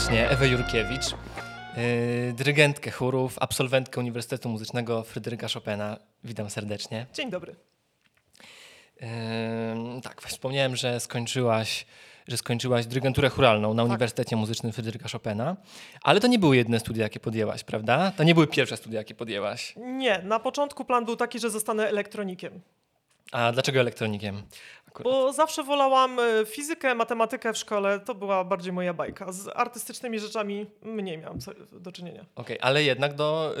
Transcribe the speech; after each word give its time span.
serdecznie 0.00 0.30
Ewę 0.30 0.48
Jurkiewicz, 0.48 1.10
yy, 1.10 2.32
dyrygentkę 2.32 2.90
chórów, 2.90 3.36
absolwentkę 3.40 4.00
Uniwersytetu 4.00 4.48
Muzycznego 4.48 5.02
Fryderyka 5.02 5.46
Chopina. 5.54 5.96
Witam 6.24 6.50
serdecznie. 6.50 7.06
Dzień 7.14 7.30
dobry. 7.30 7.56
Yy, 9.00 9.08
tak, 10.02 10.22
wspomniałem, 10.22 10.76
że 10.76 11.00
skończyłaś, 11.00 11.86
że 12.28 12.36
skończyłaś 12.36 12.86
dyrygenturę 12.86 13.28
churalną 13.28 13.74
na 13.74 13.84
Uniwersytecie 13.84 14.36
Muzycznym 14.36 14.72
Fryderyka 14.72 15.08
Chopina, 15.08 15.56
ale 16.02 16.20
to 16.20 16.26
nie 16.26 16.38
były 16.38 16.56
jedyne 16.56 16.80
studia, 16.80 17.02
jakie 17.02 17.20
podjęłaś, 17.20 17.64
prawda? 17.64 18.12
To 18.16 18.24
nie 18.24 18.34
były 18.34 18.46
pierwsze 18.46 18.76
studia, 18.76 18.98
jakie 18.98 19.14
podjęłaś. 19.14 19.74
Nie, 19.76 20.22
na 20.22 20.38
początku 20.38 20.84
plan 20.84 21.04
był 21.04 21.16
taki, 21.16 21.38
że 21.38 21.50
zostanę 21.50 21.88
elektronikiem. 21.88 22.60
A 23.32 23.52
dlaczego 23.52 23.80
elektronikiem? 23.80 24.42
Akurat. 24.90 25.12
Bo 25.12 25.32
zawsze 25.32 25.62
wolałam 25.62 26.18
e, 26.18 26.46
fizykę, 26.46 26.94
matematykę 26.94 27.52
w 27.52 27.56
szkole, 27.56 28.00
to 28.00 28.14
była 28.14 28.44
bardziej 28.44 28.72
moja 28.72 28.94
bajka. 28.94 29.32
Z 29.32 29.48
artystycznymi 29.54 30.18
rzeczami 30.18 30.66
mniej 30.82 31.18
miałam 31.18 31.38
do 31.72 31.92
czynienia. 31.92 32.24
Okej, 32.34 32.58
ale 32.60 32.82
jednak 32.82 33.14
do, 33.14 33.54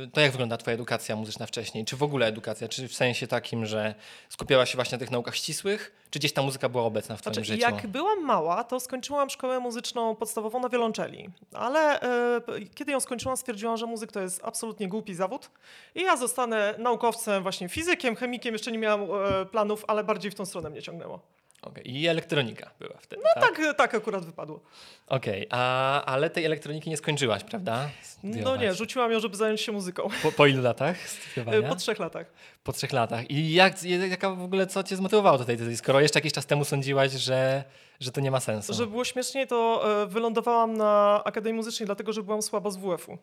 yy, 0.00 0.08
to 0.12 0.20
jak 0.20 0.32
wygląda 0.32 0.56
twoja 0.56 0.74
edukacja 0.74 1.16
muzyczna 1.16 1.46
wcześniej? 1.46 1.84
Czy 1.84 1.96
w 1.96 2.02
ogóle 2.02 2.26
edukacja? 2.26 2.68
Czy 2.68 2.88
w 2.88 2.94
sensie 2.94 3.26
takim, 3.26 3.66
że 3.66 3.94
skupiałaś 4.28 4.70
się 4.70 4.76
właśnie 4.76 4.96
na 4.96 5.00
tych 5.00 5.10
naukach 5.10 5.36
ścisłych? 5.36 6.07
Czy 6.10 6.18
gdzieś 6.18 6.32
ta 6.32 6.42
muzyka 6.42 6.68
była 6.68 6.82
obecna 6.84 7.16
w 7.16 7.20
twoim 7.20 7.34
Znaczy, 7.34 7.46
życiu? 7.46 7.60
jak 7.60 7.86
byłam 7.86 8.24
mała, 8.24 8.64
to 8.64 8.80
skończyłam 8.80 9.30
szkołę 9.30 9.60
muzyczną 9.60 10.14
podstawową 10.16 10.60
na 10.60 10.68
wiolonczeli. 10.68 11.28
Ale 11.52 12.00
p- 12.46 12.52
kiedy 12.74 12.92
ją 12.92 13.00
skończyłam, 13.00 13.36
stwierdziłam, 13.36 13.76
że 13.76 13.86
muzyk 13.86 14.12
to 14.12 14.20
jest 14.20 14.40
absolutnie 14.44 14.88
głupi 14.88 15.14
zawód. 15.14 15.50
I 15.94 16.02
ja 16.02 16.16
zostanę 16.16 16.74
naukowcem, 16.78 17.42
właśnie 17.42 17.68
fizykiem, 17.68 18.16
chemikiem. 18.16 18.54
Jeszcze 18.54 18.72
nie 18.72 18.78
miałam 18.78 19.02
e, 19.02 19.46
planów, 19.46 19.84
ale 19.88 20.04
bardziej 20.04 20.30
w 20.30 20.34
tą 20.34 20.46
stronę 20.46 20.70
mnie 20.70 20.82
ciągnęło. 20.82 21.20
Okej, 21.62 21.90
I 21.90 22.06
elektronika 22.08 22.70
była 22.80 22.96
wtedy, 23.00 23.22
No 23.24 23.42
tak, 23.42 23.76
tak 23.76 23.94
akurat 23.94 24.24
wypadło. 24.24 24.60
Okej, 25.06 25.46
a 25.50 26.04
ale 26.04 26.30
tej 26.30 26.44
elektroniki 26.44 26.90
nie 26.90 26.96
skończyłaś, 26.96 27.44
prawda? 27.44 27.88
No 28.22 28.32
Studiować. 28.32 28.60
nie, 28.60 28.74
rzuciłam 28.74 29.12
ją, 29.12 29.20
żeby 29.20 29.36
zająć 29.36 29.60
się 29.60 29.72
muzyką. 29.72 30.08
Po, 30.22 30.32
po 30.32 30.46
ilu 30.46 30.62
latach 30.62 30.96
studiowania? 31.08 31.68
Po 31.68 31.76
trzech 31.76 31.98
latach. 31.98 32.26
Po 32.64 32.72
trzech 32.72 32.92
latach. 32.92 33.30
I 33.30 33.52
jak, 33.52 33.82
jaka 34.10 34.30
w 34.30 34.42
ogóle, 34.42 34.66
co 34.66 34.82
cię 34.82 34.96
zmotywowało 34.96 35.38
do 35.38 35.44
tej 35.44 35.56
decyzji, 35.56 35.76
skoro 35.76 36.00
jeszcze 36.00 36.18
jakiś 36.18 36.32
czas 36.32 36.46
temu 36.46 36.64
sądziłaś, 36.64 37.12
że, 37.12 37.64
że 38.00 38.12
to 38.12 38.20
nie 38.20 38.30
ma 38.30 38.40
sensu? 38.40 38.74
Żeby 38.74 38.90
było 38.90 39.04
śmieszniej, 39.04 39.46
to 39.46 39.84
e, 40.02 40.06
wylądowałam 40.06 40.76
na 40.76 41.22
Akademii 41.24 41.56
Muzycznej, 41.56 41.86
dlatego 41.86 42.12
że 42.12 42.22
byłam 42.22 42.42
słaba 42.42 42.70
z 42.70 42.76
WF-u. 42.76 43.18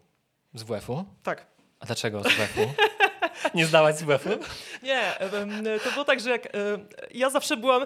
Z 0.54 0.64
WF-u? 0.64 1.06
Tak. 1.24 1.46
A 1.80 1.86
dlaczego 1.86 2.24
z 2.24 2.28
WF-u? 2.28 2.62
nie 3.58 3.66
zdałaś 3.66 3.96
z 3.96 4.04
WF-u? 4.04 4.30
Nie, 4.84 5.14
to 5.84 5.92
było 5.92 6.06
tak, 6.06 6.20
że 6.20 6.30
jak 6.30 6.46
e, 6.46 6.50
ja 7.12 7.30
zawsze 7.30 7.58
byłam, 7.58 7.86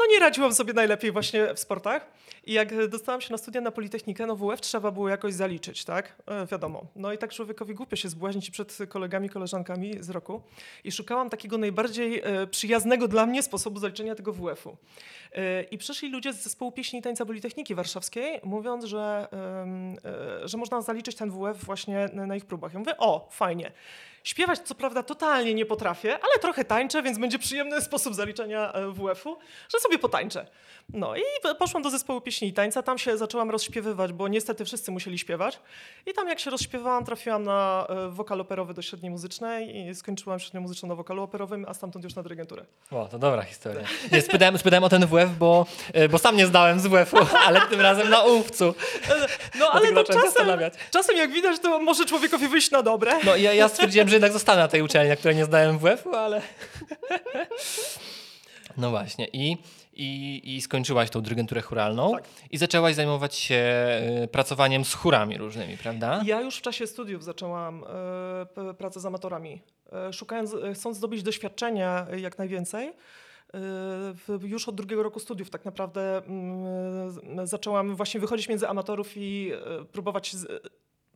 no 0.00 0.06
nie 0.12 0.18
radziłam 0.20 0.54
sobie 0.54 0.72
najlepiej 0.72 1.12
właśnie 1.12 1.54
w 1.54 1.58
sportach 1.60 2.06
i 2.44 2.52
jak 2.52 2.88
dostałam 2.88 3.20
się 3.20 3.32
na 3.32 3.38
studia 3.38 3.60
na 3.60 3.70
Politechnikę, 3.70 4.26
no 4.26 4.36
WF 4.36 4.60
trzeba 4.60 4.90
było 4.90 5.08
jakoś 5.08 5.34
zaliczyć, 5.34 5.84
tak? 5.84 6.16
E, 6.26 6.46
Wiadomo. 6.46 6.86
No 6.96 7.12
i 7.12 7.18
tak 7.18 7.32
człowiekowi 7.32 7.74
głupio 7.74 7.96
się 7.96 8.08
zbłaźnić 8.08 8.50
przed 8.50 8.78
kolegami, 8.88 9.28
koleżankami 9.28 9.94
z 10.00 10.10
roku 10.10 10.42
i 10.84 10.92
szukałam 10.92 11.30
takiego 11.30 11.58
najbardziej 11.58 12.20
e, 12.24 12.46
przyjaznego 12.46 13.08
dla 13.08 13.26
mnie 13.26 13.42
sposobu 13.42 13.80
zaliczenia 13.80 14.14
tego 14.14 14.32
WF-u. 14.32 14.76
E, 15.32 15.62
I 15.62 15.78
przyszli 15.78 16.10
ludzie 16.10 16.32
z 16.32 16.42
zespołu 16.42 16.72
pieśni 16.72 16.98
i 16.98 17.02
tańca 17.02 17.26
Politechniki 17.26 17.74
Warszawskiej, 17.74 18.40
mówiąc, 18.44 18.84
że, 18.84 19.28
e, 20.42 20.48
że 20.48 20.58
można 20.58 20.82
zaliczyć 20.82 21.16
ten 21.16 21.30
WF 21.30 21.64
właśnie 21.64 22.08
na 22.12 22.26
na 22.26 22.36
ich 22.36 22.44
próbach. 22.44 22.72
Ja 22.72 22.78
mówię, 22.78 22.96
o, 22.98 23.28
fajnie. 23.30 23.72
Śpiewać 24.24 24.58
co 24.58 24.74
prawda 24.74 25.02
totalnie 25.02 25.54
nie 25.54 25.66
potrafię, 25.66 26.12
ale 26.12 26.38
trochę 26.40 26.64
tańczę, 26.64 27.02
więc 27.02 27.18
będzie 27.18 27.38
przyjemny 27.38 27.80
sposób 27.80 28.14
zaliczenia 28.14 28.72
e, 28.72 28.92
WF-u, 28.92 29.36
że 29.72 29.80
sobie 29.80 29.98
potańczę. 29.98 30.46
No 30.92 31.16
i 31.16 31.22
poszłam 31.58 31.82
do 31.82 31.90
zespołu 31.90 32.20
pieśni 32.20 32.48
i 32.48 32.52
tańca, 32.52 32.82
tam 32.82 32.98
się 32.98 33.16
zaczęłam 33.16 33.50
rozśpiewywać, 33.50 34.12
bo 34.12 34.28
niestety 34.28 34.64
wszyscy 34.64 34.90
musieli 34.90 35.18
śpiewać. 35.18 35.60
I 36.06 36.12
tam 36.12 36.28
jak 36.28 36.40
się 36.40 36.50
rozśpiewałam, 36.50 37.04
trafiłam 37.04 37.42
na 37.42 37.86
e, 37.88 38.08
wokal 38.08 38.40
operowy 38.40 38.74
do 38.74 38.82
średniej 38.82 39.10
muzycznej 39.10 39.76
i 39.76 39.94
skończyłam 39.94 40.40
średnią 40.40 40.60
muzyczną 40.60 40.88
na 40.88 40.94
wokalu 40.94 41.22
operowym, 41.22 41.66
a 41.68 41.74
stamtąd 41.74 42.04
już 42.04 42.14
na 42.14 42.22
dyrygenturę. 42.22 42.64
O, 42.90 43.08
to 43.08 43.18
dobra 43.18 43.42
historia. 43.42 43.84
Nie, 44.12 44.22
spytałem, 44.22 44.58
spytałem 44.58 44.84
o 44.84 44.88
ten 44.88 45.06
WF, 45.06 45.38
bo, 45.38 45.66
e, 45.92 46.08
bo 46.08 46.18
sam 46.18 46.36
nie 46.36 46.46
zdałem 46.46 46.80
z 46.80 46.86
WF-u, 46.86 47.16
ale 47.46 47.60
tym 47.60 47.80
razem 47.80 48.10
na 48.10 48.24
ołówcu. 48.24 48.74
No 49.58 49.70
ale 49.70 49.88
to 49.88 49.94
zacząłem 49.94 50.22
czasem, 50.22 50.60
czasem 50.90 51.16
jak 51.16 51.32
widać, 51.32 51.60
to 51.60 51.78
może 51.78 52.04
człowiekowi 52.04 52.48
wyjść 52.48 52.70
na 52.70 52.82
dobre. 52.82 53.12
No 53.24 53.36
ja, 53.36 53.54
ja 53.54 53.68
stwierdziłem, 53.68 54.08
że 54.10 54.16
jednak 54.16 54.32
zostanę 54.32 54.62
na 54.62 54.68
tej 54.68 54.82
uczelni, 54.82 55.08
na 55.08 55.16
której 55.16 55.36
nie 55.36 55.44
zdałem 55.44 55.78
WF-u, 55.78 56.14
ale... 56.14 56.42
No 58.76 58.90
właśnie. 58.90 59.28
I, 59.32 59.56
i, 59.92 60.42
i 60.56 60.60
skończyłaś 60.60 61.10
tą 61.10 61.20
dyrygenturę 61.20 61.62
churalną 61.62 62.12
Tak. 62.12 62.24
i 62.50 62.58
zaczęłaś 62.58 62.94
zajmować 62.94 63.34
się 63.34 63.54
e, 63.54 64.28
pracowaniem 64.28 64.84
z 64.84 64.94
chórami 64.94 65.38
różnymi, 65.38 65.76
prawda? 65.76 66.22
Ja 66.24 66.40
już 66.40 66.56
w 66.56 66.62
czasie 66.62 66.86
studiów 66.86 67.24
zaczęłam 67.24 67.84
e, 68.68 68.74
pracę 68.74 69.00
z 69.00 69.06
amatorami. 69.06 69.62
E, 69.92 70.12
szukając, 70.12 70.56
chcąc 70.74 70.96
zdobyć 70.96 71.22
doświadczenia 71.22 72.06
jak 72.16 72.38
najwięcej, 72.38 72.92
już 74.42 74.68
od 74.68 74.74
drugiego 74.74 75.02
roku 75.02 75.20
studiów 75.20 75.50
tak 75.50 75.64
naprawdę 75.64 76.18
mm, 76.18 77.46
zaczęłam 77.46 77.96
właśnie 77.96 78.20
wychodzić 78.20 78.48
między 78.48 78.68
amatorów 78.68 79.16
i 79.16 79.52
próbować 79.92 80.36
z, 80.36 80.46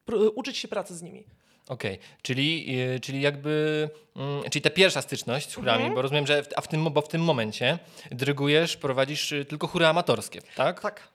pr- 0.06 0.31
uczyć 0.34 0.56
się 0.56 0.69
pracy 0.69 0.97
z 0.97 1.03
nimi. 1.03 1.25
Okej, 1.69 1.99
czyli, 2.23 2.77
e, 2.97 3.01
czyli 3.01 3.21
jakby, 3.21 3.89
mm, 4.17 4.43
czyli 4.51 4.63
ta 4.63 4.71
pierwsza 4.71 5.03
styczność 5.03 5.51
z 5.51 5.55
chórami, 5.55 5.79
Mhm. 5.79 5.95
bo 5.95 6.03
rozumiem, 6.03 6.27
że 6.27 6.43
w, 6.43 6.49
a 6.57 6.61
w 6.61 6.69
tym, 6.69 6.85
bo 6.93 7.01
w 7.01 7.09
tym 7.09 7.23
momencie 7.23 7.79
dyrygujesz, 8.11 8.77
prowadzisz 8.77 9.33
e, 9.33 9.45
tylko 9.45 9.67
chóry 9.67 9.87
amatorskie, 9.87 10.41
tak? 10.57 10.81
Tak. 10.81 11.09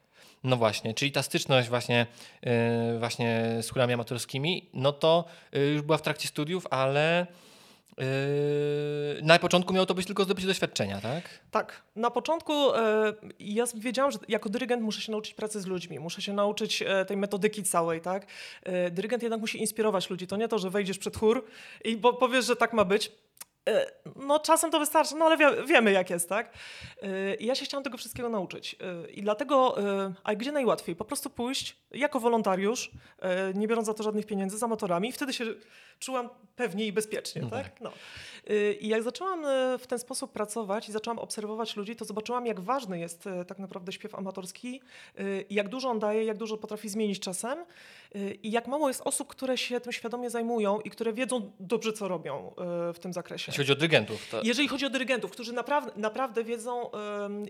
No 0.44 0.58
właśnie, 0.58 0.94
czyli 0.94 1.12
ta 1.12 1.24
styczność 1.24 1.70
właśnie, 1.70 2.06
yy, 2.44 2.52
właśnie 3.00 3.58
z 3.62 3.70
chórami 3.70 3.94
amatorskimi, 3.94 4.70
no 4.74 4.92
to 4.92 5.26
już 5.74 5.82
była 5.82 5.98
w 5.98 6.02
trakcie 6.02 6.28
studiów, 6.28 6.68
ale 6.70 7.28
yy, 8.00 8.06
na 9.22 9.40
początku 9.40 9.74
miało 9.74 9.86
to 9.86 9.94
być 9.94 10.06
tylko 10.06 10.24
zdobycie 10.24 10.48
doświadczenia, 10.48 11.02
tak? 11.02 11.24
Tak. 11.52 11.82
Na 11.96 12.12
początku 12.12 12.54
e, 12.76 13.14
ja 13.40 13.64
wiedziałam, 13.76 14.12
że 14.12 14.20
jako 14.28 14.50
dyrygent 14.50 14.84
muszę 14.84 15.02
się 15.02 15.12
nauczyć 15.12 15.34
pracy 15.34 15.62
z 15.62 15.66
ludźmi, 15.66 16.00
muszę 16.00 16.22
się 16.22 16.34
nauczyć 16.34 16.82
e, 16.82 17.06
tej 17.06 17.18
metodyki 17.18 17.64
całej, 17.64 18.02
tak? 18.02 18.26
E, 18.64 18.92
dyrygent 18.92 19.24
jednak 19.24 19.40
musi 19.42 19.60
inspirować 19.60 20.10
ludzi. 20.10 20.28
To 20.28 20.38
nie 20.38 20.48
to, 20.48 20.60
że 20.60 20.70
wejdziesz 20.70 20.98
przed 20.98 21.18
chór 21.18 21.46
i 21.84 21.98
bo, 21.98 22.14
powiesz, 22.14 22.46
że 22.46 22.56
tak 22.56 22.74
ma 22.74 22.86
być. 22.86 23.12
E, 23.68 23.92
no 24.16 24.40
czasem 24.40 24.72
to 24.72 24.80
wystarczy, 24.80 25.16
no 25.16 25.26
ale 25.26 25.38
wie, 25.38 25.64
wiemy 25.66 25.92
jak 25.92 26.10
jest, 26.10 26.30
tak? 26.30 26.54
E, 27.02 27.36
I 27.36 27.46
ja 27.46 27.56
się 27.56 27.66
chciałam 27.66 27.84
tego 27.84 27.98
wszystkiego 27.98 28.30
nauczyć. 28.30 28.76
E, 29.06 29.10
I 29.12 29.22
dlatego, 29.22 29.76
a 30.24 30.36
gdzie 30.36 30.52
najłatwiej? 30.52 30.96
Po 30.96 31.06
prostu 31.06 31.30
pójść 31.30 31.78
jako 31.92 32.20
wolontariusz, 32.20 32.92
nie 33.56 33.68
biorąc 33.68 33.88
za 33.88 33.94
to 33.94 34.04
żadnych 34.04 34.26
pieniędzy, 34.26 34.58
z 34.58 34.64
amatorami 34.64 35.10
i 35.10 35.12
wtedy 35.12 35.34
się 35.34 35.46
czułam 36.00 36.30
pewnie 36.56 36.88
i 36.88 36.92
bezpiecznie, 36.94 37.42
No 37.42 37.50
tak? 37.50 37.64
tak. 37.70 37.82
No. 37.82 37.92
I 38.80 38.88
jak 38.88 39.04
zaczęłam 39.04 39.44
w 39.80 39.88
ten 39.88 40.00
sposób 40.00 40.32
pracować 40.32 40.90
i 40.90 40.92
zaczęłam 40.92 41.20
obserwować 41.20 41.76
ludzi, 41.76 41.96
to 41.96 42.06
zobaczyłam, 42.06 42.46
jak 42.46 42.60
ważny 42.60 43.00
jest 43.00 43.24
tak 43.48 43.60
naprawdę 43.60 43.92
śpiew 43.92 44.16
amatorski, 44.16 44.82
jak 45.50 45.70
dużo 45.70 45.90
on 45.90 46.00
daje, 46.00 46.24
jak 46.24 46.38
dużo 46.38 46.58
potrafi 46.58 46.90
zmienić 46.90 47.20
czasem 47.20 47.66
i 48.44 48.52
jak 48.52 48.68
mało 48.68 48.88
jest 48.88 49.02
osób, 49.06 49.28
które 49.28 49.58
się 49.58 49.80
tym 49.80 49.92
świadomie 49.92 50.30
zajmują 50.30 50.80
i 50.80 50.90
które 50.90 51.14
wiedzą 51.14 51.52
dobrze, 51.60 51.94
co 51.94 52.08
robią 52.08 52.54
w 52.94 53.00
tym 53.02 53.14
zakresie. 53.14 53.49
Jeśli 53.50 53.64
chodzi 53.64 53.72
o 53.72 53.76
dyrygentów, 53.76 54.30
to 54.32 54.42
Jeżeli 54.44 54.68
chodzi 54.68 54.86
o 54.86 54.90
dyrygentów, 54.90 55.32
którzy 55.32 55.54
naprawdę, 55.54 55.92
naprawdę 55.96 56.44
wiedzą, 56.44 56.90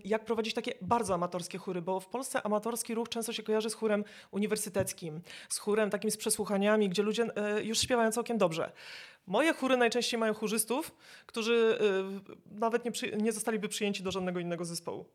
jak 0.05 0.25
prowadzić 0.25 0.53
takie 0.53 0.73
bardzo 0.81 1.13
amatorskie 1.13 1.57
chóry, 1.57 1.81
bo 1.81 1.99
w 1.99 2.07
Polsce 2.07 2.41
amatorski 2.41 2.95
ruch 2.95 3.09
często 3.09 3.33
się 3.33 3.43
kojarzy 3.43 3.69
z 3.69 3.73
chórem 3.73 4.03
uniwersyteckim, 4.31 5.21
z 5.49 5.57
chórem 5.57 5.89
takim 5.89 6.11
z 6.11 6.17
przesłuchaniami, 6.17 6.89
gdzie 6.89 7.03
ludzie 7.03 7.23
y, 7.57 7.63
już 7.63 7.79
śpiewają 7.79 8.11
całkiem 8.11 8.37
dobrze. 8.37 8.71
Moje 9.27 9.53
chóry 9.53 9.77
najczęściej 9.77 10.19
mają 10.19 10.33
chórzystów, 10.33 10.91
którzy 11.25 11.79
y, 12.51 12.59
nawet 12.59 12.85
nie, 12.85 12.91
przy, 12.91 13.17
nie 13.17 13.31
zostaliby 13.31 13.69
przyjęci 13.69 14.03
do 14.03 14.11
żadnego 14.11 14.39
innego 14.39 14.65
zespołu. 14.65 15.05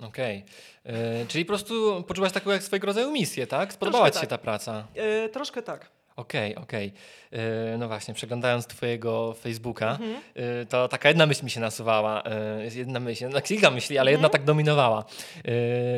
okej. 0.00 0.44
Yy, 0.84 0.92
czyli 1.28 1.44
po 1.44 1.48
prostu 1.48 2.04
poczułaś 2.08 2.32
taką 2.32 2.50
jak 2.50 2.62
swojego 2.62 2.86
rodzaju 2.86 3.12
misję, 3.12 3.46
tak? 3.46 3.72
Spodobała 3.72 4.04
Troszkę 4.04 4.20
ci 4.20 4.26
się 4.26 4.30
tak. 4.30 4.40
ta 4.40 4.44
praca. 4.44 4.86
Troszkę 5.32 5.62
tak. 5.62 6.01
Okej, 6.16 6.54
okej. 6.56 6.92
Yy, 7.32 7.38
No 7.78 7.88
właśnie, 7.88 8.14
przeglądając 8.14 8.66
twojego 8.66 9.32
Facebooka, 9.32 9.90
Mhm. 9.90 10.10
yy, 10.34 10.66
to 10.66 10.88
taka 10.88 11.08
jedna 11.08 11.26
myśl 11.26 11.44
mi 11.44 11.50
się 11.50 11.60
nasuwała. 11.60 12.22
Jest 12.62 12.76
jedna 12.76 13.00
myśl, 13.00 13.28
no 13.28 13.40
kilka 13.40 13.70
myśli, 13.70 13.98
ale 13.98 14.10
jedna 14.10 14.26
Mhm. 14.26 14.32
tak 14.32 14.44
dominowała. 14.46 15.04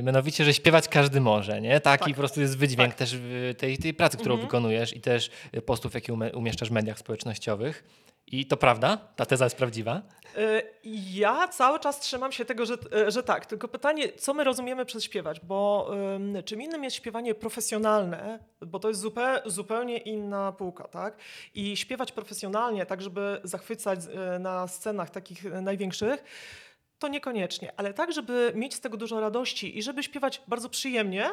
Mianowicie, 0.03 0.45
że 0.45 0.55
śpiewać 0.55 0.89
każdy 0.89 1.21
może, 1.21 1.61
nie? 1.61 1.81
Taki 1.81 2.05
Tak. 2.05 2.15
po 2.15 2.19
prostu 2.19 2.41
jest 2.41 2.59
wydźwięk 2.59 2.89
Tak. 2.89 2.99
też 2.99 3.17
tej, 3.59 3.79
tej 3.79 3.95
pracy, 3.95 4.17
którą 4.17 4.35
Mhm. 4.35 4.49
wykonujesz 4.49 4.97
i 4.97 5.01
też 5.01 5.31
postów, 5.67 5.95
jakie 5.95 6.13
umie- 6.13 6.37
umieszczasz 6.37 6.69
w 6.69 6.73
mediach 6.73 6.99
społecznościowych. 6.99 7.85
I 8.27 8.47
to 8.47 8.57
prawda? 8.57 8.97
Ta 9.17 9.27
teza 9.27 9.45
jest 9.45 9.57
prawdziwa? 9.57 10.03
Y, 10.39 10.63
Ja 10.85 11.49
cały 11.49 11.81
czas 11.81 12.01
trzymam 12.01 12.33
się 12.33 12.45
tego, 12.45 12.67
że, 12.67 12.75
y, 13.09 13.11
że 13.11 13.23
tak. 13.23 13.47
Tylko 13.47 13.69
pytanie, 13.69 14.13
co 14.13 14.35
my 14.35 14.45
rozumiemy 14.45 14.85
przez 14.85 15.05
śpiewać? 15.05 15.41
Bo 15.41 15.91
ym, 16.17 16.43
czym 16.45 16.63
innym 16.63 16.85
jest 16.85 16.97
śpiewanie 16.97 17.35
profesjonalne, 17.35 18.39
bo 18.61 18.79
to 18.79 18.89
jest 18.89 19.05
zupełnie, 19.47 19.99
inna 19.99 20.53
półka, 20.53 20.89
tak? 20.89 21.17
I 21.55 21.77
śpiewać 21.77 22.13
profesjonalnie, 22.13 22.87
tak 22.87 23.03
żeby 23.03 23.41
zachwycać 23.45 23.99
y, 24.37 24.39
na 24.39 24.69
scenach 24.69 25.11
takich 25.11 25.45
największych, 25.45 26.25
to 26.99 27.09
niekoniecznie. 27.09 27.73
Ale 27.77 27.95
tak, 27.95 28.13
żeby 28.13 28.53
mieć 28.55 28.75
z 28.75 28.81
tego 28.81 28.97
dużo 28.97 29.21
radości 29.21 29.79
i 29.79 29.83
żeby 29.83 30.03
śpiewać 30.03 30.43
bardzo 30.49 30.69
przyjemnie, 30.69 31.31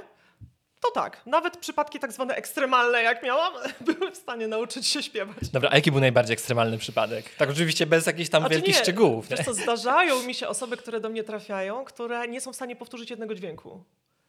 To 0.81 0.91
tak, 0.91 1.21
nawet 1.25 1.57
przypadki 1.57 1.99
tak 1.99 2.11
zwane 2.11 2.35
ekstremalne, 2.35 3.03
jak 3.03 3.23
miałam, 3.23 3.53
były 3.95 4.11
w 4.11 4.17
stanie 4.17 4.47
nauczyć 4.47 4.87
się 4.87 5.03
śpiewać. 5.03 5.49
Dobra, 5.53 5.69
a 5.71 5.75
jaki 5.75 5.91
był 5.91 5.99
najbardziej 5.99 6.33
ekstremalny 6.33 6.77
przypadek? 6.77 7.35
Tak 7.35 7.49
oczywiście 7.49 7.85
bez 7.85 8.05
jakichś 8.05 8.29
tam 8.29 8.41
Znaczy 8.41 8.55
wielkich 8.55 8.75
nie, 8.75 8.81
szczegółów. 8.81 9.29
Nie? 9.29 9.37
Wiesz 9.37 9.45
co, 9.45 9.53
zdarzają 9.53 10.23
mi 10.23 10.33
się 10.33 10.47
osoby, 10.47 10.77
które 10.77 10.99
do 10.99 11.09
mnie 11.09 11.23
trafiają, 11.23 11.85
które 11.85 12.27
nie 12.27 12.41
są 12.41 12.53
w 12.53 12.55
stanie 12.55 12.75
powtórzyć 12.75 13.09
jednego 13.09 13.35
dźwięku. 13.35 13.83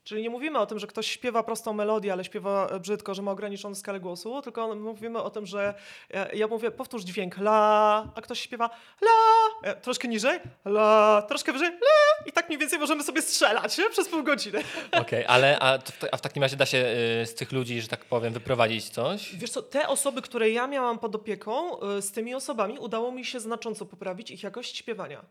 Czyli 0.05 0.23
nie 0.23 0.31
mówimy 0.31 0.59
o 0.59 0.67
tym, 0.67 0.79
że 0.79 0.87
ktoś 0.87 1.07
śpiewa 1.07 1.43
prostą 1.43 1.73
melodię, 1.73 2.13
ale 2.13 2.25
śpiewa 2.25 2.67
e, 2.67 2.81
brzydko, 2.81 3.15
że 3.15 3.23
ma 3.23 3.31
ograniczoną 3.31 3.75
skalę 3.75 4.01
głosu, 4.01 4.43
tylko 4.43 4.75
mówimy 4.75 5.23
o 5.23 5.31
tym, 5.31 5.47
że 5.47 5.75
ja, 6.11 6.33
ja 6.33 6.47
mówię, 6.47 6.71
powtórz 6.71 7.03
dźwięk 7.03 7.39
la, 7.39 8.13
a 8.15 8.21
ktoś 8.21 8.41
śpiewa 8.41 8.71
la, 9.03 9.71
e, 9.71 9.77
troszkę 9.77 10.09
niżej, 10.09 10.41
la, 10.65 11.23
troszkę 11.29 11.53
wyżej, 11.53 11.69
la 11.69 12.27
i 12.27 12.33
tak 12.33 12.49
mniej 12.49 12.59
więcej 12.59 12.79
możemy 12.79 13.03
sobie 13.03 13.23
strzelać 13.23 13.79
nie? 13.79 13.91
przez 13.91 14.09
pół 14.09 14.23
godziny. 14.23 14.63
Okej, 15.03 15.25
ale 15.27 15.59
a, 15.61 15.79
a 16.13 16.17
w 16.17 16.21
takim 16.21 16.43
razie 16.43 16.57
da 16.57 16.67
się 16.67 16.79
y, 17.23 17.27
z 17.27 17.35
tych 17.35 17.53
ludzi, 17.53 17.81
że 17.81 17.89
tak 17.89 18.05
powiem, 18.05 18.33
wyprowadzić 18.33 18.89
coś? 18.89 19.37
Wiesz 19.37 19.51
co, 19.51 19.63
te 19.63 19.89
osoby, 19.89 20.23
które 20.23 20.51
ja 20.51 20.67
miałam 20.67 20.99
pod 20.99 21.15
opieką, 21.15 21.83
y, 21.99 22.03
z 22.03 22.13
tymi 22.13 22.35
osobami 22.35 22.79
udało 22.79 23.13
mi 23.13 23.25
się 23.25 23.41
znacząco 23.41 23.87
poprawić 23.87 24.31
ich 24.31 24.43
jakość 24.43 24.77
śpiewania. 24.77 25.25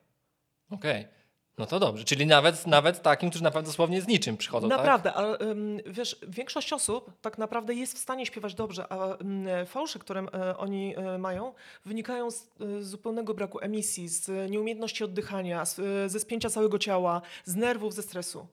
Okej. 0.69 1.20
No 1.61 1.67
to 1.67 1.79
dobrze, 1.79 2.03
czyli 2.03 2.25
nawet, 2.25 2.67
nawet 2.67 3.01
takim, 3.01 3.29
którzy 3.29 3.43
naprawdę 3.43 3.69
dosłownie 3.69 4.01
z 4.01 4.07
niczym 4.07 4.37
przychodzą, 4.37 4.69
tak? 4.69 4.77
Naprawdę, 4.77 5.13
ale 5.13 5.39
ym, 5.39 5.79
wiesz, 5.85 6.17
większość 6.27 6.73
osób 6.73 7.11
tak 7.21 7.37
naprawdę 7.37 7.73
jest 7.73 7.95
w 7.95 7.97
stanie 7.97 8.25
śpiewać 8.25 8.55
dobrze, 8.55 8.93
a 8.93 9.17
fałsze, 9.65 9.99
które 9.99 10.21
y, 10.21 10.57
oni 10.57 10.95
y, 11.15 11.17
mają, 11.17 11.53
wynikają 11.85 12.31
z 12.31 12.49
y, 12.61 12.83
zupełnego 12.83 13.33
braku 13.33 13.59
emisji, 13.61 14.07
z 14.07 14.51
nieumiejętności 14.51 15.03
oddychania, 15.03 15.63
ze 16.07 16.19
spięcia 16.19 16.49
całego 16.49 16.79
ciała, 16.79 17.21
z 17.45 17.55
nerwów, 17.55 17.93
ze 17.93 18.01
stresu. 18.01 18.47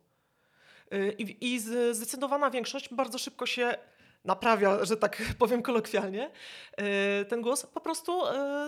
I, 1.19 1.37
I 1.41 1.61
zdecydowana 1.93 2.51
większość 2.51 2.95
bardzo 2.95 3.19
szybko 3.19 3.47
się 3.47 3.75
naprawia, 4.25 4.85
że 4.85 4.97
tak 4.97 5.23
powiem 5.39 5.63
kolokwialnie, 5.63 6.31
ten 7.29 7.43
głos 7.43 7.67
po 7.67 7.81
prostu 7.81 8.21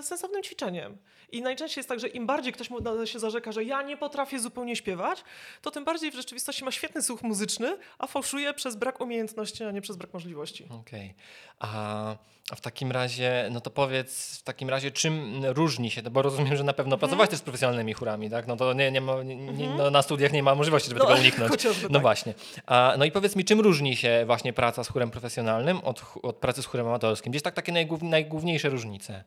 sensownym 0.03 0.43
ćwiczeniem. 0.43 0.99
I 1.33 1.43
najczęściej 1.43 1.81
jest 1.81 1.89
tak, 1.89 2.01
że 2.01 2.09
im 2.09 2.27
bardziej 2.27 2.53
ktoś 2.53 2.71
mu 2.71 2.79
się 3.07 3.19
zarzeka, 3.19 3.53
że 3.53 3.65
ja 3.65 3.83
nie 3.83 3.97
potrafię 3.97 4.39
zupełnie 4.39 4.77
śpiewać, 4.77 5.25
to 5.63 5.71
tym 5.71 5.85
bardziej 5.85 6.11
w 6.11 6.15
rzeczywistości 6.15 6.65
ma 6.65 6.71
świetny 6.71 7.03
słuch 7.03 7.23
muzyczny, 7.23 7.77
a 7.99 8.07
fałszuje 8.07 8.55
przez 8.55 8.77
brak 8.77 9.01
umiejętności, 9.01 9.65
a 9.65 9.71
nie 9.71 9.81
przez 9.81 9.97
brak 9.97 10.15
możliwości. 10.15 10.67
Okej. 10.71 11.15
A 11.59 12.17
a 12.51 12.55
w 12.55 12.61
takim 12.61 12.93
razie, 12.93 13.49
no 13.53 13.61
to 13.61 13.71
powiedz, 13.71 14.39
w 14.39 14.43
takim 14.43 14.71
razie 14.71 14.91
czym 14.91 15.45
różni 15.45 15.91
się, 15.91 16.03
bo 16.03 16.23
rozumiem, 16.23 16.57
że 16.57 16.65
na 16.65 16.73
pewno 16.73 16.95
Mhm. 16.95 17.01
pracowałaś 17.01 17.29
też 17.31 17.39
z 17.39 17.43
profesjonalnymi 17.43 17.93
chórami, 17.93 18.31
tak? 18.31 18.47
No 18.47 18.57
to 18.57 18.73
nie, 18.73 18.91
nie 18.93 19.01
ma, 19.01 19.23
nie, 19.23 19.37
nie, 19.37 19.69
no 19.69 19.91
na 19.91 20.03
studiach 20.03 20.33
nie 20.33 20.43
ma 20.43 20.55
możliwości, 20.55 20.89
żeby 20.89 21.01
No, 21.01 21.07
tego 21.07 21.21
uniknąć. 21.21 21.65
No 21.83 21.89
tak. 21.89 22.03
właśnie. 22.03 22.35
A, 22.67 22.95
no 22.99 23.05
i 23.05 23.13
powiedz 23.13 23.37
mi, 23.37 23.45
czym 23.45 23.61
różni 23.61 23.97
się 23.97 24.23
właśnie 24.27 24.53
praca 24.53 24.85
z 24.85 24.89
chórem 24.89 25.11
profesjonalnym 25.11 25.79
od, 25.79 26.03
od 26.23 26.37
pracy 26.37 26.63
z 26.63 26.67
chórem 26.67 26.87
amatorskim? 26.87 27.31
Gdzieś 27.31 27.43
tak 27.43 27.55
takie 27.55 27.73
najgłów, 27.73 28.03
najgłówniejsze 28.03 28.69
różnice, 28.69 29.25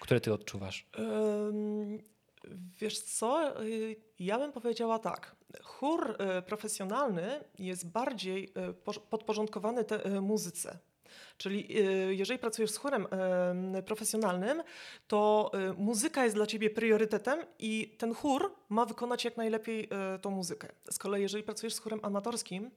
które 0.00 0.20
ty 0.20 0.32
odczuwasz? 0.32 0.88
Ym, 0.98 1.98
Wiesz 2.80 3.00
co, 3.00 3.62
Y, 3.64 3.96
ja 4.18 4.38
bym 4.38 4.52
powiedziała 4.52 4.98
tak. 4.98 5.36
Chór 5.62 6.16
y, 6.38 6.42
profesjonalny 6.42 7.44
jest 7.58 7.88
bardziej 7.88 8.44
y, 8.44 8.94
podporządkowany 9.10 9.84
muzyce. 10.20 10.78
Czyli 11.36 11.68
jeżeli 12.08 12.38
pracujesz 12.38 12.70
z 12.70 12.76
chórem 12.76 13.06
profesjonalnym, 13.86 14.62
to 15.08 15.50
muzyka 15.76 16.24
jest 16.24 16.36
dla 16.36 16.46
ciebie 16.46 16.70
priorytetem 16.70 17.38
i 17.58 17.96
ten 17.98 18.14
chór 18.14 18.54
ma 18.68 18.84
wykonać 18.86 19.24
jak 19.24 19.36
najlepiej 19.36 19.88
tą 20.22 20.30
muzykę. 20.30 20.68
Z 20.90 20.98
kolei 20.98 21.22
jeżeli 21.22 21.44
pracujesz 21.44 21.74
z 21.74 21.78
chórem 21.78 22.00
amatorskim, 22.02 22.70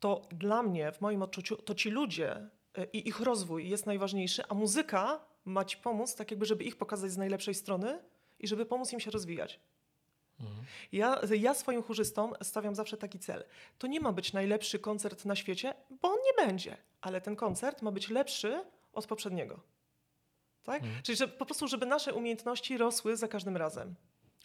to 0.00 0.22
dla 0.30 0.62
mnie, 0.62 0.92
w 0.92 1.00
moim 1.00 1.22
odczuciu, 1.22 1.56
to 1.56 1.74
ci 1.74 1.90
ludzie 1.90 2.48
i 2.92 3.08
ich 3.08 3.20
rozwój 3.20 3.68
jest 3.68 3.86
najważniejszy, 3.86 4.42
a 4.48 4.54
muzyka 4.54 5.20
ma 5.44 5.64
ci 5.64 5.76
pomóc, 5.76 6.14
tak 6.14 6.30
jakby, 6.30 6.46
żeby 6.46 6.64
ich 6.64 6.76
pokazać 6.76 7.10
z 7.10 7.16
najlepszej 7.16 7.54
strony 7.54 7.98
i 8.38 8.48
żeby 8.48 8.66
pomóc 8.66 8.92
im 8.92 9.00
się 9.00 9.10
rozwijać. 9.10 9.60
Ja, 10.92 11.20
ja 11.38 11.54
swoim 11.54 11.82
chórzystom 11.82 12.34
stawiam 12.42 12.74
zawsze 12.74 12.96
taki 12.96 13.18
cel. 13.18 13.44
To 13.78 13.86
nie 13.86 14.00
ma 14.00 14.12
być 14.12 14.32
najlepszy 14.32 14.78
koncert 14.78 15.24
na 15.24 15.36
świecie, 15.36 15.74
bo 15.90 16.08
on 16.08 16.18
nie 16.24 16.46
będzie, 16.46 16.76
ale 17.00 17.20
ten 17.20 17.36
koncert 17.36 17.82
ma 17.82 17.90
być 17.90 18.10
lepszy 18.10 18.64
od 18.92 19.06
poprzedniego. 19.06 19.60
Tak? 20.62 20.82
Czyli 21.02 21.16
że 21.16 21.28
po 21.28 21.46
prostu, 21.46 21.68
żeby 21.68 21.86
nasze 21.86 22.14
umiejętności 22.14 22.78
rosły 22.78 23.16
za 23.16 23.28
każdym 23.28 23.56
razem. 23.56 23.94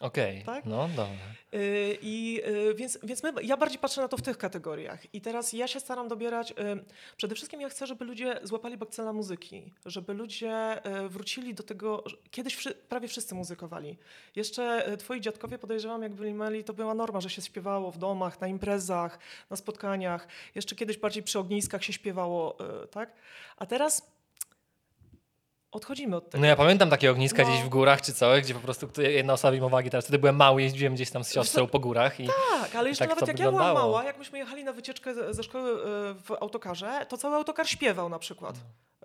Okej, 0.00 0.42
Tak? 0.46 0.64
no 0.64 0.88
dobra. 0.88 1.38
Yy, 1.52 1.98
I 2.02 2.34
yy, 2.34 2.74
więc, 2.74 2.98
więc 3.02 3.22
my, 3.22 3.32
ja 3.42 3.56
bardziej 3.56 3.78
patrzę 3.78 4.00
na 4.00 4.08
to 4.08 4.16
w 4.16 4.22
tych 4.22 4.38
kategoriach. 4.38 5.14
I 5.14 5.20
teraz 5.20 5.52
ja 5.52 5.68
się 5.68 5.80
staram 5.80 6.08
dobierać. 6.08 6.50
Yy, 6.50 6.84
przede 7.16 7.34
wszystkim 7.34 7.60
ja 7.60 7.68
chcę, 7.68 7.86
żeby 7.86 8.04
ludzie 8.04 8.40
złapali 8.42 8.76
bakcela 8.76 9.12
muzyki, 9.12 9.72
żeby 9.86 10.14
ludzie 10.14 10.82
wrócili 11.08 11.54
do 11.54 11.62
tego. 11.62 12.04
Kiedyś 12.30 12.68
prawie 12.88 13.08
wszyscy 13.08 13.34
muzykowali. 13.34 13.98
Jeszcze 14.36 14.96
twoi 14.98 15.20
dziadkowie 15.20 15.58
podejrzewam, 15.58 16.02
jak 16.02 16.14
byli 16.14 16.34
mali, 16.34 16.64
to 16.64 16.72
była 16.72 16.94
norma, 16.94 17.20
że 17.20 17.30
się 17.30 17.42
śpiewało 17.42 17.90
w 17.90 17.98
domach, 17.98 18.40
na 18.40 18.48
imprezach, 18.48 19.18
na 19.50 19.56
spotkaniach. 19.56 20.28
Jeszcze 20.54 20.76
kiedyś 20.76 20.98
bardziej 20.98 21.22
przy 21.22 21.38
ogniskach 21.38 21.84
się 21.84 21.92
śpiewało, 21.92 22.56
tak? 22.90 23.12
A 23.56 23.66
teraz 23.66 24.17
odchodzimy 25.72 26.16
od 26.16 26.30
tego. 26.30 26.40
No 26.40 26.46
ja 26.46 26.56
pamiętam 26.56 26.90
takie 26.90 27.10
ogniska 27.10 27.42
No. 27.42 27.48
gdzieś 27.48 27.62
w 27.62 27.68
górach 27.68 28.02
czy 28.02 28.12
coś, 28.14 28.42
gdzie 28.42 28.54
po 28.54 28.60
prostu 28.60 28.88
jedna 29.02 29.32
osoba 29.32 29.52
mimo 29.52 29.82
gitarę. 29.82 30.02
Wtedy 30.02 30.18
byłem 30.18 30.36
mały, 30.36 30.62
jeździłem 30.62 30.94
gdzieś 30.94 31.10
tam 31.10 31.24
z 31.24 31.32
siostrą 31.32 31.66
po 31.66 31.78
górach 31.78 32.20
i 32.20 32.26
Tak, 32.60 32.76
ale 32.76 32.88
jeszcze 32.88 33.04
tak 33.04 33.08
nawet 33.16 33.28
jak 33.28 33.38
ja 33.38 33.44
byłam 33.50 33.54
wyglądało. 33.66 33.88
mała, 33.88 34.04
jak 34.04 34.18
myśmy 34.18 34.38
jechali 34.38 34.64
na 34.64 34.72
wycieczkę 34.72 35.34
ze- 35.34 35.42
szkoły 35.42 35.70
e, 35.72 35.74
w 36.14 36.32
autokarze, 36.40 37.06
to 37.08 37.16
cały 37.18 37.36
autokar 37.36 37.68
śpiewał 37.68 38.08
na 38.08 38.18
przykład. 38.18 38.54
E, 38.56 38.58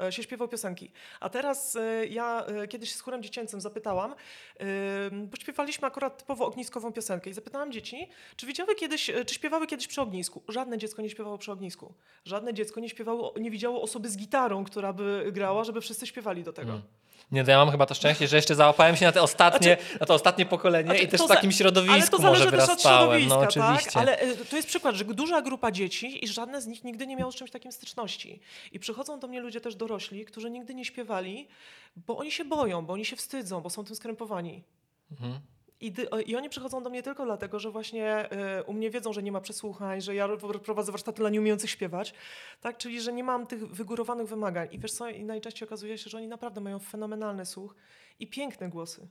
Się 0.09 0.23
śpiewał 0.23 0.47
piosenki. 0.47 0.91
A 1.19 1.29
teraz 1.29 1.75
e, 1.75 2.05
ja 2.07 2.45
e, 2.45 2.67
kiedyś 2.67 2.95
z 2.95 3.01
chórem 3.01 3.23
dziecięcym 3.23 3.61
zapytałam, 3.61 4.11
e, 4.11 4.65
bo 5.11 5.37
śpiewaliśmy 5.37 5.87
akurat 5.87 6.17
typowo 6.17 6.45
ogniskową 6.45 6.93
piosenkę 6.93 7.29
i 7.29 7.33
zapytałam 7.33 7.71
dzieci, 7.71 8.09
czy 8.35 8.45
widziały 8.45 8.75
kiedyś, 8.75 9.09
e, 9.09 9.25
czy 9.25 9.35
śpiewały 9.35 9.67
kiedyś 9.67 9.87
przy 9.87 10.01
ognisku. 10.01 10.43
Żadne 10.47 10.77
dziecko 10.77 11.01
nie 11.01 11.09
śpiewało 11.09 11.37
przy 11.37 11.51
ognisku. 11.51 11.93
Żadne 12.25 12.53
dziecko 12.53 12.79
nie 12.79 12.89
śpiewało, 12.89 13.33
nie 13.39 13.51
widziało 13.51 13.81
osoby 13.81 14.09
z 14.09 14.17
gitarą, 14.17 14.63
która 14.63 14.93
by 14.93 15.31
grała, 15.31 15.63
żeby 15.63 15.81
wszyscy 15.81 16.07
śpiewali 16.07 16.43
do 16.43 16.53
tego. 16.53 16.71
Mm. 16.71 16.83
Nie, 17.31 17.43
ja 17.47 17.57
mam 17.57 17.71
chyba 17.71 17.85
to 17.85 17.93
szczęście, 17.93 18.27
że 18.27 18.35
jeszcze 18.35 18.55
załapałem 18.55 18.95
się 18.95 19.05
na 19.05 19.11
te 19.11 19.21
ostatnie, 19.21 19.77
na 19.99 20.05
to 20.05 20.13
ostatnie 20.13 20.45
pokolenie 20.45 20.85
Znaczy, 20.85 21.03
i 21.03 21.07
też 21.07 21.21
w 21.21 21.27
za- 21.27 21.35
takim 21.35 21.47
Ale 21.49 21.57
środowisku 21.57 22.17
to 22.17 22.23
może 22.23 22.39
zależy 22.39 22.57
też 22.57 22.61
od 22.63 22.67
wyrastałem. 22.67 23.27
No 23.27 23.35
środowiska, 23.35 23.61
oczywiście. 23.61 23.91
tak? 23.91 24.01
Ale 24.01 24.23
y, 24.23 24.45
to 24.45 24.55
jest 24.55 24.67
przykład, 24.67 24.95
że 24.95 25.05
duża 25.05 25.41
grupa 25.41 25.71
dzieci 25.71 26.25
i 26.25 26.27
żadne 26.27 26.61
z 26.61 26.67
nich 26.67 26.83
nigdy 26.83 27.07
nie 27.07 27.15
miało 27.15 27.31
z 27.31 27.35
czymś 27.35 27.51
takim 27.51 27.71
styczności. 27.71 28.39
I 28.71 28.79
przychodzą 28.79 29.19
do 29.19 29.27
mnie 29.27 29.41
ludzie 29.41 29.61
też 29.61 29.75
dorośli, 29.75 30.25
którzy 30.25 30.49
nigdy 30.49 30.75
nie 30.75 30.85
śpiewali, 30.85 31.47
bo 31.95 32.17
oni 32.17 32.31
się 32.31 32.45
boją, 32.45 32.85
bo 32.85 32.93
oni 32.93 33.05
się 33.05 33.15
wstydzą, 33.15 33.61
bo 33.61 33.69
są 33.69 33.83
tym 33.85 33.95
skrępowani. 33.95 34.63
Mhm. 35.11 35.39
I, 35.87 35.93
I 36.25 36.35
oni 36.35 36.49
przychodzą 36.49 36.83
do 36.83 36.89
mnie 36.89 37.03
tylko 37.03 37.25
dlatego, 37.25 37.59
że 37.59 37.71
właśnie 37.71 38.29
y, 38.59 38.63
u 38.63 38.73
mnie 38.73 38.89
wiedzą, 38.89 39.13
że 39.13 39.23
nie 39.23 39.31
ma 39.31 39.41
przesłuchań, 39.41 40.01
że 40.01 40.15
ja 40.15 40.27
ro- 40.27 40.59
prowadzę 40.59 40.91
warsztaty 40.91 41.17
dla 41.17 41.29
nieumiejących 41.29 41.69
śpiewać, 41.69 42.13
tak? 42.61 42.77
Czyli, 42.77 43.01
że 43.01 43.13
nie 43.13 43.23
mam 43.23 43.47
tych 43.47 43.67
wygórowanych 43.67 44.27
wymagań. 44.27 44.67
I 44.71 44.79
wiesz 44.79 44.91
co, 44.91 45.09
i 45.09 45.23
najczęściej 45.23 45.67
okazuje 45.67 45.97
się, 45.97 46.09
że 46.09 46.17
oni 46.17 46.27
naprawdę 46.27 46.61
mają 46.61 46.79
fenomenalny 46.79 47.45
słuch 47.45 47.75
i 48.19 48.27
piękne 48.27 48.69
głosy. 48.69 49.07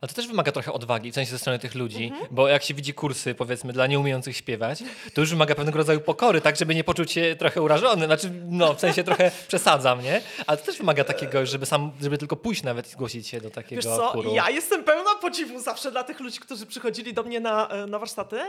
Ale 0.00 0.08
to 0.08 0.14
też 0.14 0.26
wymaga 0.26 0.52
trochę 0.52 0.72
odwagi, 0.72 1.12
w 1.12 1.14
sensie 1.14 1.30
ze 1.30 1.38
strony 1.38 1.58
tych 1.58 1.74
ludzi, 1.74 2.04
Mhm. 2.04 2.26
bo 2.30 2.48
jak 2.48 2.62
się 2.62 2.74
widzi 2.74 2.94
kursy, 2.94 3.34
powiedzmy, 3.34 3.72
dla 3.72 3.86
nieumiejących 3.86 4.36
śpiewać, 4.36 4.82
to 5.14 5.20
już 5.20 5.30
wymaga 5.30 5.54
pewnego 5.54 5.78
rodzaju 5.78 6.00
pokory, 6.00 6.40
tak, 6.40 6.56
żeby 6.56 6.74
nie 6.74 6.84
poczuć 6.84 7.12
się 7.12 7.36
trochę 7.38 7.62
urażony, 7.62 8.06
znaczy, 8.06 8.30
no, 8.48 8.74
w 8.74 8.80
sensie 8.80 9.04
trochę 9.04 9.30
przesadzam, 9.48 10.02
nie? 10.02 10.22
Ale 10.46 10.58
to 10.58 10.64
też 10.66 10.76
wymaga 10.78 11.04
takiego, 11.04 11.46
żeby 11.46 11.66
sam, 11.66 11.92
żeby 12.02 12.18
tylko 12.18 12.36
pójść 12.36 12.62
nawet 12.62 12.86
i 12.86 12.90
zgłosić 12.90 13.28
się 13.28 13.40
do 13.40 13.50
takiego 13.50 13.82
Wiesz 13.82 13.96
co, 13.96 14.06
chóru. 14.06 14.34
ja 14.34 14.50
jestem 14.50 14.84
pełna 14.84 15.10
podziwu 15.20 15.60
zawsze 15.60 15.90
dla 15.90 16.04
tych 16.04 16.20
ludzi, 16.20 16.38
którzy 16.40 16.66
przychodzili 16.66 17.14
do 17.14 17.22
mnie 17.22 17.40
na, 17.40 17.68
e, 17.68 17.86
na 17.86 17.98
warsztaty 17.98 18.40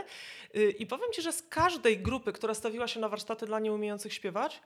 Y, 0.56 0.70
i 0.70 0.86
powiem 0.86 1.12
Ci, 1.14 1.22
że 1.22 1.32
z 1.32 1.42
każdej 1.42 1.98
grupy, 1.98 2.32
która 2.32 2.54
stawiła 2.54 2.88
się 2.88 3.00
na 3.00 3.08
warsztaty 3.08 3.46
dla 3.46 3.58
nieumiejących 3.60 4.14
śpiewać, 4.14 4.60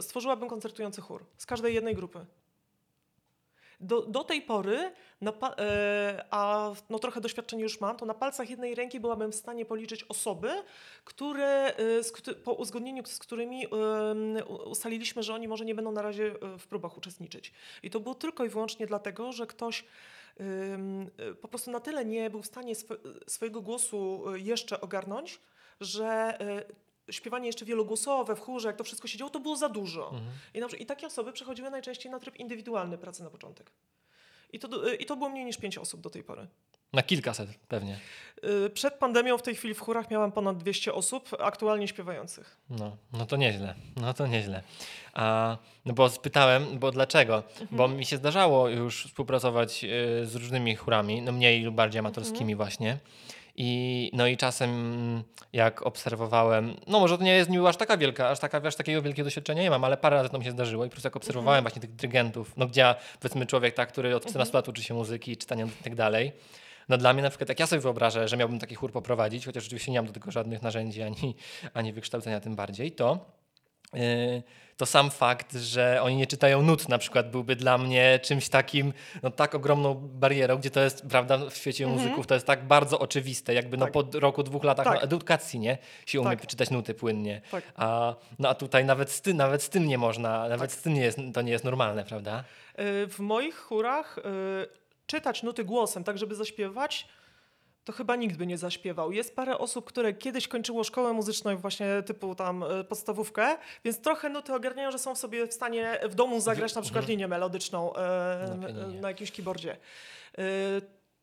stworzyłabym 0.00 0.48
koncertujący 0.48 1.00
chór. 1.00 1.24
Z 1.38 1.46
każdej 1.46 1.74
jednej 1.74 1.94
grupy. 1.94 2.26
Do, 3.84 4.02
do 4.02 4.24
tej 4.24 4.42
pory, 4.42 4.92
e, 5.58 6.24
a 6.30 6.72
no 6.90 6.98
trochę 6.98 7.20
doświadczenia 7.20 7.62
już 7.62 7.80
mam, 7.80 7.96
to 7.96 8.06
na 8.06 8.14
palcach 8.14 8.50
jednej 8.50 8.74
ręki 8.74 9.00
byłabym 9.00 9.32
w 9.32 9.34
stanie 9.34 9.64
policzyć 9.66 10.04
osoby, 10.04 10.50
które 11.04 11.74
e, 11.76 12.34
po 12.44 12.52
uzgodnieniu 12.52 13.06
z 13.06 13.18
którymi 13.18 13.66
u- 13.66 14.70
ustaliliśmy, 14.70 15.22
że 15.22 15.34
oni 15.34 15.48
może 15.48 15.64
nie 15.64 15.74
będą 15.74 15.92
na 15.92 16.02
razie 16.02 16.26
e, 16.26 16.58
w 16.58 16.66
próbach 16.66 16.96
uczestniczyć. 16.98 17.52
I 17.82 17.90
to 17.90 18.00
było 18.00 18.14
tylko 18.14 18.44
i 18.44 18.48
wyłącznie 18.48 18.86
dlatego, 18.86 19.32
że 19.32 19.46
ktoś 19.46 19.84
po 21.40 21.48
prostu 21.48 21.70
na 21.70 21.80
tyle 21.80 22.04
nie 22.04 22.30
był 22.30 22.42
w 22.42 22.46
stanie 22.46 22.74
swo- 22.74 22.96
swojego 23.26 23.62
głosu 23.62 24.22
jeszcze 24.34 24.80
ogarnąć, 24.80 25.40
że 25.80 26.38
śpiewanie 27.10 27.46
jeszcze 27.46 27.64
wielogłosowe 27.64 28.36
w 28.36 28.40
chórze, 28.40 28.68
jak 28.68 28.76
to 28.76 28.84
wszystko 28.84 29.08
się 29.08 29.18
działo, 29.18 29.30
to 29.30 29.40
było 29.40 29.56
za 29.56 29.68
dużo. 29.68 30.04
Mhm. 30.04 30.30
I, 30.54 30.60
na, 30.60 30.66
I 30.78 30.86
takie 30.86 31.06
osoby 31.06 31.32
przechodziły 31.32 31.70
najczęściej 31.70 32.12
na 32.12 32.18
tryb 32.20 32.36
indywidualny 32.36 32.98
pracy 32.98 33.22
na 33.22 33.30
początek. 33.30 33.70
I 34.52 34.58
to, 34.58 34.88
y, 34.92 34.94
I 34.96 35.06
to 35.06 35.16
było 35.16 35.30
mniej 35.30 35.44
niż 35.44 35.56
pięć 35.56 35.78
osób 35.78 36.00
do 36.00 36.10
tej 36.10 36.22
pory. 36.22 36.46
Na 36.92 37.02
kilkaset 37.02 37.48
pewnie. 37.68 37.98
y, 38.66 38.70
przed 38.70 38.94
pandemią 38.94 39.38
w 39.38 39.42
tej 39.42 39.54
chwili 39.54 39.74
w 39.74 39.80
chórach 39.80 40.10
miałam 40.10 40.32
ponad 40.32 40.56
200 40.56 40.94
osób 40.94 41.28
aktualnie 41.40 41.88
śpiewających. 41.88 42.56
No, 42.70 42.96
no 43.12 43.26
to 43.26 43.36
nieźle, 43.36 43.74
no 43.96 44.14
to 44.14 44.26
nieźle. 44.26 44.62
A, 45.14 45.56
no 45.84 45.94
bo 45.94 46.08
spytałem, 46.10 46.78
bo 46.78 46.90
dlaczego? 46.90 47.36
Mhm. 47.36 47.68
Bo 47.72 47.88
mi 47.88 48.04
się 48.06 48.16
zdarzało 48.16 48.68
już 48.68 49.04
współpracować 49.06 49.84
y, 49.84 50.26
z 50.26 50.34
różnymi 50.34 50.76
chórami, 50.76 51.22
no 51.22 51.32
mniej 51.32 51.62
lub 51.62 51.74
bardziej 51.74 51.98
amatorskimi 51.98 52.52
Mhm. 52.52 52.56
właśnie. 52.56 52.98
I, 53.56 54.10
no 54.12 54.26
i 54.26 54.36
czasem 54.36 54.70
mm, 54.70 55.22
jak 55.52 55.82
obserwowałem, 55.86 56.74
no 56.86 57.00
może 57.00 57.18
to 57.18 57.24
nie 57.24 57.34
jest 57.34 57.50
niby 57.50 57.68
aż 57.68 57.76
taka 57.76 57.96
wielka, 57.96 58.28
aż, 58.28 58.38
taka, 58.38 58.58
aż 58.58 58.76
takiego 58.76 59.02
wielkiego 59.02 59.26
doświadczenia 59.26 59.62
nie 59.62 59.70
mam, 59.70 59.84
ale 59.84 59.96
parę 59.96 60.16
razy 60.16 60.28
to 60.28 60.38
mi 60.38 60.44
się 60.44 60.50
zdarzyło 60.50 60.84
i 60.84 60.88
po 60.88 60.92
prostu 60.92 61.06
jak 61.06 61.16
obserwowałem 61.16 61.58
Mhm. 61.58 61.64
właśnie 61.64 61.80
tych 61.80 61.96
dyrygentów, 61.96 62.56
no 62.56 62.66
gdzie 62.66 62.94
powiedzmy 63.20 63.46
człowiek 63.46 63.74
tak, 63.74 63.88
który 63.88 64.16
od 64.16 64.22
14 64.26 64.56
lat 64.58 64.68
uczy 64.68 64.82
się 64.82 64.94
muzyki, 64.94 65.36
czytania 65.36 65.64
i 65.80 65.84
tak 65.84 65.94
dalej, 65.94 66.32
no 66.88 66.98
dla 66.98 67.12
mnie 67.12 67.22
na 67.22 67.28
przykład, 67.30 67.48
jak 67.48 67.60
ja 67.60 67.66
sobie 67.66 67.80
wyobrażę, 67.80 68.28
że 68.28 68.36
miałbym 68.36 68.58
taki 68.58 68.74
chór 68.74 68.92
poprowadzić, 68.92 69.46
chociaż 69.46 69.66
oczywiście 69.66 69.92
nie 69.92 69.98
mam 69.98 70.06
do 70.06 70.12
tego 70.12 70.30
żadnych 70.30 70.62
narzędzi 70.62 71.02
ani, 71.02 71.36
ani 71.74 71.92
wykształcenia 71.92 72.40
tym 72.40 72.56
bardziej, 72.56 72.92
to, 72.92 73.18
yy, 73.92 74.42
to 74.76 74.86
sam 74.86 75.10
fakt, 75.10 75.52
że 75.52 76.02
oni 76.02 76.16
nie 76.16 76.26
czytają 76.26 76.62
nut 76.62 76.88
na 76.88 76.98
przykład 76.98 77.30
byłby 77.30 77.56
dla 77.56 77.78
mnie 77.78 78.20
czymś 78.22 78.48
takim, 78.48 78.92
no 79.22 79.30
tak 79.30 79.54
ogromną 79.54 79.94
barierą, 79.94 80.56
gdzie 80.56 80.70
to 80.70 80.80
jest, 80.80 81.06
prawda, 81.10 81.38
w 81.50 81.56
świecie 81.56 81.84
Mhm. 81.84 82.02
muzyków 82.02 82.26
to 82.26 82.34
jest 82.34 82.46
tak 82.46 82.64
bardzo 82.66 82.98
oczywiste, 82.98 83.54
jakby 83.54 83.76
no 83.76 83.86
Tak. 83.86 83.92
po 83.92 84.04
roku, 84.20 84.42
dwóch 84.42 84.64
latach 84.64 84.84
Tak. 84.86 84.94
no, 84.94 85.02
edukacji, 85.02 85.58
nie? 85.60 85.78
Się 86.06 86.20
umie 86.20 86.30
Tak. 86.36 86.46
czytać 86.46 86.70
nuty 86.70 86.94
płynnie. 86.94 87.40
Tak. 87.50 87.64
A, 87.76 88.14
no 88.38 88.48
a 88.48 88.54
tutaj 88.54 88.84
nawet 88.84 89.10
z, 89.10 89.20
tym, 89.20 89.36
nawet 89.36 89.62
z 89.62 89.68
tym 89.68 89.86
nie 89.88 89.98
można, 89.98 90.48
nawet 90.48 90.70
Tak. 90.70 90.78
z 90.78 90.82
tym 90.82 90.94
nie 90.94 91.00
jest, 91.02 91.18
to 91.34 91.42
nie 91.42 91.52
jest 91.52 91.64
normalne, 91.64 92.04
prawda? 92.04 92.44
Y, 92.78 93.06
W 93.06 93.18
moich 93.18 93.56
chórach 93.56 94.18
y, 94.18 94.22
czytać 95.06 95.42
nuty 95.42 95.64
głosem, 95.64 96.04
tak 96.04 96.18
żeby 96.18 96.34
zaśpiewać, 96.34 97.08
to 97.84 97.92
chyba 97.92 98.16
nikt 98.16 98.36
by 98.36 98.46
nie 98.46 98.58
zaśpiewał. 98.58 99.12
Jest 99.12 99.36
parę 99.36 99.58
osób, 99.58 99.84
które 99.84 100.12
kiedyś 100.12 100.48
kończyło 100.48 100.84
szkołę 100.84 101.12
muzyczną, 101.12 101.56
właśnie 101.56 102.02
typu 102.06 102.34
tam 102.34 102.62
y, 102.62 102.84
podstawówkę, 102.84 103.56
więc 103.84 104.00
trochę 104.00 104.28
nuty 104.28 104.54
ogarniają, 104.54 104.90
że 104.90 104.98
są 104.98 105.14
w 105.14 105.18
sobie 105.18 105.46
w 105.46 105.52
stanie 105.52 105.98
w 106.08 106.14
domu 106.14 106.40
zagrać 106.40 106.74
na 106.74 106.82
przykład 106.82 107.08
linię 107.08 107.28
melodyczną 107.28 107.92
y, 107.92 107.96
Na 108.56 109.00
na 109.00 109.08
jakimś 109.08 109.32
keyboardzie. 109.32 109.76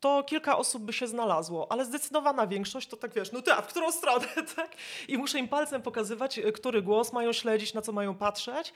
To 0.01 0.23
kilka 0.23 0.57
osób 0.57 0.83
by 0.83 0.93
się 0.93 1.07
znalazło, 1.07 1.71
ale 1.71 1.85
zdecydowana 1.85 2.47
większość 2.47 2.87
to 2.87 2.97
tak 2.97 3.13
wiesz, 3.13 3.31
no 3.31 3.41
ty, 3.41 3.53
a 3.53 3.61
w 3.61 3.67
którą 3.67 3.91
stronę, 3.91 4.25
tak? 4.55 4.71
I 5.07 5.17
muszę 5.17 5.39
im 5.39 5.47
palcem 5.47 5.81
pokazywać, 5.81 6.37
y, 6.37 6.51
który 6.51 6.81
głos 6.81 7.13
mają 7.13 7.33
śledzić, 7.33 7.73
na 7.73 7.81
co 7.81 7.91
mają 7.91 8.15
patrzeć. 8.15 8.73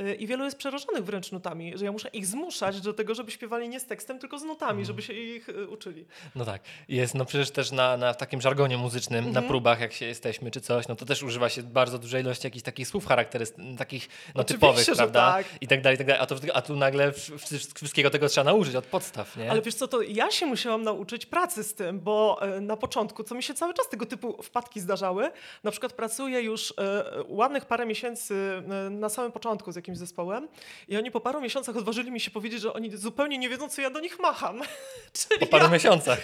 Y, 0.00 0.14
I 0.14 0.26
wielu 0.26 0.44
jest 0.44 0.56
przerażonych 0.56 1.04
wręcz 1.04 1.32
nutami, 1.32 1.72
że 1.78 1.84
ja 1.84 1.92
muszę 1.92 2.08
ich 2.08 2.26
zmuszać 2.26 2.80
do 2.80 2.92
tego, 2.92 3.14
żeby 3.14 3.30
śpiewali 3.30 3.68
nie 3.68 3.80
z 3.80 3.86
tekstem, 3.86 4.18
tylko 4.18 4.38
z 4.38 4.42
nutami, 4.42 4.70
Mhm. 4.70 4.84
żeby 4.86 5.02
się 5.02 5.12
ich 5.12 5.48
y, 5.48 5.68
uczyli. 5.68 6.04
No 6.34 6.44
tak. 6.44 6.62
Jest, 6.88 7.14
no 7.14 7.24
przecież 7.24 7.50
też 7.50 7.70
na, 7.72 7.96
na 7.96 8.12
w 8.12 8.16
takim 8.16 8.40
żargonie 8.40 8.76
muzycznym, 8.78 9.24
na 9.24 9.28
Mhm. 9.28 9.46
próbach, 9.48 9.80
jak 9.80 9.92
się 9.92 10.06
jesteśmy 10.06 10.50
czy 10.50 10.60
coś, 10.60 10.88
no 10.88 10.96
to 10.96 11.04
też 11.04 11.22
używa 11.22 11.48
się 11.48 11.62
bardzo 11.62 11.98
dużej 11.98 12.22
ilości 12.22 12.46
jakichś 12.46 12.62
takich 12.64 12.88
słów 12.88 13.06
charakterystycznych, 13.06 13.78
takich 13.78 14.08
no, 14.34 14.44
typowych, 14.44 14.86
prawda? 14.96 15.32
tak. 15.32 15.46
I 15.60 15.68
tak 15.68 15.82
dalej, 15.82 15.94
i 15.94 15.98
tak 15.98 16.06
dalej. 16.06 16.22
A, 16.22 16.26
to, 16.26 16.36
a 16.54 16.62
tu 16.62 16.76
nagle 16.76 17.10
wsz- 17.10 17.34
wsz- 17.36 17.74
wszystkiego 17.76 18.10
tego 18.10 18.28
trzeba 18.28 18.44
nauczyć 18.44 18.74
od 18.74 18.84
podstaw, 18.86 19.36
nie? 19.36 19.50
Ale 19.50 19.62
wiesz 19.62 19.74
co, 19.74 19.88
to 19.88 20.02
ja 20.02 20.30
się 20.30 20.46
musiałam 20.62 20.82
nauczyć 20.82 21.26
pracy 21.26 21.64
z 21.64 21.74
tym, 21.74 22.00
bo 22.00 22.38
e, 22.42 22.60
na 22.60 22.76
początku, 22.76 23.24
co 23.24 23.34
mi 23.34 23.42
się 23.42 23.54
cały 23.54 23.74
czas 23.74 23.88
tego 23.88 24.06
typu 24.06 24.42
wpadki 24.42 24.80
zdarzały, 24.80 25.30
na 25.64 25.70
przykład 25.70 25.92
pracuję 25.92 26.40
już 26.40 26.74
e, 26.78 27.04
ładnych 27.28 27.64
parę 27.64 27.86
miesięcy 27.86 28.62
e, 28.86 28.90
na 28.90 29.08
samym 29.08 29.32
początku 29.32 29.72
z 29.72 29.76
jakimś 29.76 29.98
zespołem 29.98 30.48
i 30.88 30.96
oni 30.96 31.10
po 31.10 31.20
paru 31.20 31.40
miesiącach 31.40 31.76
odważyli 31.76 32.10
mi 32.10 32.20
się 32.20 32.30
powiedzieć, 32.30 32.60
że 32.60 32.72
oni 32.72 32.96
zupełnie 32.96 33.38
nie 33.38 33.48
wiedzą, 33.48 33.68
co 33.68 33.82
ja 33.82 33.90
do 33.90 34.00
nich 34.00 34.20
macham. 34.20 34.60
Czyli 35.28 35.40
po 35.40 35.46
paru 35.46 35.64
ja, 35.64 35.70
miesiącach. 35.70 36.18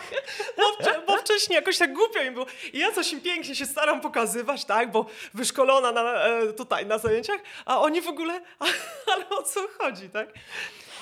bo, 0.56 0.84
wcze- 0.84 1.06
bo 1.06 1.16
wcześniej 1.16 1.56
jakoś 1.56 1.78
tak 1.78 1.94
głupio 1.94 2.22
im 2.22 2.34
było. 2.34 2.46
I 2.72 2.78
ja 2.78 2.92
coś 2.92 3.12
im 3.12 3.20
pięknie 3.20 3.54
się 3.54 3.66
staram 3.66 4.00
pokazywać, 4.00 4.64
tak, 4.64 4.90
bo 4.90 5.06
wyszkolona 5.34 5.92
na, 5.92 6.14
tutaj 6.56 6.86
na 6.86 6.98
zajęciach, 6.98 7.40
a 7.64 7.80
oni 7.80 8.00
w 8.00 8.08
ogóle, 8.08 8.40
ale 9.14 9.28
o 9.28 9.42
co 9.42 9.60
chodzi, 9.78 10.08
tak? 10.08 10.28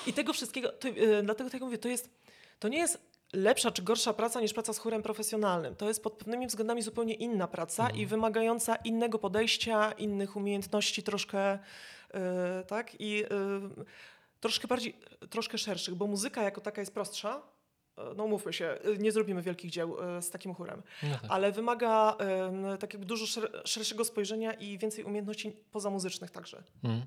I 0.07 0.13
tego 0.13 0.33
wszystkiego, 0.33 0.69
to, 0.69 0.89
dlatego 1.23 1.51
tak 1.51 1.53
jak 1.53 1.63
mówię, 1.63 1.79
to 1.79 1.89
jest, 1.89 2.11
to 2.63 2.69
nie 2.69 2.79
jest 2.79 2.99
lepsza 3.33 3.71
czy 3.71 3.83
gorsza 3.83 4.13
praca 4.13 4.41
niż 4.41 4.53
praca 4.53 4.73
z 4.73 4.79
chórem 4.79 5.03
profesjonalnym. 5.03 5.77
To 5.77 5.89
jest 5.89 6.03
pod 6.03 6.13
pewnymi 6.13 6.47
względami 6.47 6.83
zupełnie 6.83 7.15
inna 7.15 7.49
praca 7.49 7.91
i 7.91 8.07
wymagająca 8.07 8.77
innego 8.77 9.19
podejścia, 9.19 9.93
innych 9.93 10.37
umiejętności 10.37 11.03
troszkę, 11.03 11.59
e, 12.15 12.65
tak, 12.67 13.01
i 13.01 13.25
e, 13.25 13.27
troszkę 14.41 14.69
bardziej, 14.69 14.97
troszkę 15.31 15.59
szerszych, 15.59 15.95
bo 15.95 16.07
muzyka 16.07 16.43
jako 16.43 16.61
taka 16.61 16.81
jest 16.81 16.95
prostsza, 16.95 17.43
no 18.17 18.27
mówmy 18.27 18.53
się, 18.53 18.65
e, 18.67 18.97
nie 18.99 19.13
zrobimy 19.13 19.43
wielkich 19.43 19.71
dzieł 19.71 19.97
e, 20.17 20.23
z 20.23 20.31
takim 20.31 20.55
chórem, 20.55 20.83
No 21.03 21.09
tak. 21.23 21.31
ale 21.31 21.53
wymaga 21.53 22.17
tak 22.81 22.93
jakby 22.95 23.07
dużo 23.07 23.25
szer- 23.25 23.61
szerszego 23.65 24.05
spojrzenia 24.05 24.53
i 24.53 24.79
więcej 24.79 25.05
umiejętności 25.05 25.53
pozamuzycznych 25.73 26.31
także. 26.31 26.63
Mm. 26.85 27.03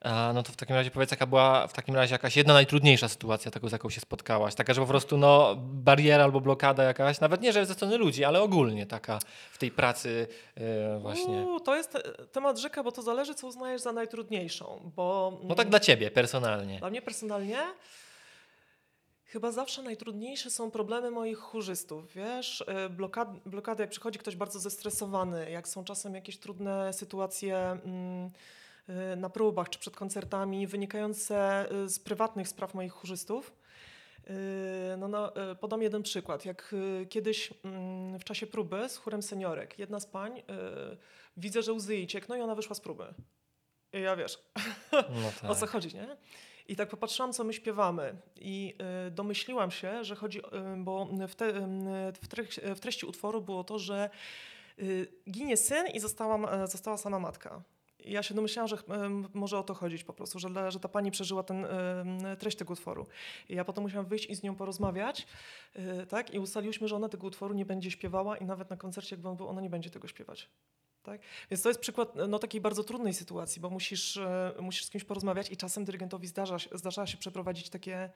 A, 0.00 0.32
no 0.34 0.42
to 0.42 0.52
w 0.52 0.56
takim 0.56 0.76
razie 0.76 0.90
powiedz, 0.90 1.10
jaka 1.10 1.26
była 1.26 1.66
w 1.66 1.72
takim 1.72 1.94
razie 1.94 2.14
jakaś 2.14 2.36
jedna 2.36 2.52
najtrudniejsza 2.54 3.08
sytuacja, 3.08 3.50
taką, 3.50 3.68
z 3.68 3.72
jaką 3.72 3.90
się 3.90 4.00
spotkałaś? 4.00 4.54
Taka, 4.54 4.74
że 4.74 4.80
po 4.80 4.86
prostu 4.86 5.16
no, 5.16 5.56
bariera 5.58 6.24
albo 6.24 6.40
blokada 6.40 6.82
jakaś, 6.82 7.20
nawet 7.20 7.40
nie, 7.40 7.52
że 7.52 7.66
ze 7.66 7.74
strony 7.74 7.96
ludzi, 7.98 8.24
ale 8.24 8.42
ogólnie 8.42 8.86
taka 8.86 9.18
w 9.52 9.58
tej 9.58 9.70
pracy 9.70 10.26
e, 10.54 10.98
właśnie. 10.98 11.24
Uuu, 11.42 11.60
to 11.60 11.76
jest 11.76 11.92
te, 11.92 12.02
temat 12.26 12.58
rzeka, 12.58 12.82
bo 12.82 12.92
to 12.92 13.02
zależy, 13.02 13.34
co 13.34 13.46
uznajesz 13.46 13.80
za 13.80 13.92
najtrudniejszą, 13.92 14.90
bo 14.96 15.40
No 15.44 15.54
tak 15.54 15.68
dla 15.68 15.80
ciebie, 15.80 16.10
personalnie. 16.10 16.78
Dla 16.78 16.90
mnie 16.90 17.02
personalnie 17.02 17.58
chyba 19.34 19.52
zawsze 19.52 19.82
najtrudniejsze 19.82 20.50
są 20.50 20.70
problemy 20.70 21.10
moich 21.10 21.38
chórzystów, 21.38 22.14
wiesz, 22.14 22.64
Y, 22.86 22.90
blokad, 22.90 23.28
blokady, 23.46 23.82
jak 23.82 23.90
przychodzi 23.90 24.18
ktoś 24.18 24.36
bardzo 24.36 24.58
zestresowany, 24.58 25.50
jak 25.50 25.68
są 25.68 25.84
czasem 25.84 26.14
jakieś 26.14 26.38
trudne 26.38 26.92
sytuacje 26.92 27.56
mm, 27.56 28.30
y, 29.12 29.16
na 29.16 29.30
próbach 29.30 29.68
czy 29.70 29.78
przed 29.78 29.96
koncertami 29.96 30.66
wynikające 30.66 31.66
y, 31.84 31.88
z 31.88 31.98
prywatnych 31.98 32.48
spraw 32.48 32.74
moich 32.74 32.92
chórzystów. 32.92 33.54
No, 34.98 35.08
no, 35.08 35.32
podam 35.60 35.82
jeden 35.82 36.02
przykład. 36.02 36.44
Jak 36.44 36.74
kiedyś 37.08 37.54
mm, 37.64 38.18
w 38.18 38.24
czasie 38.24 38.46
próby 38.46 38.88
z 38.88 38.96
chórem 38.96 39.22
seniorek, 39.22 39.78
jedna 39.78 40.00
z 40.00 40.06
pań, 40.06 40.42
widzę, 41.36 41.62
że 41.62 41.72
łzy 41.72 41.94
jej 41.94 42.06
ciekną 42.06 42.36
i 42.36 42.40
ona 42.40 42.54
wyszła 42.54 42.74
z 42.74 42.80
próby. 42.80 43.14
I 43.92 44.00
ja 44.00 44.16
wiesz, 44.16 44.38
No 44.92 45.32
tak. 45.40 45.50
o 45.50 45.54
co 45.54 45.66
chodzi, 45.66 45.94
nie? 45.94 46.16
I 46.66 46.76
tak 46.76 46.88
popatrzyłam, 46.88 47.32
co 47.32 47.44
my 47.44 47.52
śpiewamy 47.52 48.16
i 48.36 48.74
y, 49.06 49.10
domyśliłam 49.10 49.70
się, 49.70 50.04
że 50.04 50.14
chodzi, 50.16 50.38
y, 50.38 50.42
bo 50.76 51.08
w, 51.28 51.34
te, 51.34 51.48
y, 51.48 51.52
w, 52.22 52.28
tre- 52.28 52.74
w 52.74 52.80
treści 52.80 53.06
utworu 53.06 53.42
było 53.42 53.64
to, 53.64 53.78
że 53.78 54.10
ginie 55.30 55.56
syn 55.56 55.86
i 55.86 56.00
została, 56.00 56.38
ma- 56.38 56.66
została 56.66 56.96
sama 56.96 57.18
matka. 57.18 57.62
Ja 58.04 58.22
się 58.22 58.34
domyślałam, 58.34 58.68
że 58.68 58.78
może 59.34 59.58
o 59.58 59.62
to 59.62 59.74
chodzić 59.74 60.04
po 60.04 60.12
prostu, 60.12 60.38
że, 60.38 60.70
że 60.72 60.80
ta 60.80 60.88
pani 60.88 61.10
przeżyła 61.10 61.42
ten, 61.42 61.66
treść 62.38 62.56
tego 62.56 62.72
utworu. 62.72 63.06
I 63.48 63.54
ja 63.54 63.64
potem 63.64 63.84
musiałam 63.84 64.06
wyjść 64.06 64.26
i 64.26 64.34
z 64.34 64.42
nią 64.42 64.56
porozmawiać, 64.56 65.26
tak? 66.08 66.34
I 66.34 66.38
ustaliłyśmy, 66.38 66.88
że 66.88 66.96
ona 66.96 67.08
tego 67.08 67.26
utworu 67.26 67.54
nie 67.54 67.64
będzie 67.66 67.90
śpiewała 67.90 68.36
i 68.36 68.44
nawet 68.44 68.70
na 68.70 68.76
koncercie, 68.76 69.16
jakby 69.16 69.28
on 69.28 69.36
był, 69.36 69.48
ona 69.48 69.60
nie 69.60 69.70
będzie 69.70 69.90
tego 69.90 70.08
śpiewać. 70.08 70.48
Tak? 71.04 71.20
Więc 71.50 71.62
to 71.62 71.68
jest 71.68 71.80
przykład 71.80 72.14
no, 72.28 72.38
takiej 72.38 72.60
bardzo 72.60 72.84
trudnej 72.84 73.14
sytuacji, 73.14 73.60
bo 73.60 73.70
musisz, 73.70 74.16
e, 74.16 74.52
musisz 74.60 74.84
z 74.84 74.90
kimś 74.90 75.04
porozmawiać 75.04 75.52
i 75.52 75.56
czasem 75.56 75.84
dyrygentowi 75.84 76.26
zdarza, 76.26 76.56
zdarza 76.72 77.06
się 77.06 77.16
przeprowadzić 77.16 77.70
takie 77.70 78.10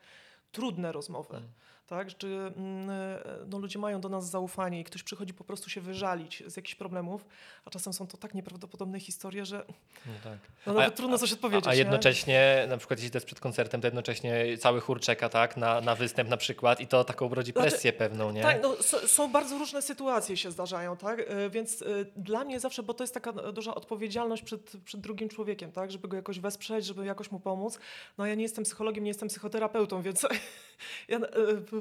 trudne 0.52 0.92
rozmowy. 0.92 1.36
Mm. 1.36 1.50
Tak? 1.88 2.16
Czy 2.16 2.26
mm, 2.26 2.90
e, 2.90 3.18
no, 3.46 3.58
ludzie 3.58 3.78
mają 3.78 4.00
do 4.00 4.08
nas 4.08 4.30
zaufanie 4.30 4.80
i 4.80 4.84
ktoś 4.84 5.02
przychodzi 5.02 5.34
po 5.34 5.44
prostu 5.44 5.70
się 5.70 5.80
wyżalić 5.80 6.42
z 6.46 6.56
jakichś 6.56 6.74
problemów, 6.74 7.26
a 7.64 7.70
czasem 7.70 7.92
są 7.92 8.06
to 8.06 8.16
tak 8.16 8.34
nieprawdopodobne 8.34 9.00
historie, 9.00 9.46
że 9.46 9.64
No 10.06 10.12
tak. 10.24 10.38
no, 10.66 10.72
nawet 10.72 10.92
A- 10.92 10.96
trudno 10.96 11.18
coś 11.18 11.32
odpowiedzieć. 11.32 11.66
A 11.66 11.72
nie? 11.72 11.78
jednocześnie, 11.78 12.66
na 12.68 12.76
przykład 12.76 12.98
jeśli 12.98 13.10
to 13.10 13.16
jest 13.16 13.26
przed 13.26 13.40
koncertem, 13.40 13.80
to 13.80 13.86
jednocześnie 13.86 14.58
cały 14.58 14.80
chór 14.80 15.00
czeka 15.00 15.28
tak, 15.28 15.56
na, 15.56 15.80
na 15.80 15.94
występ 15.94 16.30
na 16.30 16.36
przykład 16.36 16.80
i 16.80 16.86
to 16.86 17.04
taką 17.04 17.34
rodzi 17.34 17.52
Znaczy, 17.52 17.70
presję 17.70 17.92
pewną, 17.92 18.30
nie? 18.30 18.42
Tak, 18.42 18.62
no, 18.62 18.76
są 19.06 19.32
bardzo 19.32 19.58
różne 19.58 19.82
sytuacje 19.82 20.36
się 20.36 20.50
zdarzają, 20.50 20.96
tak? 20.96 21.20
E, 21.20 21.50
Więc 21.50 21.82
e, 21.82 21.86
dla 22.16 22.44
mnie 22.44 22.60
zawsze, 22.60 22.82
bo 22.82 22.94
to 22.94 23.04
jest 23.04 23.14
taka 23.14 23.32
duża 23.32 23.74
odpowiedzialność 23.74 24.42
przed, 24.42 24.72
przed 24.84 25.00
drugim 25.00 25.28
człowiekiem, 25.28 25.72
tak? 25.72 25.90
Żeby 25.90 26.08
go 26.08 26.16
jakoś 26.16 26.40
wesprzeć, 26.40 26.84
żeby 26.84 27.04
jakoś 27.06 27.30
mu 27.30 27.40
pomóc. 27.40 27.78
No 28.18 28.26
ja 28.26 28.34
nie 28.34 28.42
jestem 28.42 28.64
psychologiem, 28.64 29.04
nie 29.04 29.10
jestem 29.10 29.28
psychoterapeutą, 29.28 30.02
więc 30.02 30.26
ja 31.08 31.18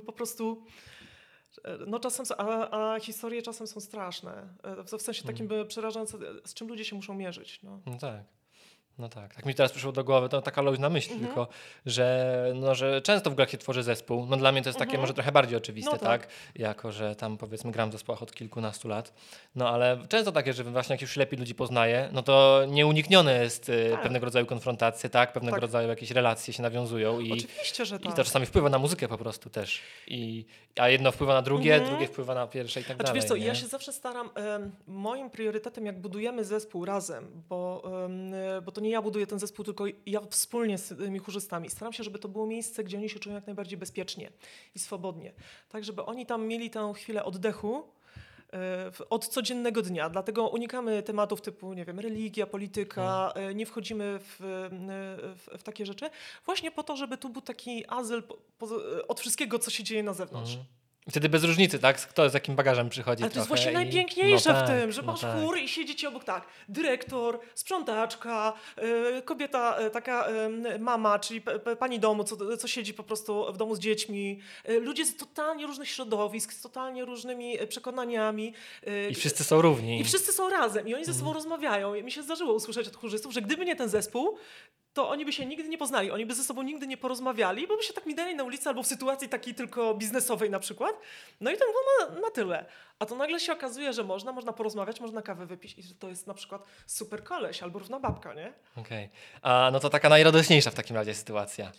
po 0.01 0.12
prostu... 0.13 0.63
e, 1.63 1.77
No 1.88 2.00
czasem, 2.00 2.25
a, 2.38 2.70
a 2.94 3.00
historie 3.00 3.42
czasem 3.42 3.68
są 3.68 3.80
straszne. 3.80 4.48
E, 4.63 4.84
W 4.84 5.01
sensie 5.01 5.24
takim 5.24 5.48
by 5.48 5.66
przerażające, 5.66 6.18
z 6.46 6.54
czym 6.54 6.68
ludzie 6.68 6.86
się 6.86 6.96
muszą 6.96 7.13
mierzyć. 7.13 7.63
No. 7.63 7.82
No 7.86 7.98
tak. 7.98 8.24
No 9.00 9.10
tak, 9.10 9.36
tak 9.36 9.46
mi 9.46 9.56
teraz 9.56 9.72
przyszło 9.72 9.92
do 9.92 10.04
głowy, 10.04 10.30
to 10.30 10.42
taka 10.42 10.62
luźna 10.62 10.89
myśl 10.89 11.12
Mhm. 11.13 11.27
tylko, 11.27 11.48
że, 11.86 12.51
no, 12.56 12.75
że 12.75 13.01
często 13.01 13.32
w 13.32 13.39
jak 13.39 13.50
się 13.50 13.58
tworzy 13.58 13.84
zespół, 13.84 14.25
no 14.25 14.38
dla 14.38 14.51
mnie 14.51 14.62
to 14.62 14.70
jest 14.70 14.80
takie 14.80 14.89
Mhm. 14.92 15.01
może 15.01 15.13
trochę 15.13 15.32
bardziej 15.32 15.58
oczywiste, 15.58 15.92
No 15.92 15.98
tak. 15.98 16.22
tak. 16.22 16.30
Jako, 16.56 16.92
że 16.92 17.16
tam 17.16 17.38
powiedzmy 17.38 17.72
gram 17.72 17.89
w 17.89 17.92
zespołach 17.92 18.24
od 18.24 18.34
kilkunastu 18.34 18.88
lat, 18.88 19.13
no 19.56 19.70
ale 19.70 19.98
często 20.10 20.32
takie, 20.32 20.54
że 20.54 20.63
właśnie 20.63 20.94
jak 20.94 21.01
już 21.01 21.18
lepiej 21.18 21.39
ludzi 21.39 21.56
poznaje, 21.56 22.10
no 22.13 22.24
to 22.24 22.62
nieuniknione 22.68 23.44
jest 23.44 23.70
y, 23.70 23.89
Tak. 23.92 24.01
pewnego 24.01 24.25
rodzaju 24.25 24.46
konfrontacje, 24.46 25.10
tak, 25.10 25.34
pewnego 25.34 25.56
Tak. 25.56 25.62
rodzaju 25.62 25.89
jakieś 25.89 26.12
relacje 26.12 26.54
się 26.54 26.63
nawiązują 26.63 27.20
i, 27.20 27.32
Oczywiście, 27.32 27.86
że 27.86 27.96
i 27.96 28.00
tak. 28.00 28.16
to 28.16 28.24
czasami 28.24 28.46
wpływa 28.46 28.70
na 28.70 28.80
muzykę 28.80 29.08
po 29.08 29.18
prostu 29.18 29.50
też. 29.50 29.82
I, 30.08 30.46
a 30.80 30.89
jedno 30.89 31.12
wpływa 31.12 31.34
na 31.34 31.42
drugie, 31.42 31.74
Mhm. 31.75 31.92
drugie 31.92 32.08
wpływa 32.08 32.36
na 32.36 32.48
pierwsze 32.48 32.80
i 32.80 32.84
tak 32.84 32.96
Znaczy, 32.96 33.04
dalej. 33.08 33.22
wiesz 33.22 33.30
co, 33.30 33.38
nie? 33.38 33.46
ja 33.46 33.56
się 33.56 33.68
zawsze 33.68 33.94
staram, 33.94 34.30
em, 34.36 34.72
moim 34.88 35.30
priorytetem 35.30 35.86
jak 35.86 36.00
budujemy 36.01 36.46
zespół 36.46 36.86
razem, 36.86 37.27
bo, 37.50 37.84
e, 38.58 38.62
bo 38.62 38.72
to 38.72 38.82
nie 38.82 38.87
ja 38.89 39.01
buduję 39.01 39.27
ten 39.27 39.39
zespół, 39.39 39.65
tylko 39.65 39.86
ja 40.06 40.22
wspólnie 40.29 40.77
z 40.77 40.98
tymi 40.98 41.20
chórzystami. 41.20 41.70
Staram 41.70 41.94
się, 41.94 42.03
żeby 42.03 42.20
to 42.20 42.27
było 42.27 42.48
miejsce, 42.48 42.84
gdzie 42.84 42.98
oni 42.98 43.10
się 43.10 43.20
czują 43.20 43.36
jak 43.36 43.46
najbardziej 43.46 43.77
bezpiecznie 43.77 44.32
i 44.75 44.79
swobodnie. 44.79 45.34
Tak, 45.70 45.84
żeby 45.84 46.06
oni 46.06 46.25
tam 46.25 46.48
mieli 46.48 46.70
tę 46.70 46.94
chwilę 46.96 47.24
oddechu, 47.24 47.84
e, 48.53 48.91
od 49.10 49.27
codziennego 49.27 49.82
dnia. 49.82 50.10
Dlatego 50.10 50.48
unikamy 50.48 51.03
tematów 51.03 51.41
typu, 51.41 51.74
nie 51.74 51.86
wiem, 51.86 52.00
religia, 52.00 52.48
polityka, 52.48 53.32
e, 53.36 53.56
nie 53.56 53.65
wchodzimy 53.65 54.20
w, 54.20 54.41
e, 54.41 54.70
w, 55.36 55.60
w 55.60 55.63
takie 55.63 55.86
rzeczy, 55.86 56.10
właśnie 56.46 56.72
po 56.72 56.84
to, 56.84 56.98
żeby 56.98 57.17
tu 57.17 57.29
był 57.29 57.41
taki 57.41 57.86
azyl 57.88 58.24
od 59.08 59.20
wszystkiego, 59.20 59.60
co 59.60 59.72
się 59.72 59.84
dzieje 59.84 60.03
na 60.03 60.13
zewnątrz. 60.13 60.51
Mhm. 60.51 60.87
Wtedy 61.10 61.30
bez 61.30 61.44
różnicy, 61.44 61.80
tak? 61.80 61.98
Kto 62.02 62.30
z 62.30 62.34
jakim 62.34 62.56
bagażem 62.56 62.90
przychodzi 62.90 63.24
Ale 63.24 63.32
to 63.32 63.38
jest 63.40 63.48
właśnie 63.48 63.72
i- 63.72 63.74
najpiękniejsze 63.74 64.54
no 64.54 64.56
w 64.56 64.60
tak, 64.60 64.68
tym, 64.68 64.92
że 64.92 65.02
no 65.02 65.12
masz 65.12 65.22
tak. 65.22 65.36
chór 65.42 65.58
i 65.58 65.68
siedzicie 65.68 66.08
obok 66.08 66.24
tak, 66.24 66.48
dyrektor, 66.70 67.40
sprzątaczka, 67.56 68.54
y, 69.18 69.22
kobieta, 69.22 69.82
y, 69.82 69.90
taka 69.90 70.28
y, 70.76 70.80
mama, 70.80 71.20
czyli 71.20 71.42
pani 71.80 72.00
domu, 72.00 72.24
co, 72.24 72.58
co 72.58 72.68
siedzi 72.68 72.94
po 72.94 73.04
prostu 73.04 73.54
w 73.54 73.58
domu 73.58 73.76
z 73.76 73.80
dziećmi, 73.80 74.40
ludzie 74.82 75.06
z 75.06 75.18
totalnie 75.18 75.68
różnych 75.68 75.90
środowisk, 75.90 76.54
z 76.54 76.62
totalnie 76.62 77.06
różnymi 77.06 77.58
przekonaniami. 77.70 78.54
I 79.10 79.16
wszyscy 79.16 79.44
są 79.44 79.62
równi. 79.62 80.00
i 80.00 80.04
wszyscy 80.04 80.34
są 80.34 80.50
razem 80.50 80.88
i 80.88 80.96
oni 80.96 81.06
ze 81.06 81.14
sobą 81.14 81.28
Mhm. 81.30 81.36
rozmawiają. 81.36 81.96
I 81.96 82.04
mi 82.04 82.12
się 82.12 82.24
zdarzyło 82.24 82.54
usłyszeć 82.54 82.88
od 82.88 82.96
chórzystów, 82.96 83.34
że 83.34 83.42
gdyby 83.42 83.66
nie 83.66 83.76
ten 83.76 83.90
zespół, 83.90 84.38
to 84.98 85.10
oni 85.10 85.25
by 85.25 85.34
się 85.34 85.46
nigdy 85.46 85.70
nie 85.70 85.77
poznali, 85.77 86.12
oni 86.12 86.25
by 86.25 86.36
ze 86.36 86.44
sobą 86.44 86.62
nigdy 86.62 86.88
nie 86.88 86.98
porozmawiali, 86.98 87.68
bo 87.68 87.77
by 87.77 87.84
się 87.84 87.94
tak 87.94 88.06
minęli 88.06 88.36
na 88.36 88.44
ulicy 88.44 88.70
albo 88.70 88.84
w 88.84 88.88
sytuacji 88.88 89.30
takiej 89.30 89.56
tylko 89.56 89.94
biznesowej 89.94 90.50
na 90.50 90.60
przykład. 90.60 90.96
No 91.42 91.51
i 91.51 91.58
to 91.58 91.66
było 91.66 92.10
na, 92.16 92.22
na 92.22 92.32
tyle. 92.32 92.66
A 93.00 93.06
to 93.06 93.16
nagle 93.16 93.39
się 93.39 93.54
okazuje, 93.54 93.94
że 93.94 94.04
można, 94.04 94.32
można 94.32 94.54
porozmawiać, 94.54 95.00
można 95.00 95.22
kawę 95.22 95.46
wypić 95.46 95.77
i 95.77 95.84
że 95.84 95.96
to 95.96 96.10
jest 96.10 96.27
na 96.27 96.34
przykład 96.34 96.63
super 96.86 97.24
koleś 97.24 97.63
albo 97.63 97.80
równa 97.80 98.00
babka, 98.00 98.34
nie? 98.34 98.54
Okej. 98.75 99.10
A 99.42 99.70
no 99.74 99.80
to 99.80 99.89
taka 99.89 100.10
najradośniejsza 100.10 100.72
w 100.72 100.75
takim 100.75 100.96
razie 100.96 101.13
sytuacja. 101.13 101.72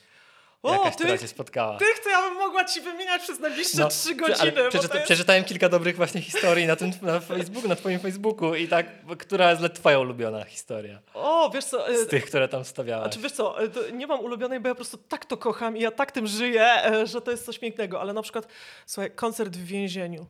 O, 0.62 0.72
Jakaś, 0.72 0.94
która 0.94 1.10
tych, 1.10 1.20
cię 1.20 1.28
spotkała. 1.28 1.76
tych 1.78 1.98
to 2.04 2.10
ja 2.10 2.22
bym 2.22 2.34
mogła 2.34 2.64
ci 2.64 2.80
wymieniać 2.80 3.22
przez 3.22 3.40
najbliższe 3.40 3.78
No, 3.78 3.88
trzy 3.88 4.14
godziny. 4.14 4.52
przeczyta, 4.68 4.94
jest... 4.94 5.04
Przeczytałem 5.06 5.44
kilka 5.44 5.68
dobrych 5.68 5.96
właśnie 5.96 6.20
historii 6.20 6.66
na 6.66 6.76
tym 6.76 6.90
na 7.02 7.20
Facebooku, 7.20 7.68
na 7.68 7.76
twoim 7.76 8.00
Facebooku 8.00 8.54
i 8.54 8.68
tak, 8.68 8.86
która 9.18 9.50
jest 9.50 9.74
twoja 9.74 9.98
ulubiona 9.98 10.44
historia 10.44 10.98
O, 11.14 11.50
wiesz 11.54 11.64
co... 11.64 11.90
y, 11.90 12.04
z 12.04 12.08
tych, 12.08 12.24
które 12.26 12.48
tam 12.48 12.64
stawiałaś? 12.64 13.04
Znaczy 13.04 13.20
wiesz 13.20 13.32
co, 13.32 13.56
to 13.74 13.90
nie 13.90 14.06
mam 14.06 14.20
ulubionej, 14.20 14.60
bo 14.60 14.68
ja 14.68 14.74
po 14.74 14.76
prostu 14.76 14.96
tak 14.96 15.24
to 15.24 15.36
kocham 15.36 15.76
i 15.76 15.80
ja 15.80 15.90
tak 15.90 16.12
tym 16.12 16.26
żyję, 16.26 16.84
e, 16.84 17.06
że 17.06 17.20
to 17.20 17.30
jest 17.30 17.44
coś 17.44 17.58
pięknego. 17.58 18.00
Ale 18.00 18.12
na 18.12 18.22
przykład, 18.22 18.46
słuchaj, 18.86 19.10
koncert 19.10 19.56
w 19.56 19.64
więzieniu. 19.64 20.26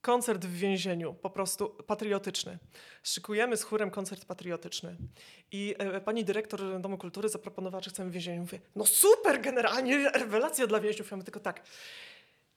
Koncert 0.00 0.46
w 0.46 0.58
więzieniu, 0.58 1.14
po 1.14 1.30
prostu 1.30 1.68
patriotyczny. 1.86 2.58
Szykujemy 3.02 3.56
z 3.56 3.62
chórem 3.62 3.90
koncert 3.90 4.24
patriotyczny. 4.24 4.96
I 5.52 5.74
e, 5.78 6.00
pani 6.00 6.24
dyrektor 6.24 6.80
Domu 6.80 6.98
Kultury 6.98 7.28
zaproponowała, 7.28 7.82
czy 7.82 7.90
chcemy 7.90 8.10
w 8.10 8.12
więzieniu. 8.12 8.40
Mówię, 8.40 8.60
no 8.76 8.86
super, 8.86 9.40
generalnie 9.40 10.10
rewelacja 10.10 10.66
dla 10.66 10.80
więźniów. 10.80 11.10
Ja 11.10 11.16
mówię 11.16 11.24
tylko 11.24 11.40
tak, 11.40 11.62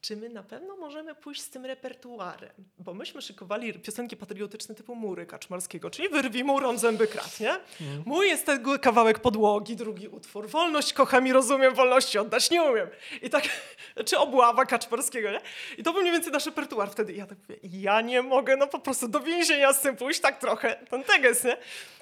czy 0.01 0.15
my 0.15 0.29
na 0.29 0.43
pewno 0.43 0.75
możemy 0.75 1.15
pójść 1.15 1.41
z 1.41 1.50
tym 1.50 1.65
repertuarem? 1.65 2.51
Bo 2.79 2.93
myśmy 2.93 3.22
szykowali 3.22 3.74
piosenki 3.74 4.17
patriotyczne 4.17 4.75
typu 4.75 4.96
Mury 4.96 5.25
Kaczmarskiego, 5.25 5.89
czyli 5.89 6.10
Wyrwij 6.10 6.44
murą 6.44 6.77
zęby 6.77 7.07
krat, 7.07 7.40
nie? 7.40 7.59
Mój 8.05 8.27
jest 8.27 8.46
ten 8.46 8.79
kawałek 8.79 9.20
podłogi, 9.20 9.75
drugi 9.75 10.07
utwór. 10.07 10.50
Wolność 10.50 10.94
kocham 10.94 11.27
i 11.27 11.33
rozumiem, 11.33 11.75
wolności 11.75 12.20
oddać 12.20 12.51
nie 12.51 12.64
umiem. 12.64 12.87
I 13.22 13.29
tak, 13.29 13.44
czy 14.07 14.18
obława 14.18 14.66
Kaczmarskiego, 14.66 15.31
nie? 15.31 15.42
I 15.77 15.83
to 15.83 15.94
był 15.94 16.01
mniej 16.01 16.14
więcej 16.14 16.33
nasz 16.33 16.46
repertuar 16.46 16.92
wtedy. 16.92 17.14
I 17.14 17.18
ja 17.18 17.25
tak 17.25 17.37
mówię, 17.37 17.59
ja 17.64 18.01
nie 18.01 18.22
mogę, 18.22 18.57
no 18.57 18.68
po 18.68 18.79
prostu 18.79 19.07
do 19.07 19.20
więzienia 19.20 19.74
z 19.74 19.81
tym 19.81 19.96
pójść, 19.96 20.20
tak 20.20 20.40
trochę, 20.40 20.75
ten 20.90 21.03
teges, 21.03 21.44
nie? 21.44 21.57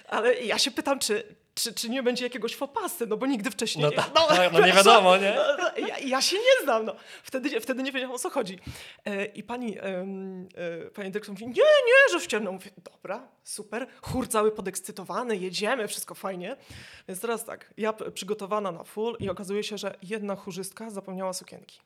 Ale 0.08 0.36
ja 0.36 0.58
się 0.58 0.72
pytam, 0.72 1.00
czy, 1.00 1.24
czy, 1.54 1.74
czy 1.74 1.90
nie 1.90 2.04
będzie 2.04 2.24
jakiegoś 2.24 2.56
fopasy, 2.56 3.08
no 3.08 3.18
bo 3.18 3.26
nigdy 3.26 3.52
wcześniej 3.52 3.84
No 3.84 3.90
nie... 3.90 3.96
tak, 3.96 4.12
tak, 4.28 4.54
no 4.54 4.66
nie 4.66 4.74
wiadomo, 4.74 5.18
nie? 5.18 5.36
No, 5.36 5.64
no, 5.64 5.88
Ja, 5.88 6.00
ja 6.00 6.22
się 6.22 6.36
nie 6.38 6.64
znam, 6.64 6.86
no. 6.86 6.96
Wtedy, 7.24 7.62
wtedy 7.62 7.84
nie 7.84 7.92
wiedziałam, 7.92 8.16
o 8.16 8.20
co 8.20 8.30
chodzi. 8.30 8.60
E, 9.06 9.26
I 9.26 9.44
pani, 9.44 9.80
em, 9.80 10.48
e, 10.86 10.90
pani 10.90 11.12
dyrektor 11.12 11.32
mówi, 11.34 11.48
nie, 11.48 11.54
nie, 11.54 12.12
że 12.12 12.20
w 12.20 12.28
ciemno. 12.28 12.52
Mówię, 12.52 12.72
dobra, 12.94 13.28
super, 13.44 13.88
chór 14.02 14.28
cały 14.28 14.52
podekscytowany, 14.52 15.38
jedziemy, 15.38 15.88
wszystko 15.88 16.16
fajnie. 16.16 16.56
Więc 17.08 17.22
teraz 17.22 17.46
tak, 17.46 17.74
ja 17.78 17.94
przygotowana 17.94 18.72
na 18.72 18.84
full 18.84 19.18
i 19.20 19.30
okazuje 19.30 19.64
się, 19.64 19.78
że 19.78 19.96
jedna 20.04 20.36
chórzystka 20.36 20.90
zapomniała 20.90 21.34
sukienki. 21.34 21.80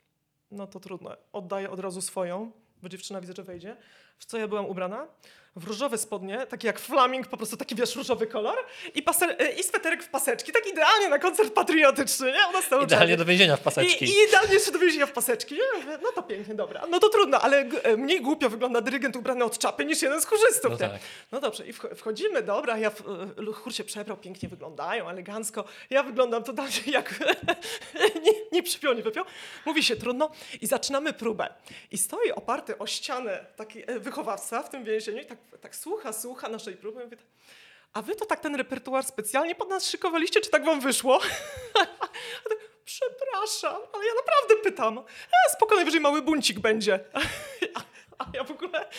No 0.51 0.67
to 0.67 0.79
trudno, 0.79 1.11
oddaję 1.33 1.69
od 1.69 1.79
razu 1.79 2.01
swoją, 2.01 2.51
bo 2.81 2.89
dziewczyna 2.89 3.21
widzę, 3.21 3.33
że 3.37 3.43
wejdzie. 3.43 3.75
W 4.17 4.25
co 4.25 4.37
ja 4.37 4.47
byłam 4.47 4.65
ubrana? 4.65 5.07
W 5.55 5.67
różowe 5.67 5.97
spodnie, 5.97 6.45
takie 6.49 6.67
jak 6.67 6.79
flaming, 6.79 7.27
po 7.27 7.37
prostu 7.37 7.57
taki 7.57 7.75
wiesz, 7.75 7.95
różowy 7.95 8.27
kolor 8.27 8.57
i, 8.95 9.03
paser, 9.03 9.35
e, 9.39 9.51
i 9.51 9.63
sweterek 9.63 10.03
w 10.03 10.07
paseczki, 10.09 10.51
tak 10.51 10.67
idealnie 10.67 11.09
na 11.09 11.19
koncert 11.19 11.53
patriotyczny, 11.53 12.31
nie? 12.31 12.47
Ona 12.49 12.61
stała 12.61 12.83
Idealnie 12.83 13.17
do 13.17 13.25
więzienia 13.25 13.55
w 13.57 13.59
paseczki. 13.59 14.05
i, 14.05 14.09
I 14.09 14.23
idealnie 14.27 14.53
jeszcze 14.53 14.71
do 14.71 14.79
więzienia 14.79 15.05
w 15.05 15.11
paseczki. 15.11 15.55
Mówię, 15.83 15.97
no 16.03 16.11
to 16.11 16.23
pięknie, 16.23 16.55
dobra. 16.55 16.81
No 16.89 16.99
to 16.99 17.09
trudno, 17.09 17.39
ale 17.41 17.57
e, 17.83 17.97
mniej 17.97 18.21
głupio 18.21 18.49
wygląda 18.49 18.81
dyrygent 18.81 19.15
ubrany 19.15 19.45
od 19.45 19.57
czapy 19.57 19.85
niż 19.85 20.01
jeden 20.01 20.21
z 20.21 20.25
chórzystów. 20.25 20.71
No 20.71 20.85
nie? 20.87 20.91
tak. 20.91 21.01
no 21.31 21.39
dobrze, 21.39 21.65
i 21.67 21.73
wch- 21.73 21.95
wchodzimy, 21.95 22.41
dobra, 22.43 22.77
ja 22.77 22.89
w, 22.89 23.01
e, 23.49 23.53
chór 23.53 23.73
się 23.73 23.83
przebrał, 23.83 24.17
pięknie 24.17 24.49
wyglądają, 24.49 25.09
elegancko. 25.09 25.63
Ja 25.89 26.03
wyglądam 26.03 26.43
totalnie 26.43 26.73
jak 26.85 27.19
nie, 28.23 28.31
nie 28.55 28.63
przypiął, 28.63 28.93
nie 28.93 29.03
wypiął. 29.03 29.25
Mówi 29.65 29.83
się 29.83 29.95
trudno 29.95 30.31
i 30.61 30.67
zaczynamy 30.67 31.13
próbę. 31.13 31.53
I 31.91 31.97
stoi 31.97 32.31
oparty 32.31 32.77
o 32.77 32.87
ścianę 32.87 33.45
taki 33.55 33.91
e, 33.91 33.99
wychowawca 33.99 34.63
w 34.63 34.69
tym 34.69 34.83
więzieniu 34.83 35.21
i 35.21 35.25
tak, 35.25 35.37
tak 35.61 35.75
słucha, 35.75 36.13
słucha 36.13 36.49
naszej 36.49 36.75
próby. 36.75 37.03
Mówi, 37.03 37.17
tak, 37.17 37.25
a 37.93 38.01
wy 38.01 38.15
to 38.15 38.25
tak 38.25 38.39
ten 38.39 38.55
repertuar 38.55 39.03
specjalnie 39.03 39.55
pod 39.55 39.69
nas 39.69 39.89
szykowaliście, 39.89 40.41
czy 40.41 40.49
tak 40.49 40.65
wam 40.65 40.81
wyszło? 40.81 41.19
Tak, 41.73 42.57
Przepraszam, 42.85 43.81
ale 43.93 44.05
ja 44.05 44.11
naprawdę 44.13 44.63
pytam. 44.63 44.97
E, 44.97 45.49
spoko, 45.51 45.75
najwyżej 45.75 46.01
mały 46.01 46.21
buncik 46.21 46.59
będzie. 46.59 46.99
A, 47.75 47.81
a 48.17 48.25
ja 48.33 48.43
w 48.43 48.51
ogóle... 48.51 48.89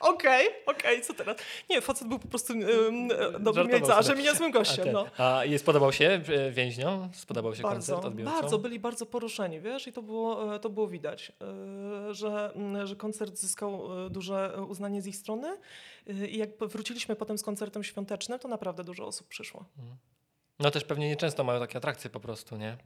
Okej, 0.00 0.48
okej, 0.66 1.02
co 1.02 1.14
teraz? 1.14 1.36
Nie, 1.70 1.80
facet 1.80 2.08
był 2.08 2.18
po 2.18 2.28
prostu 2.28 2.52
um, 2.52 3.08
dobrym 3.40 3.70
jajcarzem 3.70 4.20
i 4.20 4.22
niezłym 4.22 4.50
gościem, 4.50 4.84
ten- 4.84 4.92
no. 4.92 5.06
a 5.18 5.44
i 5.44 5.58
spodobał 5.58 5.92
się 5.92 6.20
e, 6.28 6.50
więźniom? 6.50 7.10
Spodobał 7.14 7.54
się 7.54 7.62
Bardzo, 7.62 7.92
koncert 7.92 8.12
odbiorcom? 8.12 8.40
bardzo, 8.40 8.58
byli 8.58 8.78
bardzo 8.80 9.06
poruszeni, 9.06 9.60
wiesz, 9.60 9.86
i 9.86 9.92
to 9.92 10.02
było, 10.02 10.54
e, 10.54 10.60
to 10.60 10.70
było 10.70 10.88
widać, 10.88 11.32
e, 12.08 12.14
że, 12.14 12.52
że 12.84 12.96
koncert 12.96 13.36
zyskał 13.36 13.88
duże 14.10 14.56
uznanie 14.68 15.02
z 15.02 15.06
ich 15.06 15.16
strony 15.16 15.56
i 16.28 16.38
jak 16.38 16.50
wróciliśmy 16.60 17.16
potem 17.16 17.38
z 17.38 17.42
koncertem 17.42 17.84
świątecznym, 17.84 18.38
to 18.38 18.48
naprawdę 18.48 18.84
dużo 18.84 19.06
osób 19.06 19.28
przyszło. 19.28 19.64
No 20.58 20.70
też 20.70 20.84
pewnie 20.84 21.08
nieczęsto 21.08 21.44
mają 21.44 21.60
takie 21.60 21.78
atrakcje 21.78 22.10
po 22.10 22.20
prostu, 22.20 22.56
nie? 22.56 22.76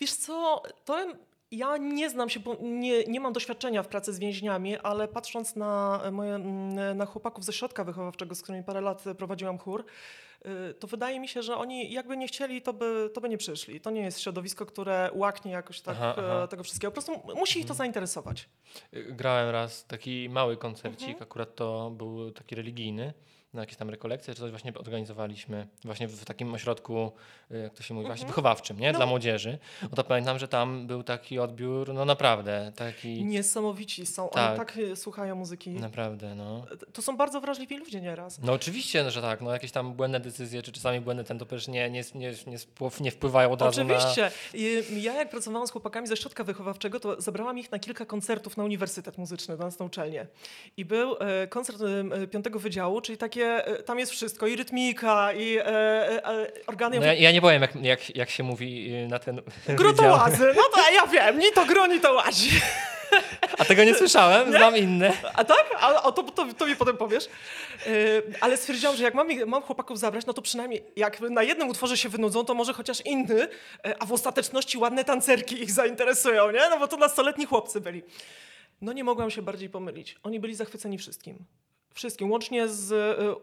Wiesz 0.00 0.12
co, 0.12 0.62
to 0.84 1.06
ja 1.50 1.76
nie 1.76 2.10
znam 2.10 2.28
się, 2.28 2.40
bo 2.40 2.56
nie, 2.60 3.04
nie 3.04 3.20
mam 3.20 3.32
doświadczenia 3.32 3.82
w 3.82 3.88
pracy 3.88 4.12
z 4.12 4.18
więźniami, 4.18 4.78
ale 4.78 5.08
patrząc 5.08 5.56
na 5.56 6.00
moje, 6.12 6.34
mm, 6.34 6.96
na 6.96 7.06
chłopaków 7.06 7.44
ze 7.44 7.52
środka 7.52 7.84
wychowawczego, 7.84 8.34
z 8.34 8.42
którymi 8.42 8.64
parę 8.64 8.80
lat 8.80 9.04
prowadziłam 9.18 9.58
chór, 9.58 9.84
to 10.78 10.86
wydaje 10.86 11.20
mi 11.20 11.28
się, 11.28 11.42
że 11.42 11.56
oni 11.56 11.92
jakby 11.92 12.16
nie 12.16 12.26
chcieli, 12.28 12.62
to 12.62 12.72
by, 12.72 13.10
to 13.14 13.20
by 13.20 13.28
nie 13.28 13.38
przyszli. 13.38 13.80
To 13.80 13.90
nie 13.90 14.00
jest 14.00 14.20
środowisko, 14.20 14.66
które 14.66 15.10
łaknie 15.14 15.52
jakoś 15.52 15.80
tak 15.80 15.96
Aha, 15.96 16.14
e, 16.18 16.22
aha. 16.36 16.46
tego 16.46 16.62
wszystkiego. 16.62 16.90
Po 16.90 16.94
prostu 17.02 17.34
musi 17.36 17.60
ich 17.60 17.66
to 17.66 17.74
zainteresować. 17.74 18.48
Y, 18.94 19.12
Grałem 19.12 19.50
raz 19.50 19.86
taki 19.86 20.28
mały 20.28 20.56
koncercik, 20.56 21.08
Mhm. 21.08 21.22
akurat 21.22 21.54
to 21.54 21.90
był 21.90 22.30
taki 22.30 22.54
religijny, 22.54 23.12
na 23.54 23.60
jakieś 23.60 23.76
tam 23.76 23.90
rekolekcje, 23.90 24.34
czy 24.34 24.40
coś 24.40 24.50
właśnie 24.50 24.72
organizowaliśmy 24.74 25.66
właśnie 25.84 26.08
w 26.08 26.24
takim 26.24 26.54
ośrodku, 26.54 27.12
y, 27.50 27.58
jak 27.58 27.74
to 27.74 27.82
się 27.82 27.94
mówi, 27.94 28.06
właśnie 28.06 28.22
Mhm. 28.22 28.28
wychowawczym, 28.32 28.80
nie? 28.80 28.92
No. 28.92 28.98
Dla 28.98 29.06
młodzieży. 29.06 29.58
No 29.82 29.88
to 29.88 30.04
pamiętam, 30.04 30.38
że 30.38 30.48
tam 30.48 30.86
był 30.86 31.02
taki 31.02 31.38
odbiór, 31.38 31.94
no 31.94 32.04
naprawdę, 32.04 32.72
taki, 32.76 33.24
Niesamowici 33.24 34.06
są. 34.06 34.28
Tak. 34.28 34.50
Oni 34.50 34.58
tak 34.58 34.76
y, 34.76 34.96
słuchają 34.96 35.34
muzyki. 35.36 35.70
naprawdę, 35.70 36.34
no. 36.34 36.64
To 36.92 37.02
są 37.02 37.16
bardzo 37.16 37.40
wrażliwi 37.40 37.78
ludzie 37.78 38.00
nieraz. 38.00 38.38
No 38.42 38.52
oczywiście, 38.52 39.10
że 39.10 39.22
tak, 39.22 39.40
no 39.40 39.52
jakieś 39.52 39.72
tam 39.72 39.92
błędne 39.92 40.20
decyzje, 40.20 40.62
czy 40.62 40.72
czasami 40.72 41.00
błędne 41.00 41.24
ten, 41.24 41.38
to 41.38 41.46
przecież 41.46 41.68
nie, 41.68 41.90
nie, 41.90 42.02
nie, 42.14 42.32
nie, 42.46 42.58
nie 43.00 43.10
wpływają 43.10 43.50
od 43.50 43.62
razu 43.62 43.84
na... 43.84 43.94
Oczywiście. 43.94 44.30
I 44.54 45.02
Ja 45.02 45.14
jak 45.14 45.30
pracowałam 45.30 45.66
z 45.68 45.70
chłopakami 45.70 46.06
ze 46.06 46.16
środka 46.16 46.44
wychowawczego, 46.44 47.00
to 47.00 47.20
zabrałam 47.20 47.58
ich 47.58 47.72
na 47.72 47.78
kilka 47.78 48.04
koncertów 48.06 48.56
na 48.56 48.64
Uniwersytet 48.64 49.18
Muzyczny, 49.18 49.56
do 49.56 49.64
nas 49.64 49.78
na 49.78 49.86
uczelnię. 49.86 50.26
I 50.76 50.84
był 50.84 51.16
e, 51.20 51.46
koncert 51.46 51.78
piątego 52.30 52.58
wydziału, 52.58 53.00
czyli 53.00 53.18
takie 53.18 53.39
takie, 53.40 53.66
e, 53.66 53.82
tam 53.82 53.98
jest 53.98 54.12
wszystko, 54.12 54.46
i 54.46 54.56
rytmika, 54.56 55.32
i 55.32 55.58
e, 55.58 55.66
e, 55.66 56.26
e, 56.26 56.52
organy. 56.66 57.00
No 57.00 57.06
ja, 57.06 57.14
ja 57.14 57.32
nie 57.32 57.40
powiem, 57.40 57.62
jak, 57.62 57.74
jak, 57.82 58.16
jak 58.16 58.30
się 58.30 58.42
mówi 58.42 58.94
y, 58.94 59.08
na 59.08 59.18
ten. 59.18 59.42
Grutołazy, 59.68 60.52
no 60.56 60.62
to 60.74 60.90
ja 60.92 61.06
wiem, 61.06 61.38
ni 61.38 61.52
to 61.52 61.66
gro, 61.66 61.86
ni 61.86 62.00
to 62.00 62.12
łazi. 62.12 62.50
A 63.58 63.64
tego 63.64 63.84
nie 63.84 63.94
słyszałem, 63.94 64.50
znam 64.50 64.76
inne. 64.76 65.12
A 65.34 65.44
tak? 65.44 65.76
A, 65.80 66.02
a 66.02 66.12
to, 66.12 66.22
to, 66.22 66.46
to 66.58 66.66
mi 66.66 66.76
potem 66.76 66.96
powiesz. 66.96 67.28
Yy, 67.86 68.22
ale 68.40 68.56
stwierdziłam, 68.56 68.96
że 68.96 69.04
jak 69.04 69.14
mam, 69.14 69.28
mam 69.46 69.62
chłopaków 69.62 69.98
zabrać, 69.98 70.26
no 70.26 70.32
to 70.32 70.42
przynajmniej 70.42 70.84
jak 70.96 71.20
na 71.20 71.42
jednym 71.42 71.68
utworze 71.68 71.96
się 71.96 72.08
wynudzą, 72.08 72.44
to 72.44 72.54
może 72.54 72.72
chociaż 72.72 73.00
inny, 73.06 73.48
e, 73.84 74.02
a 74.02 74.06
w 74.06 74.12
ostateczności 74.12 74.78
ładne 74.78 75.04
tancerki 75.04 75.62
ich 75.62 75.70
zainteresują, 75.70 76.50
nie? 76.50 76.70
No 76.70 76.78
bo 76.78 76.88
to 76.88 76.96
nastoletni 76.96 77.46
chłopcy 77.46 77.80
byli. 77.80 78.02
No 78.80 78.92
nie 78.92 79.04
mogłam 79.04 79.30
się 79.30 79.42
bardziej 79.42 79.70
pomylić. 79.70 80.16
Oni 80.22 80.40
byli 80.40 80.54
zachwyceni 80.54 80.98
wszystkim. 80.98 81.44
Wszystkim, 81.94 82.30
łącznie 82.30 82.68
z 82.68 82.92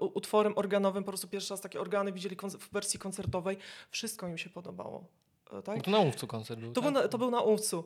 u- 0.02 0.12
utworem 0.14 0.54
organowym, 0.56 1.04
po 1.04 1.12
prostu 1.12 1.28
pierwszy 1.28 1.54
raz 1.54 1.62
takie 1.62 1.82
organy 1.82 2.12
widzieli 2.12 2.36
w 2.60 2.72
wersji 2.74 3.00
koncertowej. 3.00 3.58
Wszystko 3.92 4.28
im 4.28 4.38
się 4.38 4.50
podobało. 4.50 5.06
E, 5.54 5.62
Tak? 5.62 5.78
No 5.78 5.84
to 5.84 5.92
na 5.92 6.00
łówcu 6.00 6.28
koncert 6.28 6.60
był, 6.60 6.74
To, 6.74 6.82
tak? 6.82 6.92
był 6.92 7.02
na, 7.02 7.08
to 7.08 7.18
był 7.18 7.32
na 7.32 7.42
Umcu. 7.42 7.84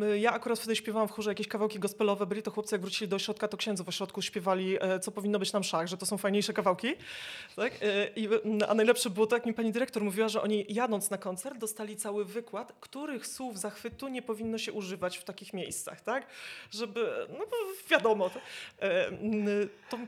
Yy, 0.00 0.18
ja 0.18 0.32
akurat 0.32 0.58
wtedy 0.58 0.76
śpiewałam 0.76 1.08
w 1.08 1.10
chórze 1.10 1.30
jakieś 1.30 1.48
kawałki 1.48 1.78
gospelowe. 1.78 2.26
Byli 2.26 2.42
to 2.42 2.50
chłopcy, 2.50 2.74
jak 2.74 2.82
wrócili 2.82 3.08
do 3.08 3.16
ośrodka, 3.16 3.48
to 3.48 3.56
księdzu 3.56 3.84
w 3.84 3.88
ośrodku 3.88 4.22
śpiewali, 4.22 4.76
e, 4.80 5.00
co 5.00 5.12
powinno 5.12 5.38
być 5.38 5.52
na 5.52 5.60
mszach, 5.60 5.86
że 5.86 5.96
to 5.96 6.06
są 6.06 6.18
fajniejsze 6.18 6.52
kawałki. 6.52 6.94
Tak? 7.56 7.82
Yy, 7.82 8.12
i, 8.16 8.28
a 8.68 8.74
najlepsze 8.74 9.10
było 9.10 9.26
to, 9.26 9.36
jak 9.36 9.46
mi 9.46 9.54
pani 9.54 9.72
dyrektor 9.72 10.02
mówiła, 10.02 10.28
że 10.28 10.42
oni 10.42 10.66
jadąc 10.68 11.10
na 11.10 11.18
koncert 11.18 11.58
dostali 11.58 11.96
cały 11.96 12.24
wykład, 12.24 12.72
których 12.80 13.26
słów 13.26 13.58
zachwytu 13.58 14.08
nie 14.08 14.22
powinno 14.22 14.58
się 14.58 14.72
używać 14.72 15.18
w 15.18 15.24
takich 15.24 15.52
miejscach, 15.52 16.00
tak? 16.00 16.26
Żeby, 16.70 17.26
no 17.38 17.44
wiadomo, 17.90 18.30
to, 18.30 18.38
e, 18.80 19.06
mm, 19.08 19.68
to 19.90 19.98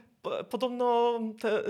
podobno 0.50 1.20
te, 1.40 1.62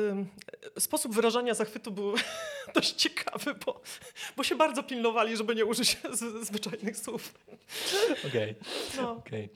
sposób 0.78 1.14
wyrażania 1.14 1.54
zachwytu 1.54 1.90
był 1.90 2.14
dość 2.74 2.92
ciekawy, 2.92 3.54
bo, 3.66 3.80
bo 4.36 4.44
się 4.44 4.54
bardzo 4.54 4.82
pilnowali, 4.82 5.36
żeby 5.36 5.54
nie 5.54 5.64
użyć 5.64 5.96
zwyczajnych 6.42 6.96
słów. 6.96 7.34
Okej. 8.28 8.54
No. 8.96 9.12
Okej. 9.12 9.48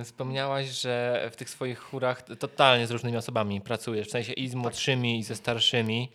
Y, 0.00 0.04
Wspomniałaś, 0.04 0.66
że 0.66 1.28
w 1.32 1.36
tych 1.36 1.50
swoich 1.50 1.78
chórach 1.78 2.22
totalnie 2.22 2.86
z 2.86 2.90
różnymi 2.90 3.16
osobami 3.16 3.60
pracujesz, 3.60 4.08
w 4.08 4.10
sensie 4.10 4.32
i 4.32 4.48
z 4.48 4.54
młodszymi, 4.54 5.18
i 5.18 5.22
ze 5.22 5.36
starszymi. 5.36 6.08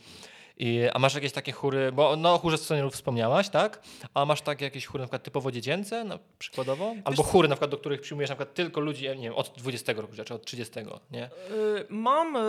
I, 0.57 0.81
a 0.93 0.99
masz 0.99 1.15
jakieś 1.15 1.31
takie 1.31 1.51
chóry, 1.51 1.91
bo 1.91 2.15
no 2.15 2.33
o 2.33 2.37
chórze 2.37 2.57
seniorów 2.57 2.93
wspomniałaś, 2.93 3.49
tak? 3.49 3.81
A 4.13 4.25
masz 4.25 4.41
takie 4.41 4.65
jakieś 4.65 4.85
chóry 4.85 5.01
na 5.01 5.05
przykład 5.05 5.23
typowo 5.23 5.51
dziecięce, 5.51 6.03
no, 6.03 6.19
przykładowo? 6.39 6.95
Albo 7.03 7.23
chóry 7.23 7.47
na 7.47 7.55
przykład, 7.55 7.71
do 7.71 7.77
których 7.77 8.01
przyjmujesz 8.01 8.29
na 8.29 8.35
przykład 8.35 8.55
tylko 8.55 8.81
ludzi, 8.81 9.03
nie 9.03 9.15
wiem, 9.15 9.33
od 9.33 9.53
20 9.57 9.93
roku 9.93 10.11
życia, 10.11 10.25
czy 10.25 10.33
od 10.33 10.45
30, 10.45 10.73
nie? 11.11 11.25
Y, 11.25 11.29
Mam 11.89 12.35
y, 12.35 12.39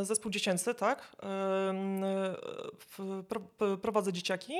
y, 0.00 0.04
zespół 0.04 0.30
dziecięcy, 0.30 0.74
tak? 0.74 1.16
Prowadzę 3.82 4.12
dzieciaki, 4.12 4.54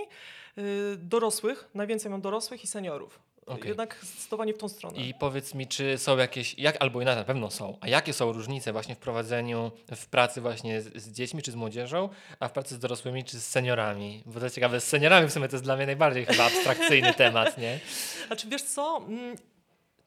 dorosłych, 0.96 1.68
najwięcej 1.74 2.10
mam 2.10 2.20
dorosłych 2.20 2.64
i 2.64 2.66
seniorów. 2.66 3.18
Okej. 3.46 3.68
Jednak 3.68 3.98
zdecydowanie 4.02 4.54
w 4.54 4.58
tą 4.58 4.68
stronę. 4.68 4.98
I 4.98 5.14
powiedz 5.14 5.54
mi, 5.54 5.66
czy 5.66 5.98
są 5.98 6.16
jakieś, 6.16 6.58
jak, 6.58 6.76
albo 6.80 7.02
inaczej, 7.02 7.20
na 7.20 7.24
pewno 7.24 7.50
są, 7.50 7.78
a 7.80 7.88
jakie 7.88 8.12
są 8.12 8.32
różnice 8.32 8.72
właśnie 8.72 8.94
w 8.94 8.98
prowadzeniu, 8.98 9.70
w 9.96 10.06
pracy 10.06 10.40
właśnie 10.40 10.82
z, 10.82 10.96
z 11.02 11.12
dziećmi 11.12 11.42
czy 11.42 11.52
z 11.52 11.54
młodzieżą, 11.54 12.08
a 12.40 12.48
w 12.48 12.52
pracy 12.52 12.74
z 12.74 12.78
dorosłymi 12.78 13.24
czy 13.24 13.40
z 13.40 13.46
seniorami? 13.46 14.22
Bo 14.26 14.40
to 14.40 14.46
jest 14.46 14.54
ciekawe, 14.54 14.80
z 14.80 14.84
seniorami 14.84 15.28
w 15.28 15.32
sumie 15.32 15.48
to 15.48 15.56
jest 15.56 15.64
dla 15.64 15.76
mnie 15.76 15.86
najbardziej 15.86 16.26
chyba 16.26 16.44
abstrakcyjny 16.44 17.14
temat, 17.24 17.58
nie? 17.58 17.80
Znaczy 18.26 18.48
wiesz 18.48 18.62
co, 18.62 18.96
mm, 19.08 19.36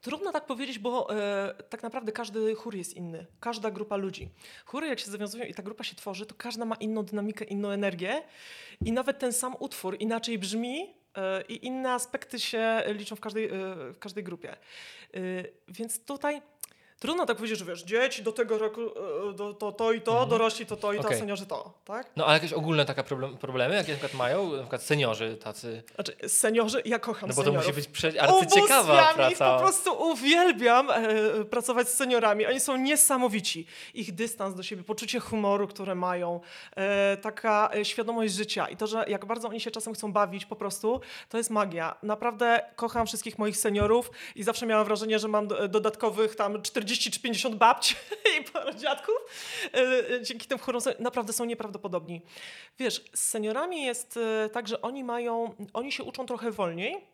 trudno 0.00 0.32
tak 0.32 0.46
powiedzieć, 0.46 0.78
bo 0.78 1.16
e, 1.16 1.54
tak 1.68 1.82
naprawdę 1.82 2.12
każdy 2.12 2.54
chór 2.54 2.74
jest 2.74 2.94
inny. 2.94 3.26
Każda 3.40 3.70
grupa 3.70 3.96
ludzi. 3.96 4.28
Chóry 4.64 4.86
jak 4.86 5.00
się 5.00 5.10
zawiązują 5.10 5.44
i 5.44 5.54
ta 5.54 5.62
grupa 5.62 5.84
się 5.84 5.96
tworzy, 5.96 6.26
to 6.26 6.34
każda 6.34 6.64
ma 6.64 6.74
inną 6.74 7.02
dynamikę, 7.02 7.44
inną 7.44 7.70
energię 7.70 8.22
i 8.84 8.92
nawet 8.92 9.18
ten 9.18 9.32
sam 9.32 9.56
utwór 9.58 9.96
inaczej 10.00 10.38
brzmi 10.38 10.94
i 11.48 11.66
inne 11.66 11.92
aspekty 11.92 12.40
się 12.40 12.82
liczą 12.86 13.16
w 13.16 13.20
każdej, 13.20 13.44
e, 13.44 13.50
w 13.92 13.98
każdej 13.98 14.24
grupie. 14.24 14.52
E, 14.52 14.56
więc 15.68 16.04
tutaj... 16.04 16.42
Trudno 16.98 17.26
tak 17.26 17.36
powiedzieć, 17.36 17.58
że 17.58 17.64
wiesz, 17.64 17.82
dzieci 17.82 18.22
do 18.22 18.32
tego 18.32 18.58
roku 18.58 18.80
e, 19.30 19.32
do, 19.32 19.54
to, 19.54 19.72
to 19.72 19.92
i 19.92 20.00
to, 20.00 20.12
Mhm. 20.12 20.28
dorośli 20.30 20.66
to 20.66 20.76
to 20.76 20.92
i 20.92 21.00
to, 21.00 21.08
a 21.10 21.14
seniorzy 21.14 21.46
to, 21.46 21.72
tak? 21.84 22.10
No 22.16 22.24
ale 22.24 22.34
jakieś 22.34 22.52
ogólne 22.52 22.84
takie 22.84 23.02
problem, 23.02 23.36
problemy, 23.38 23.74
jakie 23.74 23.92
na 23.92 23.98
przykład 23.98 24.14
mają, 24.18 24.52
na 24.52 24.60
przykład 24.60 24.82
seniorzy 24.82 25.36
tacy, 25.36 25.82
Znaczy, 25.94 26.16
seniorzy, 26.28 26.82
ja 26.84 26.98
kocham 26.98 27.28
no 27.28 27.34
bo 27.34 27.42
to 27.42 27.46
seniorów. 27.46 27.66
musi 27.66 27.76
być 27.76 27.88
prze... 27.88 28.22
arcyciekawa 28.22 29.14
praca. 29.14 29.52
po 29.56 29.62
prostu 29.62 30.10
uwielbiam 30.10 30.90
e, 30.90 31.04
pracować 31.44 31.88
z 31.88 31.94
seniorami. 31.94 32.46
Oni 32.46 32.60
są 32.60 32.76
niesamowici. 32.76 33.66
Ich 33.94 34.14
dystans 34.14 34.54
do 34.54 34.62
siebie, 34.62 34.82
poczucie 34.84 35.20
humoru, 35.20 35.68
które 35.68 35.94
mają, 35.94 36.40
e, 36.76 37.16
taka 37.16 37.70
e, 37.74 37.84
świadomość 37.84 38.34
życia 38.34 38.68
i 38.68 38.76
to, 38.76 38.86
że 38.86 39.04
jak 39.08 39.24
bardzo 39.26 39.48
oni 39.48 39.60
się 39.60 39.70
czasem 39.70 39.94
chcą 39.94 40.12
bawić 40.12 40.46
po 40.46 40.56
prostu, 40.56 41.00
to 41.28 41.38
jest 41.38 41.50
magia. 41.50 41.96
Naprawdę 42.02 42.60
kocham 42.76 43.06
wszystkich 43.06 43.38
moich 43.38 43.56
seniorów 43.56 44.10
i 44.34 44.42
zawsze 44.42 44.66
miałam 44.66 44.84
wrażenie, 44.86 45.18
że 45.18 45.28
mam 45.28 45.46
do, 45.48 45.68
dodatkowych 45.68 46.36
tam 46.36 46.62
40 46.62 46.85
czy 46.94 47.20
50 47.20 47.54
babci 47.54 47.94
i 48.40 48.44
parę 48.44 48.74
dziadków. 48.74 49.14
E, 49.74 49.78
e, 50.10 50.22
dzięki 50.22 50.48
tym 50.48 50.58
chórom 50.58 50.82
naprawdę 50.98 51.32
są 51.32 51.44
nieprawdopodobni. 51.44 52.22
Wiesz, 52.78 53.04
z 53.14 53.20
seniorami 53.28 53.82
jest 53.82 54.16
e, 54.16 54.48
tak, 54.48 54.68
że 54.68 54.82
oni 54.82 55.04
mają, 55.04 55.54
oni 55.72 55.92
się 55.92 56.04
uczą 56.04 56.26
trochę 56.26 56.50
wolniej, 56.50 57.04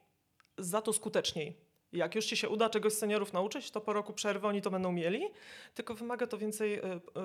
za 0.59 0.83
to 0.83 0.93
skuteczniej. 0.93 1.57
Jak 1.93 2.15
już 2.15 2.25
ci 2.25 2.37
się 2.37 2.49
uda 2.49 2.71
czegoś 2.71 2.93
z 2.93 2.99
seniorów 2.99 3.33
nauczyć, 3.33 3.71
to 3.71 3.81
po 3.81 3.93
roku 3.93 4.13
przerwy 4.13 4.47
oni 4.47 4.63
to 4.63 4.71
będą 4.71 4.93
mieli, 4.93 5.29
tylko 5.75 5.95
wymaga 5.95 6.27
to 6.27 6.39
więcej 6.39 6.81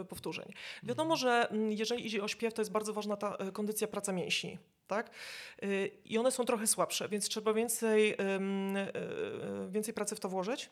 powtórzeń. 0.10 0.53
Wiadomo, 0.83 1.15
że 1.15 1.49
mm, 1.49 1.71
jeżeli 1.71 2.05
idzie 2.05 2.23
o 2.23 2.27
śpiew, 2.27 2.53
to 2.53 2.62
jest 2.62 2.71
bardzo 2.71 2.93
ważna 2.93 3.17
ta 3.17 3.38
kondycja 3.53 3.88
praca 3.88 4.12
mięśni. 4.12 4.57
Tak? 4.88 5.12
Y, 5.63 5.91
I 6.05 6.17
one 6.17 6.31
są 6.31 6.45
trochę 6.45 6.67
słabsze, 6.67 7.10
więc 7.10 7.29
trzeba 7.29 7.53
więcej, 7.53 8.12
y, 8.12 8.15
y, 8.15 9.69
więcej 9.69 9.93
pracy 9.93 10.15
w 10.15 10.19
to 10.19 10.29
włożyć. 10.29 10.69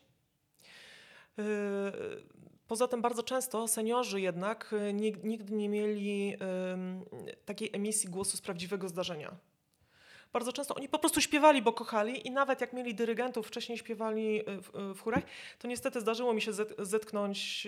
Y, 1.40 1.44
Poza 2.68 2.88
tym 2.88 3.02
bardzo 3.02 3.24
często 3.24 3.68
seniorzy 3.68 4.22
jednak 4.22 4.74
y, 4.74 4.94
nig- 4.94 5.24
nigdy 5.24 5.54
nie 5.54 5.70
mieli 5.70 6.38
takiej 7.46 7.70
emisji 7.74 8.10
głosu 8.10 8.38
z 8.38 8.42
prawdziwego 8.42 8.90
zdarzenia. 8.90 9.36
Bardzo 10.34 10.54
często 10.54 10.76
oni 10.76 10.90
po 10.90 11.00
prostu 11.00 11.22
śpiewali, 11.22 11.62
bo 11.62 11.74
kochali 11.74 12.28
i 12.28 12.32
nawet 12.32 12.62
jak 12.62 12.74
mieli 12.74 12.96
dyrygentów, 12.96 13.48
wcześniej 13.48 13.78
śpiewali 13.78 14.50
y, 14.50 14.62
w, 14.62 14.76
y, 14.76 14.94
w 14.94 15.02
chórach, 15.02 15.24
to 15.60 15.68
niestety 15.68 16.02
zdarzyło 16.02 16.34
mi 16.34 16.42
się 16.42 16.52
zet- 16.52 16.86
zetknąć 16.86 17.68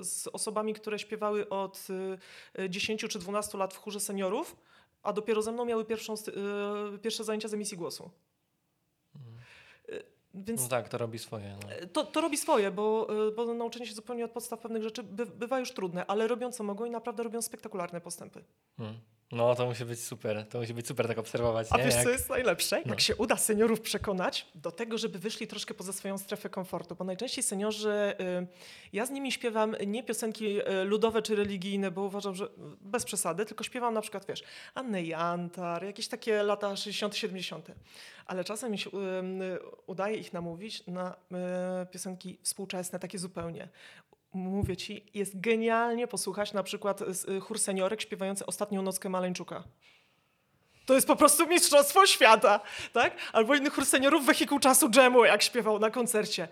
z 0.00 0.26
osobami, 0.32 0.74
które 0.74 0.98
śpiewały 0.98 1.48
od 1.48 1.86
y, 2.56 2.62
y, 2.62 2.70
10 2.70 3.08
czy 3.08 3.18
12 3.18 3.58
lat 3.58 3.74
w 3.74 3.76
chórze 3.76 4.00
seniorów, 4.00 4.56
a 5.02 5.12
dopiero 5.12 5.42
ze 5.42 5.52
mną 5.52 5.64
miały 5.64 5.84
pierwszą, 5.84 6.14
pierwsze 7.02 7.24
zajęcia 7.24 7.48
z 7.48 7.54
emisji 7.54 7.76
głosu. 7.76 8.10
Więc 10.34 10.62
No 10.62 10.68
tak, 10.68 10.88
to 10.88 10.98
robi 10.98 11.18
swoje. 11.18 11.56
No. 11.62 11.86
to, 11.92 12.04
to 12.04 12.20
robi 12.20 12.36
swoje, 12.36 12.70
bo, 12.70 13.08
y, 13.28 13.32
bo 13.32 13.54
nauczenie 13.54 13.86
się 13.86 13.94
zupełnie 13.94 14.24
od 14.24 14.30
podstaw 14.30 14.60
pewnych 14.60 14.82
rzeczy 14.82 15.02
by, 15.02 15.26
bywa 15.26 15.58
już 15.60 15.72
trudne, 15.72 16.06
ale 16.06 16.28
robią 16.28 16.52
co 16.52 16.64
mogą 16.64 16.84
i 16.84 16.90
naprawdę 16.90 17.22
robią 17.22 17.42
spektakularne 17.42 18.00
postępy. 18.00 18.44
Mm. 18.78 18.94
No 19.32 19.54
to 19.54 19.66
musi 19.66 19.84
być 19.84 20.00
super, 20.04 20.46
to 20.48 20.58
musi 20.60 20.74
być 20.74 20.86
super 20.86 21.06
tak 21.08 21.18
obserwować, 21.18 21.66
A 21.70 21.76
nie? 21.76 21.84
wiesz, 21.84 21.94
Jak- 21.94 22.04
co 22.04 22.10
jest 22.10 22.28
najlepsze? 22.30 22.76
Jak 22.76 22.86
No. 22.86 22.98
się 22.98 23.16
uda 23.16 23.36
seniorów 23.36 23.80
przekonać 23.80 24.46
do 24.54 24.70
tego, 24.72 24.98
żeby 24.98 25.18
wyszli 25.18 25.46
troszkę 25.46 25.74
poza 25.74 25.92
swoją 25.92 26.18
strefę 26.18 26.48
komfortu, 26.50 26.94
bo 26.96 27.04
najczęściej 27.04 27.44
seniorzy, 27.44 28.14
y, 28.42 28.46
ja 28.92 29.06
z 29.06 29.10
nimi 29.10 29.32
śpiewam 29.32 29.76
nie 29.86 30.02
piosenki 30.02 30.60
y, 30.60 30.84
ludowe 30.84 31.22
czy 31.22 31.36
religijne, 31.36 31.90
bo 31.90 32.02
uważam, 32.02 32.34
że 32.34 32.48
bez 32.80 33.04
przesady, 33.04 33.46
tylko 33.46 33.64
śpiewam 33.64 33.94
na 33.94 34.00
przykład, 34.00 34.26
wiesz, 34.28 34.42
Annę 34.74 35.02
Jantar, 35.02 35.84
jakieś 35.84 36.08
takie 36.08 36.42
lata 36.42 36.76
60., 36.76 37.16
70., 37.16 37.68
ale 38.26 38.44
czasem 38.44 38.72
mi 38.72 38.78
się 38.78 38.90
y, 38.90 38.92
udaje 39.86 40.16
ich 40.16 40.32
namówić 40.32 40.86
na 40.86 41.14
piosenki 41.90 42.38
współczesne, 42.42 42.98
takie 42.98 43.18
zupełnie. 43.18 43.68
Mówię 44.32 44.76
ci, 44.76 45.04
jest 45.14 45.40
genialnie 45.40 46.06
posłuchać 46.08 46.52
na 46.52 46.62
przykład 46.62 47.00
z- 47.08 47.28
y, 47.28 47.40
chór 47.40 47.58
seniorek 47.58 48.00
śpiewający 48.00 48.46
Ostatnią 48.46 48.82
nockę 48.82 49.08
Maleńczuka. 49.08 49.64
To 50.86 50.94
jest 50.94 51.06
po 51.06 51.16
prostu 51.16 51.46
mistrzostwo 51.46 52.06
świata, 52.06 52.60
tak? 52.92 53.16
Albo 53.32 53.54
inny 53.54 53.70
chór 53.70 53.86
seniorów 53.86 54.26
wehikuł 54.26 54.58
czasu 54.58 54.90
dżemu, 54.90 55.24
jak 55.24 55.42
śpiewał 55.42 55.78
na 55.78 55.90
koncercie. 55.90 56.48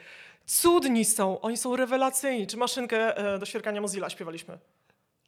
Cudni 0.47 1.05
są, 1.05 1.41
oni 1.41 1.57
są 1.57 1.77
rewelacyjni. 1.77 2.47
Czy 2.47 2.57
maszynkę 2.57 3.17
e, 3.35 3.39
do 3.39 3.47
świerkania 3.47 3.81
Mozilla 3.81 4.11
śpiewaliśmy? 4.11 4.59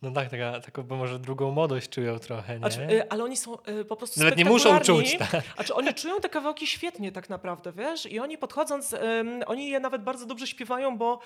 No 0.02 0.10
tak, 0.10 0.30
taka, 0.30 0.60
taką 0.60 0.82
bo 0.82 0.96
może 0.96 1.18
drugą 1.18 1.50
młodość 1.50 1.88
czują 1.88 2.18
trochę, 2.18 2.52
nie? 2.52 2.58
Znaczy, 2.58 3.08
ale 3.08 3.24
oni 3.24 3.36
są 3.36 3.62
e, 3.62 3.84
po 3.84 3.96
prostu 3.96 4.20
Nawet 4.20 4.36
nie 4.36 4.44
muszą 4.44 4.80
czuć, 4.80 5.18
tak? 5.18 5.42
A 5.56 5.64
czy 5.64 5.74
oni 5.74 5.94
czują 5.94 6.20
te 6.20 6.28
kawałki 6.28 6.66
świetnie 6.66 7.12
tak 7.12 7.30
naprawdę, 7.30 7.72
wiesz? 7.72 8.06
I 8.06 8.18
oni 8.20 8.38
podchodząc, 8.38 8.94
em, 8.94 9.40
oni 9.46 9.68
je 9.68 9.80
nawet 9.80 10.02
bardzo 10.02 10.26
dobrze 10.26 10.46
śpiewają, 10.46 10.98
bo 10.98 11.20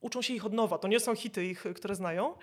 uczą 0.00 0.22
się 0.22 0.34
ich 0.34 0.46
od 0.46 0.52
nowa. 0.52 0.78
To 0.78 0.88
nie 0.88 1.00
są 1.00 1.14
hity 1.14 1.46
ich, 1.46 1.64
które 1.74 1.94
znają. 1.94 2.34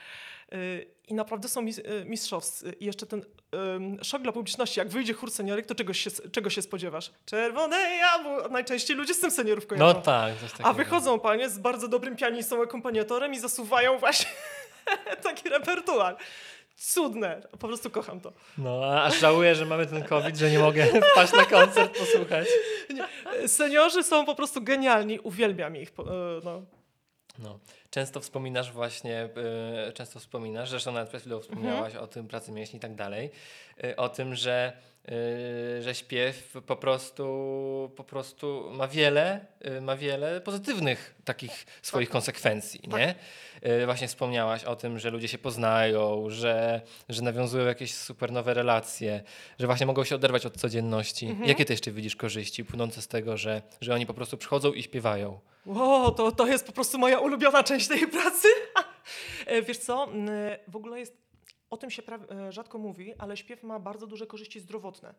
Y, 0.54 0.88
I 1.08 1.14
naprawdę 1.14 1.48
są 1.50 1.62
y, 1.68 2.06
mistrzowscy. 2.06 2.76
I 2.80 2.86
jeszcze 2.86 3.06
ten 3.06 3.26
um, 3.54 4.04
szok 4.04 4.22
dla 4.22 4.32
publiczności. 4.32 4.80
Jak 4.80 4.90
wyjdzie 4.90 5.14
chór 5.14 5.32
seniorek, 5.32 5.66
to 5.66 5.76
czego 5.76 5.94
się, 5.94 6.10
czego 6.32 6.50
się 6.50 6.62
spodziewasz? 6.62 7.12
Czerwone 7.26 7.78
jabłko. 7.78 8.50
Najczęściej 8.50 8.98
ludzie 8.98 9.14
z 9.14 9.20
tym 9.20 9.32
seniorów 9.32 9.68
kojarzą. 9.68 9.86
No 9.86 10.02
tak. 10.02 10.34
A 10.64 10.74
wychodzą 10.74 11.20
panie 11.20 11.50
z 11.50 11.60
bardzo 11.60 11.88
dobrym 11.88 12.16
pianistą, 12.16 12.64
akompaniatorem 12.64 13.34
i 13.34 13.40
zasuwają 13.40 13.98
właśnie 13.98 14.30
Taki 15.24 15.50
repertuar. 15.50 16.18
Cudne. 16.76 17.42
Po 17.52 17.68
prostu 17.68 17.90
kocham 17.90 18.22
to. 18.22 18.34
No, 18.58 18.82
a 18.86 19.04
aż 19.04 19.20
żałuję, 19.20 19.56
że 19.56 19.66
mamy 19.66 19.86
ten 19.86 20.04
COVID, 20.04 20.38
że 20.38 20.52
nie 20.52 20.60
mogę 20.60 20.86
wpaść 21.12 21.34
na 21.34 21.46
koncert, 21.46 21.98
posłuchać. 22.00 22.48
Seniorzy 23.48 24.04
są 24.04 24.26
po 24.26 24.36
prostu 24.36 24.62
genialni. 24.62 25.20
Uwielbiam 25.20 25.76
ich. 25.76 25.90
e, 25.90 26.04
No. 26.44 26.62
No. 27.40 27.60
Często 27.90 28.20
wspominasz 28.20 28.72
właśnie, 28.72 29.30
y, 29.90 29.94
często 29.94 30.20
wspominasz, 30.20 30.70
zresztą 30.70 30.92
nawet 30.92 31.10
przed 31.10 31.22
chwilą 31.22 31.40
wspomniałaś 31.40 31.96
o 31.96 32.08
tym 32.08 32.28
pracy 32.28 32.52
mięśni 32.52 32.78
i 32.78 32.80
tak 32.80 32.96
dalej, 32.96 33.32
y, 33.84 33.96
o 33.96 34.10
tym, 34.10 34.36
że, 34.36 34.74
że 35.82 35.96
śpiew 35.96 36.58
po 36.68 36.76
prostu, 36.76 37.92
po 37.96 38.04
prostu 38.04 38.70
ma 38.74 38.88
wiele, 38.88 39.46
y, 39.78 39.82
ma 39.82 39.96
wiele 39.96 40.42
pozytywnych 40.42 41.16
takich 41.26 41.66
swoich 41.82 42.10
konsekwencji, 42.10 42.82
nie? 42.88 43.16
Y, 43.82 43.86
właśnie 43.86 44.08
wspomniałaś 44.08 44.64
o 44.64 44.76
tym, 44.76 45.00
że 45.00 45.10
ludzie 45.10 45.28
się 45.28 45.38
poznają, 45.38 46.26
że, 46.30 46.82
że 47.10 47.22
nawiązują 47.22 47.66
jakieś 47.66 47.94
super 47.94 48.32
nowe 48.32 48.54
relacje, 48.54 49.24
że 49.60 49.68
właśnie 49.68 49.86
mogą 49.86 50.04
się 50.04 50.16
oderwać 50.16 50.46
od 50.46 50.58
codzienności. 50.58 51.36
Jakie 51.46 51.66
ty 51.66 51.74
jeszcze 51.74 51.92
widzisz 51.92 52.16
korzyści 52.16 52.66
płynące 52.66 53.02
z 53.02 53.08
tego, 53.08 53.38
że, 53.38 53.62
że 53.82 53.94
oni 53.94 54.06
po 54.06 54.14
prostu 54.14 54.38
przychodzą 54.38 54.74
i 54.74 54.84
śpiewają? 54.84 55.40
Wow, 55.66 56.12
to, 56.12 56.32
to 56.32 56.48
jest 56.48 56.66
po 56.66 56.72
prostu 56.72 56.98
moja 57.00 57.20
ulubiona 57.20 57.64
część 57.64 57.88
tej 57.88 58.08
pracy. 58.08 58.48
E, 59.46 59.62
Wiesz 59.62 59.78
co, 59.78 60.08
w 60.68 60.76
ogóle 60.76 61.00
jest, 61.00 61.18
o 61.72 61.78
tym 61.78 61.90
się 61.92 62.04
e, 62.32 62.52
rzadko 62.52 62.78
mówi, 62.78 63.14
ale 63.18 63.38
śpiew 63.38 63.64
ma 63.64 63.80
bardzo 63.80 64.08
duże 64.08 64.28
korzyści 64.28 64.60
zdrowotne. 64.60 65.14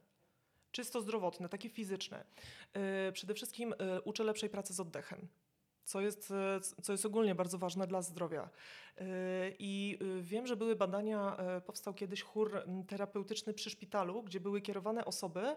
Czysto 0.72 1.00
zdrowotne, 1.00 1.48
takie 1.48 1.68
fizyczne. 1.68 2.24
E, 2.72 3.12
Przede 3.12 3.34
wszystkim 3.34 3.72
e, 3.78 4.00
uczy 4.00 4.24
lepszej 4.24 4.48
pracy 4.50 4.74
z 4.74 4.80
oddechem. 4.80 5.28
Co 5.84 6.00
jest, 6.00 6.32
co 6.82 6.92
jest 6.92 7.06
ogólnie 7.06 7.34
bardzo 7.34 7.58
ważne 7.58 7.86
dla 7.86 8.02
zdrowia. 8.02 8.50
I 9.58 9.98
wiem, 10.20 10.46
że 10.46 10.56
były 10.56 10.76
badania, 10.76 11.36
powstał 11.66 11.94
kiedyś 11.94 12.22
chór 12.22 12.62
terapeutyczny 12.88 13.54
przy 13.54 13.70
szpitalu, 13.70 14.22
gdzie 14.22 14.40
były 14.40 14.60
kierowane 14.60 15.04
osoby 15.04 15.56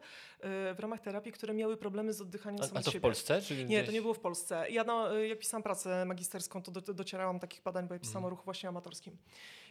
w 0.76 0.76
ramach 0.80 1.00
terapii, 1.02 1.32
które 1.32 1.54
miały 1.54 1.78
problemy 1.78 2.14
z 2.14 2.22
oddychaniem 2.22 2.62
A, 2.64 2.68
same 2.68 2.80
a 2.80 2.84
to 2.84 2.90
w 2.90 2.94
siebie. 2.94 3.02
Polsce? 3.02 3.42
Czy 3.42 3.66
Nie, 3.66 3.84
to 3.84 3.92
nie 3.92 4.02
było 4.02 4.14
w 4.14 4.20
Polsce. 4.20 4.70
Ja 4.72 4.84
no, 4.84 5.14
jak 5.14 5.40
pisałam 5.40 5.64
pracę 5.64 6.06
magisterską, 6.06 6.62
to 6.64 6.72
do, 6.72 6.94
docierałam 6.94 7.40
takich 7.40 7.62
badań, 7.64 7.88
bo 7.88 7.94
ja 7.94 8.00
pisałam 8.00 8.18
Mhm. 8.18 8.26
o 8.26 8.30
ruchu 8.30 8.46
właśnie 8.46 8.70
amatorskim. 8.70 9.18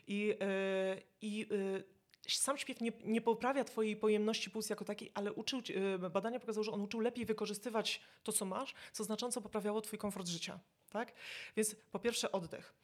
I, 0.06 0.30
y, 0.30 1.02
i 1.20 1.46
y, 1.52 1.84
sam 2.28 2.58
śpiew 2.58 2.80
nie, 2.80 2.92
nie 3.04 3.20
poprawia 3.20 3.64
twojej 3.64 3.96
pojemności 3.96 4.50
puls 4.50 4.70
jako 4.70 4.84
takiej, 4.84 5.10
ale 5.14 5.32
uczył, 5.32 5.60
y, 6.04 6.10
badania 6.10 6.40
pokazały, 6.40 6.64
że 6.64 6.72
on 6.72 6.80
uczył 6.80 7.00
lepiej 7.00 7.26
wykorzystywać 7.26 8.00
to, 8.22 8.32
co 8.32 8.44
masz, 8.44 8.74
co 8.92 9.04
znacząco 9.04 9.40
poprawiało 9.40 9.80
twój 9.80 9.98
komfort 9.98 10.28
życia. 10.28 10.60
Tak? 10.94 11.12
Więc 11.56 11.76
po 11.92 11.98
pierwsze 11.98 12.32
oddech. 12.32 12.74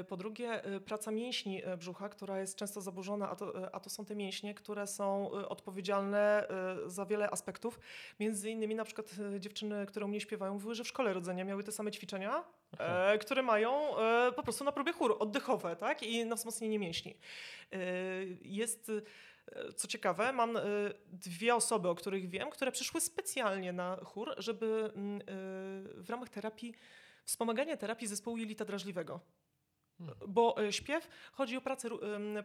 Y, 0.00 0.04
Po 0.04 0.16
drugie 0.16 0.66
y, 0.66 0.80
praca 0.80 1.10
mięśni 1.10 1.66
y, 1.66 1.76
brzucha, 1.76 2.08
która 2.08 2.40
jest 2.40 2.56
często 2.56 2.80
zaburzona, 2.80 3.30
a 3.30 3.36
to, 3.36 3.74
a 3.74 3.80
to 3.80 3.90
są 3.90 4.04
te 4.04 4.16
mięśnie, 4.16 4.54
które 4.54 4.86
są 4.86 5.30
odpowiedzialne 5.30 6.48
za 6.86 7.06
wiele 7.06 7.30
aspektów. 7.30 7.80
Między 8.20 8.50
innymi 8.50 8.74
na 8.74 8.84
przykład 8.84 9.06
dziewczyny, 9.38 9.86
które 9.86 10.06
u 10.06 10.08
mnie 10.08 10.20
śpiewają, 10.20 10.54
mówiły, 10.54 10.74
że 10.74 10.84
w 10.84 10.88
szkole 10.88 11.12
rodzenia 11.12 11.44
miały 11.44 11.64
te 11.64 11.72
same 11.72 11.92
ćwiczenia, 11.92 12.44
e, 12.78 13.18
które 13.18 13.42
mają 13.42 13.98
e, 13.98 14.32
po 14.32 14.42
prostu 14.42 14.64
na 14.64 14.72
próbie 14.72 14.92
chór 14.92 15.16
oddechowe 15.18 15.76
tak? 15.76 16.02
i 16.02 16.24
na 16.24 16.36
wzmocnienie 16.36 16.78
mięśni. 16.78 17.16
E, 17.72 17.78
jest, 18.42 18.92
co 19.76 19.88
ciekawe, 19.88 20.32
mam 20.32 20.58
dwie 21.08 21.54
osoby, 21.54 21.88
o 21.88 21.94
których 21.94 22.28
wiem, 22.28 22.50
które 22.50 22.72
przyszły 22.72 23.00
specjalnie 23.00 23.72
na 23.72 23.96
chór, 23.96 24.34
żeby 24.38 24.90
mm, 24.94 25.20
w 25.94 26.10
ramach 26.10 26.28
terapii, 26.28 26.74
wspomagania 27.26 27.76
terapii 27.76 28.06
zespołu 28.08 28.36
jelita 28.36 28.64
drażliwego. 28.64 29.20
Hmm. 29.98 30.16
Bo 30.28 30.62
e, 30.62 30.72
śpiew 30.72 31.08
chodzi 31.32 31.56
o 31.56 31.60
pracę, 31.60 31.88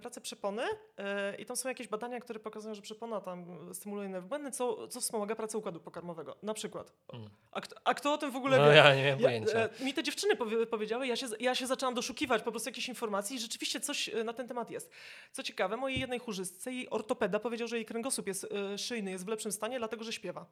pracę 0.02 0.22
przepony 0.22 0.64
e, 0.98 1.36
i 1.36 1.46
tam 1.46 1.58
są 1.58 1.70
jakieś 1.70 1.88
badania, 1.88 2.20
które 2.20 2.40
pokazują, 2.40 2.76
że 2.76 2.82
przepona 2.82 3.22
tam 3.22 3.46
stymuluje 3.74 4.10
nerw 4.10 4.26
błędny, 4.26 4.52
co, 4.52 4.88
co 4.88 5.02
wspomaga 5.02 5.36
pracę 5.36 5.58
układu 5.58 5.80
pokarmowego. 5.80 6.38
Na 6.44 6.54
przykład. 6.54 6.94
Mm. 7.14 7.30
A 7.52 7.62
kto, 7.62 7.76
a 7.84 7.94
kto 7.94 8.14
o 8.14 8.18
tym 8.18 8.32
w 8.32 8.36
ogóle 8.36 8.58
No 8.58 8.70
wie? 8.70 8.76
ja 8.76 8.96
nie 8.96 9.04
miałem 9.04 9.20
Ja, 9.20 9.28
pojęcia. 9.28 9.70
e, 9.70 9.86
mi 9.86 9.94
te 9.94 10.04
dziewczyny 10.04 10.36
powie, 10.36 10.66
powiedziały, 10.66 11.08
ja 11.08 11.16
się, 11.16 11.28
ja 11.40 11.56
się 11.56 11.68
zaczęłam 11.68 11.96
doszukiwać 11.96 12.44
po 12.44 12.52
prostu 12.52 12.70
jakichś 12.70 12.90
informacji 12.90 13.36
i 13.36 13.40
rzeczywiście 13.40 13.80
coś 13.80 14.10
na 14.26 14.34
ten 14.34 14.48
temat 14.48 14.72
jest. 14.72 14.92
Co 15.32 15.44
ciekawe, 15.44 15.78
mojej 15.78 16.00
jednej 16.00 16.20
chórzystce, 16.20 16.74
jej 16.74 16.90
ortopeda 16.90 17.40
powiedział, 17.40 17.68
że 17.68 17.76
jej 17.76 17.86
kręgosłup 17.86 18.28
jest 18.28 18.48
szyjny, 18.78 19.12
jest 19.12 19.26
w 19.26 19.28
lepszym 19.28 19.52
stanie, 19.52 19.78
dlatego 19.80 20.04
że 20.04 20.14
śpiewa. 20.14 20.46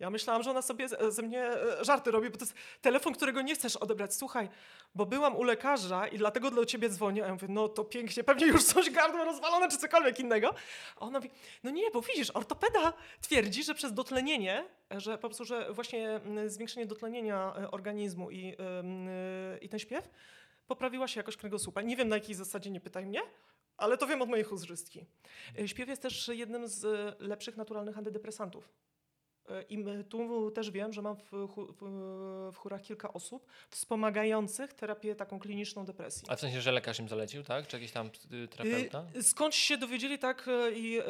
Ja 0.00 0.10
myślałam, 0.10 0.42
że 0.42 0.50
ona 0.50 0.62
sobie 0.62 0.88
ze 1.08 1.22
mnie 1.22 1.42
e, 1.42 1.84
żarty 1.84 2.10
robi, 2.10 2.30
bo 2.30 2.36
to 2.36 2.44
jest 2.44 2.54
telefon, 2.80 3.12
którego 3.12 3.42
nie 3.42 3.54
chcesz 3.54 3.76
odebrać. 3.76 4.14
Słuchaj, 4.14 4.48
bo 4.94 5.06
byłam 5.06 5.36
u 5.36 5.42
lekarza 5.42 6.08
i 6.08 6.18
dlatego 6.18 6.50
do 6.50 6.66
ciebie 6.66 6.88
dzwonię. 6.88 7.24
A 7.24 7.26
ja 7.26 7.32
mówię, 7.32 7.48
no 7.50 7.68
to 7.68 7.84
pięknie, 7.84 8.24
pewnie 8.24 8.46
już 8.46 8.64
coś 8.64 8.90
gardło 8.90 9.24
rozwalone 9.24 9.68
czy 9.68 9.78
cokolwiek 9.78 10.20
innego. 10.20 10.54
A 10.96 11.00
ona 11.00 11.18
mówi, 11.18 11.30
no 11.62 11.70
nie, 11.70 11.90
bo 11.90 12.02
widzisz, 12.02 12.30
ortopeda 12.30 12.92
twierdzi, 13.20 13.64
że 13.64 13.74
przez 13.74 13.94
dotlenienie, 13.94 14.64
że 14.90 15.18
po 15.18 15.28
prostu, 15.28 15.44
że 15.44 15.72
właśnie 15.72 16.10
mm, 16.10 16.50
zwiększenie 16.50 16.86
dotlenienia 16.86 17.54
e, 17.56 17.70
organizmu 17.70 18.30
i, 18.30 18.56
ym, 18.80 19.08
y, 19.08 19.58
i 19.62 19.68
ten 19.68 19.78
śpiew 19.78 20.08
poprawiła 20.66 21.08
się 21.08 21.20
jakość 21.20 21.36
kręgosłupa. 21.36 21.82
Nie 21.82 21.96
wiem 21.96 22.08
na 22.08 22.16
jakiej 22.16 22.34
zasadzie, 22.34 22.70
nie 22.70 22.80
pytaj 22.80 23.06
mnie, 23.06 23.20
ale 23.76 23.98
to 23.98 24.06
wiem 24.06 24.22
od 24.22 24.28
mojej 24.28 24.44
chórzystki. 24.44 25.06
Śpiew 25.66 25.88
jest 25.88 26.02
też 26.02 26.28
jednym 26.28 26.68
z 26.68 26.84
lepszych 27.20 27.56
naturalnych 27.56 27.98
antydepresantów. 27.98 28.68
E, 29.48 29.62
I 29.62 29.84
tu 30.04 30.50
też 30.50 30.70
wiem, 30.70 30.92
że 30.92 31.02
mam 31.02 31.16
w, 31.16 31.30
w, 31.30 32.52
w 32.52 32.56
chórach 32.56 32.82
kilka 32.82 33.12
osób 33.12 33.46
wspomagających 33.70 34.74
terapię 34.74 35.14
taką 35.14 35.38
kliniczną 35.38 35.84
depresji. 35.84 36.28
A 36.28 36.36
w 36.36 36.40
sensie, 36.40 36.60
że 36.60 36.72
lekarz 36.72 37.00
im 37.00 37.08
zalecił, 37.08 37.42
tak? 37.42 37.66
Czy 37.66 37.76
jakiś 37.76 37.92
tam 37.92 38.10
y, 38.32 38.48
terapeuta? 38.48 39.04
Y, 39.16 39.22
Skąd 39.22 39.54
się 39.54 39.78
dowiedzieli 39.78 40.18
tak 40.18 40.48
y, 40.48 40.72
i 40.74 41.00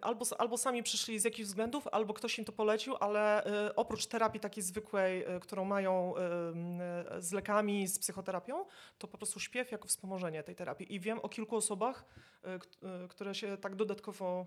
albo, 0.00 0.24
albo 0.38 0.58
sami 0.58 0.82
przyszli 0.82 1.18
z 1.18 1.24
jakichś 1.24 1.48
względów, 1.48 1.88
albo 1.92 2.14
ktoś 2.14 2.38
im 2.38 2.44
to 2.44 2.52
polecił, 2.52 2.96
ale 3.00 3.44
oprócz 3.76 4.06
terapii 4.06 4.40
takiej 4.40 4.62
zwykłej, 4.62 5.24
którą 5.40 5.64
mają 5.64 6.14
z 7.18 7.32
lekami, 7.32 7.88
z 7.88 7.98
psychoterapią, 7.98 8.64
to 8.98 9.08
po 9.08 9.18
prostu 9.18 9.40
śpiew 9.40 9.72
jako 9.72 9.88
wspomożenie 9.88 10.42
tej 10.42 10.54
terapii. 10.54 10.94
I 10.94 11.00
wiem 11.00 11.18
o 11.18 11.28
kilku 11.28 11.56
osobach, 11.56 12.04
które 13.08 13.34
się 13.34 13.56
tak 13.56 13.76
dodatkowo 13.76 14.46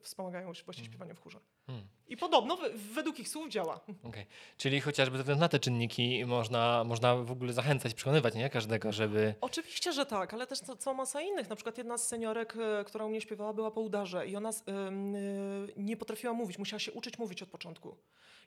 wspomagają 0.00 0.52
właśnie 0.64 0.84
śpiewaniem 0.84 1.16
w 1.16 1.20
chórze. 1.20 1.40
Hmm. 1.68 1.88
I 2.08 2.16
podobno 2.16 2.56
we- 2.56 2.70
według 2.70 3.18
ich 3.20 3.28
słów 3.28 3.48
działa. 3.48 3.80
Okej. 4.04 4.26
Czyli 4.56 4.80
chociażby 4.80 5.16
ze 5.16 5.22
względu 5.22 5.40
na 5.40 5.48
te 5.48 5.58
czynniki 5.58 6.24
można, 6.26 6.84
można 6.84 7.16
w 7.16 7.30
ogóle 7.30 7.52
zachęcać, 7.52 7.94
przekonywać 7.94 8.34
nie? 8.34 8.50
każdego, 8.50 8.92
żeby... 8.92 9.34
Oczywiście, 9.40 9.92
że 9.92 10.06
tak, 10.06 10.34
ale 10.34 10.46
też 10.46 10.60
co- 10.60 10.76
cała 10.76 10.96
masa 10.96 11.20
innych. 11.20 11.48
Na 11.48 11.56
przykład 11.56 11.78
jedna 11.78 11.98
z 11.98 12.08
seniorek, 12.08 12.54
e, 12.80 12.84
która 12.84 13.04
u 13.04 13.08
mnie 13.08 13.20
śpiewała, 13.20 13.52
była 13.52 13.70
po 13.70 13.80
udarze 13.80 14.26
i 14.26 14.36
ona 14.36 14.50
ym, 14.88 15.14
y, 15.14 15.72
nie 15.76 15.96
potrafiła 15.96 16.32
mówić, 16.32 16.58
musiała 16.58 16.80
się 16.80 16.92
uczyć 16.92 17.18
mówić 17.18 17.42
od 17.42 17.48
początku. 17.48 17.96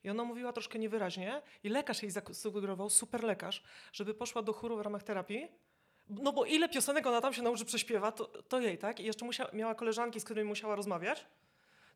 I 0.03 0.09
ona 0.09 0.23
mówiła 0.23 0.53
troszkę 0.53 0.79
niewyraźnie 0.79 1.41
i 1.63 1.69
lekarz 1.69 2.01
jej 2.03 2.11
zasugerował, 2.11 2.89
super 2.89 3.23
lekarz, 3.23 3.63
żeby 3.93 4.13
poszła 4.13 4.41
do 4.41 4.53
chóru 4.53 4.77
w 4.77 4.81
ramach 4.81 5.03
terapii. 5.03 5.47
No 6.09 6.33
bo 6.33 6.45
ile 6.45 6.69
piosenek 6.69 7.07
ona 7.07 7.21
tam 7.21 7.33
się 7.33 7.41
nauczy 7.41 7.65
prześpiewa, 7.65 8.11
to, 8.11 8.25
to 8.25 8.59
jej, 8.59 8.77
tak? 8.77 8.99
I 8.99 9.03
jeszcze 9.05 9.25
musia, 9.25 9.47
miała 9.53 9.75
koleżanki, 9.75 10.19
z 10.19 10.23
którymi 10.23 10.47
musiała 10.49 10.75
rozmawiać. 10.75 11.25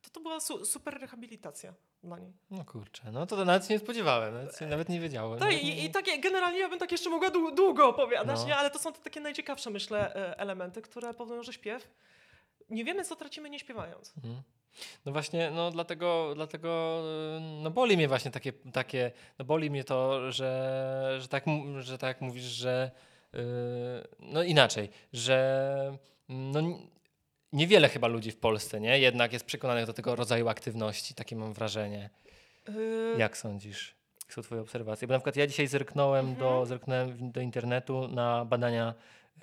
To 0.05 0.09
to 0.11 0.19
była 0.19 0.39
su, 0.39 0.65
super 0.65 1.01
rehabilitacja 1.01 1.73
dla 2.03 2.19
niej. 2.19 2.33
No 2.51 2.65
kurczę, 2.65 3.11
no 3.11 3.25
to 3.25 3.45
nawet 3.45 3.67
się 3.67 3.73
nie 3.73 3.79
spodziewałem, 3.79 4.33
nawet, 4.33 4.61
nawet 4.61 4.89
nie 4.89 4.99
wiedziałem. 4.99 5.39
Tak, 5.39 5.53
i, 5.63 5.85
i 5.85 5.89
takie, 5.91 6.19
generalnie 6.19 6.59
ja 6.59 6.69
bym 6.69 6.79
tak 6.79 6.91
jeszcze 6.91 7.09
mogła 7.09 7.29
dłu- 7.29 7.55
długo 7.55 7.87
opowiadać, 7.89 8.39
No. 8.39 8.47
nie? 8.47 8.55
ale 8.55 8.69
to 8.69 8.79
są 8.79 8.93
te 8.93 8.99
takie 9.01 9.19
najciekawsze, 9.19 9.69
myślę, 9.69 10.15
e, 10.15 10.39
elementy, 10.39 10.81
które 10.81 11.13
powodują, 11.13 11.43
że 11.43 11.53
śpiew. 11.53 11.87
Nie 12.69 12.85
wiemy, 12.85 13.05
co 13.05 13.15
tracimy 13.15 13.49
nie 13.49 13.59
śpiewając. 13.59 14.13
Mhm. 14.17 14.41
No 15.05 15.11
właśnie, 15.11 15.51
no 15.51 15.71
dlatego, 15.71 16.31
dlatego 16.35 17.01
y, 17.37 17.39
no 17.63 17.71
boli 17.71 17.97
mnie 17.97 18.07
właśnie 18.07 18.31
takie, 18.31 18.53
takie 18.53 19.11
no 19.39 19.45
boli 19.45 19.69
mnie 19.71 19.83
to, 19.83 20.31
że, 20.31 21.17
że, 21.19 21.27
tak, 21.27 21.43
że 21.79 21.97
tak 21.97 22.21
mówisz, 22.21 22.43
że 22.43 22.91
y, 23.33 23.37
no 24.19 24.43
inaczej, 24.43 24.89
że 25.13 25.97
no 26.29 26.59
n- 26.59 26.87
niewiele 27.55 27.89
chyba 27.89 28.07
ludzi 28.07 28.31
w 28.31 28.37
Polsce, 28.37 28.79
nie? 28.81 28.99
Jednak 28.99 29.33
jest 29.33 29.45
przekonanych 29.45 29.85
do 29.85 29.93
tego 29.93 30.15
rodzaju 30.15 30.47
aktywności, 30.47 31.13
takie 31.13 31.35
mam 31.35 31.53
wrażenie. 31.53 32.09
Yy, 32.67 33.15
Jak 33.17 33.37
sądzisz? 33.37 33.95
Jak 34.23 34.33
są 34.33 34.41
twoje 34.41 34.61
obserwacje? 34.61 35.07
Bo 35.07 35.13
na 35.13 35.19
przykład 35.19 35.35
ja 35.35 35.47
dzisiaj 35.47 35.67
zerknąłem, 35.67 36.29
Mhm. 36.29 36.39
do, 36.49 36.65
zerknąłem 36.65 37.11
w- 37.11 37.31
do 37.31 37.41
internetu 37.41 38.07
na 38.07 38.45
badania, 38.45 38.93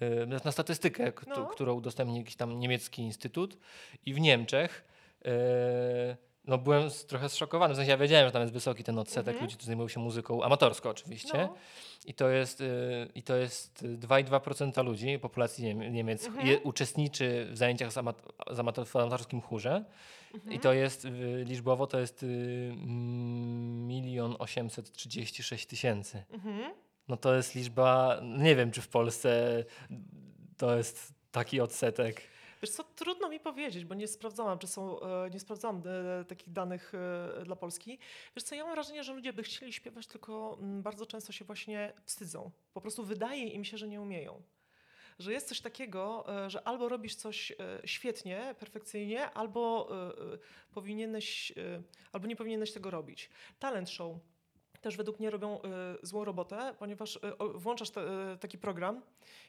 y, 0.03 0.45
na 0.45 0.53
statystykę, 0.53 1.13
No. 1.27 1.47
którą 1.47 1.75
udostępnił 1.75 2.17
jakiś 2.19 2.37
tam 2.37 2.59
niemiecki 2.59 3.03
instytut 3.03 3.57
i 4.07 4.15
w 4.15 4.21
Niemczech 4.21 4.85
y, 5.27 6.32
no 6.45 6.59
byłem 6.59 6.91
trochę 7.07 7.29
zszokowany, 7.29 7.75
w 7.75 7.77
sensie 7.77 7.91
ja 7.91 7.99
wiedziałem, 7.99 8.27
że 8.27 8.33
tam 8.33 8.43
jest 8.43 8.55
wysoki 8.55 8.85
ten 8.85 8.99
odsetek 8.99 9.29
Mhm. 9.29 9.45
ludzi, 9.45 9.55
którzy 9.57 9.67
zajmują 9.67 9.89
się 9.89 10.01
muzyką 10.01 10.43
amatorsko 10.43 10.91
oczywiście 10.91 11.39
no, 11.39 11.55
i 12.07 12.15
to 12.15 12.29
jest, 12.29 12.61
y, 12.61 13.09
i 13.15 13.23
to 13.23 13.37
jest 13.37 13.85
2,2% 13.85 14.85
ludzi, 14.85 15.19
populacji 15.19 15.65
Niem- 15.65 15.93
Niemiec 15.93 16.27
Mhm. 16.27 16.47
je, 16.47 16.61
uczestniczy 16.61 17.49
w 17.51 17.57
zajęciach 17.59 17.93
z, 17.93 17.99
amat, 17.99 18.23
z 18.51 18.59
amator, 18.59 18.87
w 18.87 18.97
amatorskim 18.97 19.41
chórze 19.41 19.85
mhm. 20.35 20.53
i 20.53 20.59
to 20.59 20.73
jest 20.73 21.05
y, 21.05 21.45
liczbowo 21.47 21.87
to 21.87 21.99
jest 22.01 22.23
y, 22.23 22.73
milion 23.87 24.37
osiemset 24.39 24.93
trzydzieści 24.93 25.43
sześć 25.43 25.67
tysięcy. 25.67 26.25
Mhm. 26.31 26.73
No 27.09 27.17
to 27.17 27.35
jest 27.35 27.55
liczba, 27.55 28.21
nie 28.39 28.57
wiem, 28.57 28.71
czy 28.71 28.81
w 28.81 28.89
Polsce 28.89 29.65
to 30.57 30.77
jest 30.77 31.15
taki 31.33 31.61
odsetek. 31.61 32.21
Wiesz 32.63 32.71
co, 32.71 32.85
trudno 32.85 33.29
mi 33.29 33.41
powiedzieć, 33.41 33.85
bo 33.85 33.95
nie 33.95 34.09
sprawdzałam, 34.09 34.59
czy 34.59 34.67
są, 34.67 35.01
e, 35.01 35.31
nie 35.31 35.41
sprawdzałam 35.41 35.83
e, 35.87 36.25
takich 36.25 36.53
danych 36.53 36.93
e, 36.95 37.45
dla 37.45 37.57
Polski. 37.57 37.99
Wiesz 38.37 38.45
co, 38.45 38.55
ja 38.55 38.65
mam 38.65 38.75
wrażenie, 38.75 39.05
że 39.05 39.13
ludzie 39.13 39.33
by 39.33 39.43
chcieli 39.43 39.73
śpiewać, 39.73 40.07
tylko 40.07 40.59
mm, 40.61 40.83
bardzo 40.83 41.07
często 41.07 41.33
się 41.33 41.45
właśnie 41.45 41.93
wstydzą. 42.05 42.51
Po 42.75 42.81
prostu 42.81 43.05
wydaje 43.05 43.49
im 43.49 43.65
się, 43.65 43.79
że 43.79 43.89
nie 43.89 44.01
umieją. 44.01 44.43
Że 45.19 45.33
jest 45.33 45.49
coś 45.49 45.61
takiego, 45.61 46.27
że 46.47 46.69
albo 46.69 46.89
robisz 46.89 47.15
coś 47.15 47.53
świetnie, 47.85 48.55
perfekcyjnie, 48.59 49.31
albo 49.31 49.89
powinieneś, 50.75 51.53
albo 52.13 52.27
nie 52.27 52.37
powinieneś 52.37 52.73
tego 52.73 52.91
robić. 52.91 53.31
Talent 53.59 53.91
show 53.91 54.17
też 54.83 54.97
według 54.97 55.19
mnie 55.19 55.31
robią 55.31 55.59
y, 55.59 56.07
złą 56.07 56.25
robotę, 56.25 56.75
ponieważ 56.79 57.17
y, 57.17 57.21
włączasz 57.55 57.91
te, 57.91 58.33
y, 58.33 58.39
taki 58.39 58.59
program 58.59 59.03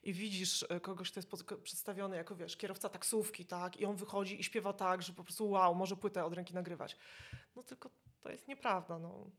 i 0.04 0.13
widzisz 0.13 0.65
kogoś, 0.82 1.12
kto 1.12 1.19
jest 1.19 1.30
przedstawiony 1.63 2.15
jako, 2.15 2.36
wiesz, 2.36 2.58
kierowca 2.58 2.89
taksówki, 2.89 3.46
tak, 3.46 3.78
i 3.78 3.86
on 3.86 3.96
wychodzi 3.96 4.39
i 4.39 4.43
śpiewa 4.43 4.74
tak, 4.74 5.02
że 5.02 5.13
po 5.13 5.24
prostu 5.24 5.50
wow, 5.50 5.76
może 5.76 5.96
płytę 5.96 6.26
od 6.26 6.34
ręki 6.34 6.54
nagrywać. 6.54 6.98
No 7.56 7.63
tylko 7.63 7.89
to 8.22 8.30
jest 8.30 8.48
nieprawda, 8.48 9.00
no. 9.00 9.30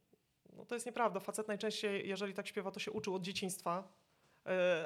No 0.57 0.65
to 0.65 0.75
jest 0.75 0.87
nieprawda. 0.87 1.21
Facet 1.21 1.49
najczęściej, 1.49 2.09
jeżeli 2.09 2.35
tak 2.35 2.47
śpiewa, 2.47 2.71
to 2.71 2.81
się 2.81 2.91
uczył 2.91 3.15
od 3.15 3.23
dzieciństwa, 3.23 3.89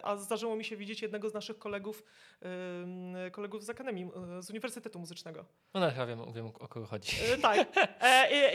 a 0.03 0.17
zdarzyło 0.17 0.57
mi 0.57 0.65
się 0.65 0.77
widzieć 0.77 1.03
jednego 1.03 1.31
z 1.31 1.35
naszych 1.35 1.59
kolegów, 1.59 2.05
kolegów 3.33 3.65
z 3.65 3.71
Akademii, 3.71 4.11
e, 4.39 4.43
z 4.43 4.51
Uniwersytetu 4.51 4.99
Muzycznego. 4.99 5.45
No 5.75 5.81
tak, 5.81 5.97
ja 5.97 6.07
wiem, 6.07 6.33
wiem 6.33 6.47
o 6.47 6.69
kogo 6.69 6.87
chodzi. 6.87 7.13
E, 7.33 7.39
tak. 7.39 7.69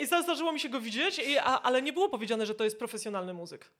I, 0.02 0.06
zdarzyło 0.06 0.52
mi 0.52 0.60
się 0.60 0.70
go 0.70 0.82
widzieć, 0.82 1.22
ale 1.44 1.82
nie 1.82 1.94
było 1.94 2.10
powiedziane, 2.10 2.46
że 2.46 2.56
to 2.56 2.64
jest 2.64 2.80
profesjonalny 2.80 3.34
muzyk. 3.34 3.72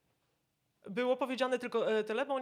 Było 0.90 1.18
powiedziane 1.18 1.60
tylko 1.60 2.04
tyle, 2.04 2.26
bo 2.26 2.40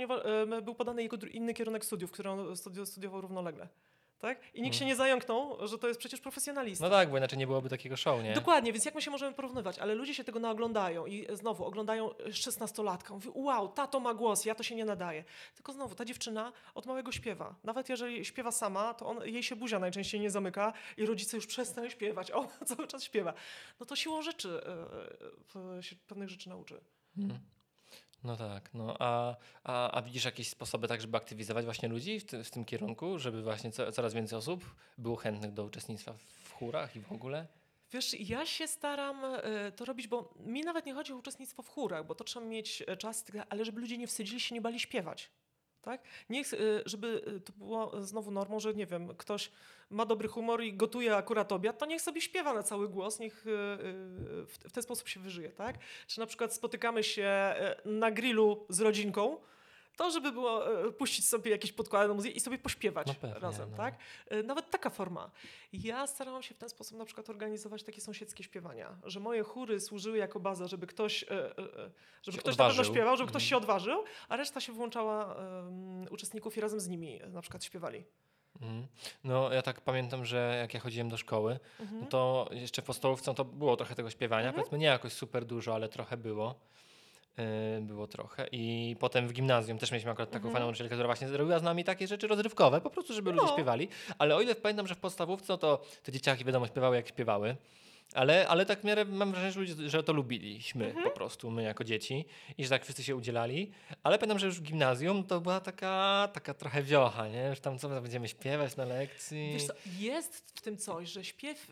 był 0.62 0.76
podany 0.76 1.04
jego 1.04 1.18
inny 1.32 1.54
kierunek 1.54 1.86
studiów, 1.86 2.12
który 2.12 2.30
on 2.30 2.56
studiował 2.86 3.22
równolegle. 3.22 3.68
Tak? 4.22 4.40
I 4.54 4.62
nikt 4.62 4.76
się 4.76 4.86
nie 4.86 4.96
zająknął, 4.96 5.68
że 5.68 5.78
to 5.78 5.88
jest 5.88 6.00
przecież 6.00 6.20
profesjonalista. 6.20 6.86
No 6.86 6.92
tak, 6.92 7.10
bo 7.10 7.18
inaczej 7.18 7.40
nie 7.40 7.48
byłoby 7.48 7.70
takiego 7.70 7.98
show, 7.98 8.24
nie? 8.24 8.34
Dokładnie, 8.34 8.74
więc 8.74 8.86
jak 8.86 8.96
my 8.96 9.02
się 9.02 9.12
możemy 9.12 9.36
porównywać? 9.36 9.80
Ale 9.80 9.96
ludzie 9.96 10.16
się 10.16 10.24
tego 10.24 10.40
naoglądają 10.40 11.06
i 11.06 11.28
znowu 11.34 11.66
oglądają 11.66 12.10
16-latka. 12.10 13.14
Mówi, 13.14 13.30
wow, 13.34 13.70
tato 13.70 14.00
ma 14.00 14.14
głos, 14.14 14.46
ja 14.46 14.56
to 14.56 14.64
się 14.64 14.76
nie 14.76 14.86
nadaje. 14.86 15.24
Tylko 15.56 15.74
znowu, 15.74 15.96
ta 15.96 16.06
dziewczyna 16.06 16.52
od 16.76 16.86
małego 16.86 17.12
śpiewa. 17.12 17.56
Nawet 17.64 17.90
jeżeli 17.90 18.26
śpiewa 18.26 18.52
sama, 18.52 18.94
to 18.94 19.06
on, 19.06 19.20
jej 19.26 19.44
się 19.44 19.56
buzia 19.56 19.80
najczęściej 19.80 20.22
nie 20.22 20.32
zamyka 20.32 20.74
i 20.98 21.06
rodzice 21.06 21.38
już 21.38 21.48
przestają 21.48 21.90
śpiewać. 21.90 22.32
Ona 22.32 22.48
cały 22.76 22.88
czas 22.88 23.04
śpiewa. 23.04 23.34
No 23.80 23.86
to 23.86 23.96
siłą 23.96 24.22
rzeczy 24.22 24.62
yy, 25.76 25.84
się 25.84 25.96
pewnych 25.96 26.30
rzeczy 26.30 26.50
nauczy. 26.50 26.82
Hmm. 27.16 27.40
No 28.24 28.38
tak, 28.38 28.74
no 28.74 28.96
a, 29.00 29.36
a, 29.64 29.92
a 29.92 30.02
widzisz 30.02 30.26
jakieś 30.26 30.50
sposoby 30.50 30.88
tak, 30.88 31.02
żeby 31.02 31.18
aktywizować 31.18 31.66
właśnie 31.66 31.90
ludzi 31.90 32.20
w, 32.20 32.26
ty, 32.26 32.44
w 32.44 32.52
tym 32.52 32.66
kierunku, 32.66 33.20
żeby 33.20 33.42
właśnie 33.42 33.72
co, 33.72 33.92
coraz 33.92 34.14
więcej 34.14 34.38
osób 34.38 34.76
było 34.98 35.16
chętnych 35.16 35.54
do 35.54 35.64
uczestnictwa 35.64 36.14
w 36.44 36.54
chórach 36.54 36.96
i 36.96 37.00
w 37.00 37.12
ogóle? 37.12 37.48
Wiesz, 37.92 38.14
ja 38.20 38.46
się 38.46 38.68
staram 38.68 39.26
e, 39.26 39.72
to 39.72 39.86
robić, 39.86 40.08
bo 40.08 40.34
mi 40.40 40.62
nawet 40.62 40.86
nie 40.86 40.94
chodzi 40.94 41.14
o 41.14 41.16
uczestnictwo 41.16 41.64
w 41.64 41.70
chórach, 41.70 42.06
bo 42.06 42.16
to 42.16 42.24
trzeba 42.24 42.46
mieć 42.46 42.84
e, 42.88 42.98
czas, 42.98 43.26
ale 43.50 43.66
żeby 43.66 43.82
ludzie 43.82 43.98
nie 43.98 44.08
wstydzili 44.08 44.40
się, 44.40 44.56
nie 44.56 44.62
bali 44.62 44.80
śpiewać. 44.80 45.32
Tak? 45.82 46.02
Y, 46.32 46.84
żeby 46.86 47.22
y, 47.28 47.42
to 47.42 47.54
było 47.54 48.02
znowu 48.02 48.32
normą, 48.32 48.60
że 48.60 48.74
nie 48.74 48.86
wiem, 48.86 49.16
ktoś 49.16 49.52
ma 49.90 50.06
dobry 50.06 50.28
humor 50.28 50.64
i 50.64 50.74
gotuje 50.74 51.16
akurat 51.16 51.52
obiad, 51.52 51.78
to 51.78 51.86
niech 51.86 52.02
sobie 52.02 52.22
śpiewa 52.22 52.54
na 52.54 52.64
cały 52.64 52.90
głos, 52.90 53.20
niech 53.20 53.48
y, 53.48 53.50
w 54.46 54.72
ten 54.74 54.84
sposób 54.84 55.08
się 55.08 55.20
wyżyje, 55.20 55.50
tak? 55.50 55.78
Czy 56.08 56.20
na 56.20 56.26
przykład 56.26 56.54
spotykamy 56.54 57.04
się 57.04 57.56
na 57.86 58.12
grillu 58.12 58.66
z 58.70 58.82
rodzinką, 58.82 59.38
to, 59.98 60.12
żeby 60.12 60.32
było 60.32 60.86
e, 60.88 60.92
puścić 60.92 61.28
sobie 61.28 61.52
jakieś 61.52 61.72
podkłady 61.72 62.08
na 62.08 62.14
muzykę 62.14 62.34
i 62.34 62.40
sobie 62.40 62.58
pośpiewać 62.58 63.08
no 63.08 63.14
pewnie, 63.14 63.40
razem, 63.40 63.72
no. 63.72 63.78
tak? 63.78 63.96
E, 64.28 64.44
nawet 64.44 64.70
taka 64.70 64.90
forma. 64.90 65.32
Ja 65.74 66.08
starałam 66.08 66.44
się 66.44 66.56
w 66.56 66.58
ten 66.58 66.70
sposób 66.70 66.98
na 66.98 67.06
przykład 67.06 67.30
organizować 67.30 67.84
takie 67.84 68.02
sąsiedzkie 68.02 68.44
śpiewania, 68.44 68.98
że 69.04 69.20
moje 69.20 69.44
chóry 69.44 69.80
służyły 69.80 70.18
jako 70.18 70.40
baza, 70.40 70.68
żeby 70.68 70.88
ktoś, 70.88 71.24
e, 71.24 71.28
żeby 72.24 72.38
ktoś 72.38 72.58
na 72.58 72.68
pewno 72.68 72.84
śpiewał, 72.84 73.18
żeby 73.18 73.30
ktoś 73.30 73.44
się 73.44 73.56
mhm. 73.56 73.64
odważył, 73.64 74.04
a 74.30 74.36
reszta 74.36 74.62
się 74.62 74.74
włączała 74.74 75.36
um, 75.36 76.06
uczestników 76.10 76.58
i 76.58 76.62
razem 76.62 76.80
z 76.80 76.88
nimi 76.88 77.20
na 77.30 77.42
przykład 77.42 77.64
śpiewali. 77.64 78.04
Mhm. 78.62 78.88
No 79.24 79.54
ja 79.54 79.62
tak 79.62 79.82
pamiętam, 79.82 80.26
że 80.26 80.58
jak 80.60 80.74
ja 80.74 80.80
chodziłem 80.80 81.10
do 81.10 81.18
szkoły, 81.18 81.60
mhm. 81.80 82.02
no 82.02 82.08
to 82.08 82.50
jeszcze 82.52 82.82
w 82.82 82.86
podstawówce 82.86 83.34
to 83.34 83.46
było 83.46 83.78
trochę 83.78 83.96
tego 83.96 84.10
śpiewania, 84.10 84.48
mhm. 84.48 84.56
powiedzmy 84.56 84.78
nie 84.78 84.86
jakoś 84.86 85.14
super 85.14 85.46
dużo, 85.46 85.76
ale 85.76 85.90
trochę 85.90 86.18
było. 86.18 86.56
Y, 87.40 87.82
było 87.82 88.08
trochę. 88.08 88.48
I 88.52 88.96
potem 89.00 89.28
w 89.28 89.34
gimnazjum 89.34 89.78
też 89.78 89.92
mieliśmy 89.92 90.12
akurat 90.12 90.30
taką 90.30 90.44
mhm. 90.44 90.54
fajną 90.54 90.66
nauczycielkę, 90.66 90.96
która 90.96 91.08
właśnie 91.08 91.28
robiła 91.28 91.60
z 91.60 91.64
nami 91.64 91.84
takie 91.84 92.08
rzeczy 92.08 92.28
rozrywkowe, 92.28 92.82
po 92.82 92.90
prostu, 92.90 93.14
żeby 93.14 93.34
no. 93.34 93.42
ludzie 93.42 93.54
śpiewali. 93.54 93.88
Ale 94.18 94.36
o 94.36 94.42
ile 94.42 94.56
pamiętam, 94.56 94.88
że 94.88 94.96
w 94.96 95.00
podstawówce, 95.00 95.54
no 95.54 95.58
to 95.58 95.82
te 96.04 96.12
dzieciaki 96.12 96.46
wiadomo 96.46 96.68
śpiewały 96.68 96.96
jak 96.96 97.08
śpiewały. 97.08 97.56
Ale, 98.14 98.48
ale 98.48 98.66
tak 98.66 98.82
w 98.82 98.84
miarę 98.84 99.06
mam 99.06 99.32
wrażenie, 99.32 99.52
że, 99.52 99.60
ludzie, 99.60 99.90
że 99.90 100.04
to 100.04 100.14
lubiliśmy 100.14 100.86
mhm. 100.86 101.04
po 101.04 101.12
prostu, 101.12 101.52
my 101.52 101.64
jako 101.64 101.84
dzieci 101.84 102.26
i 102.58 102.64
że 102.64 102.70
tak 102.70 102.84
wszyscy 102.84 103.04
się 103.04 103.16
udzielali. 103.16 103.72
Ale 104.04 104.20
pamiętam, 104.20 104.40
że 104.40 104.46
już 104.46 104.60
w 104.60 104.64
gimnazjum 104.64 105.24
to 105.24 105.42
była 105.42 105.60
taka, 105.60 106.30
taka 106.34 106.54
trochę 106.54 106.84
wiocha, 106.84 107.28
nie? 107.28 107.48
Już 107.50 107.60
tam 107.60 107.80
co 107.80 107.90
będziemy 107.90 108.28
śpiewać 108.28 108.76
na 108.76 108.86
lekcji. 108.86 109.50
Wiesz 109.54 109.68
co, 109.68 109.74
jest 110.00 110.52
w 110.56 110.62
tym 110.62 110.78
coś, 110.78 111.10
że 111.10 111.24
śpiew, 111.24 111.72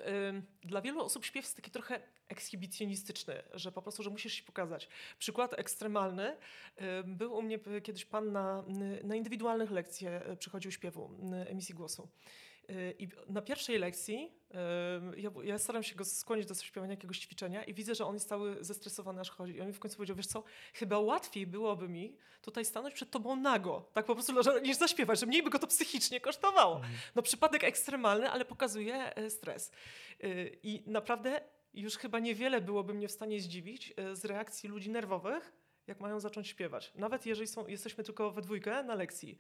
dla 0.64 0.82
wielu 0.82 1.02
osób 1.02 1.26
śpiew 1.26 1.46
jest 1.46 1.56
taki 1.56 1.72
trochę 1.72 2.00
ekshibicjonistyczny, 2.30 3.44
że 3.54 3.72
po 3.72 3.82
prostu, 3.82 4.04
że 4.04 4.10
musisz 4.10 4.34
się 4.34 4.44
pokazać. 4.44 4.88
Przykład 5.20 5.60
ekstremalny. 5.60 6.36
Był 7.06 7.34
u 7.34 7.42
mnie 7.42 7.60
kiedyś 7.84 8.06
pan 8.06 8.32
na, 8.32 8.64
na 9.04 9.16
indywidualnych 9.16 9.72
lekcjach, 9.72 10.28
e, 10.28 10.38
przychodził 10.38 10.72
śpiewu, 10.72 11.12
emisji 11.48 11.76
głosu. 11.76 12.08
I 13.00 13.08
na 13.28 13.42
pierwszej 13.42 13.80
lekcji 13.80 14.32
ja, 15.18 15.32
ja, 15.44 15.58
staram 15.58 15.84
się 15.84 15.96
go 15.96 16.06
skłonić 16.06 16.46
do 16.46 16.56
śpiewania 16.56 16.94
jakiegoś 16.94 17.20
ćwiczenia 17.20 17.64
i 17.64 17.74
widzę, 17.74 17.96
że 17.96 18.06
on 18.06 18.14
jest 18.14 18.30
cały 18.30 18.58
zestresowany, 18.64 19.22
aż 19.22 19.30
chodzi. 19.30 19.56
I 19.56 19.62
on 19.62 19.68
mi 19.68 19.74
w 19.74 19.80
końcu 19.80 19.98
powiedział, 19.98 20.16
wiesz 20.16 20.28
co, 20.28 20.44
chyba 20.74 21.00
łatwiej 21.00 21.48
byłoby 21.48 21.90
mi 21.90 22.18
tutaj 22.42 22.66
stanąć 22.66 22.94
przed 22.94 23.12
tobą 23.12 23.36
nago, 23.36 23.90
tak 23.94 24.06
po 24.06 24.16
prostu, 24.16 24.34
niż 24.62 24.78
zaśpiewać, 24.78 25.20
że 25.20 25.26
mniej 25.26 25.44
by 25.44 25.50
go 25.50 25.60
to 25.60 25.68
psychicznie 25.68 26.22
kosztowało. 26.22 26.76
Mhm. 26.76 26.94
No 27.16 27.22
przypadek 27.22 27.64
ekstremalny, 27.64 28.30
ale 28.30 28.46
pokazuje 28.46 29.16
e, 29.16 29.30
stres. 29.30 29.72
E, 30.24 30.28
I 30.64 30.84
naprawdę 30.88 31.42
już 31.74 31.98
chyba 31.98 32.20
niewiele 32.20 32.62
byłoby 32.62 32.94
mnie 32.94 33.08
w 33.08 33.12
stanie 33.12 33.42
zdziwić 33.42 33.94
e, 33.98 34.16
z 34.16 34.26
reakcji 34.26 34.70
ludzi 34.70 34.90
nerwowych, 34.90 35.54
jak 35.88 36.00
mają 36.00 36.20
zacząć 36.20 36.48
śpiewać. 36.48 36.92
Nawet 36.96 37.26
jeżeli 37.26 37.48
są, 37.48 37.68
jesteśmy 37.68 38.04
tylko 38.04 38.32
we 38.32 38.42
dwójkę 38.42 38.84
na 38.84 38.96
lekcji. 38.96 39.38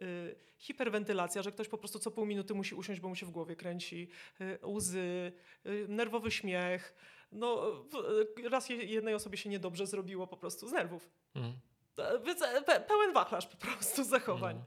Yy, 0.00 0.36
hiperwentylacja, 0.58 1.42
że 1.42 1.52
ktoś 1.52 1.68
po 1.68 1.78
prostu 1.78 1.98
co 1.98 2.10
pół 2.10 2.26
minuty 2.26 2.54
musi 2.54 2.74
usiąść, 2.74 3.00
bo 3.00 3.08
mu 3.08 3.16
się 3.16 3.26
w 3.26 3.30
głowie 3.30 3.56
kręci. 3.56 4.08
Yy, 4.40 4.58
łzy, 4.66 5.32
yy, 5.64 5.86
nerwowy 5.88 6.30
śmiech. 6.30 6.94
No, 7.32 7.62
raz 8.50 8.68
jednej 8.68 9.14
osobie 9.14 9.38
się 9.38 9.50
niedobrze 9.50 9.86
zrobiło 9.86 10.26
po 10.26 10.36
prostu 10.36 10.68
z 10.68 10.72
nerwów. 10.72 11.10
Mm. 11.34 11.52
Pe 12.66 12.80
pełen 12.80 13.12
wachlarz 13.12 13.46
po 13.46 13.56
prostu 13.56 14.04
zachowań. 14.14 14.54
Mm. 14.54 14.66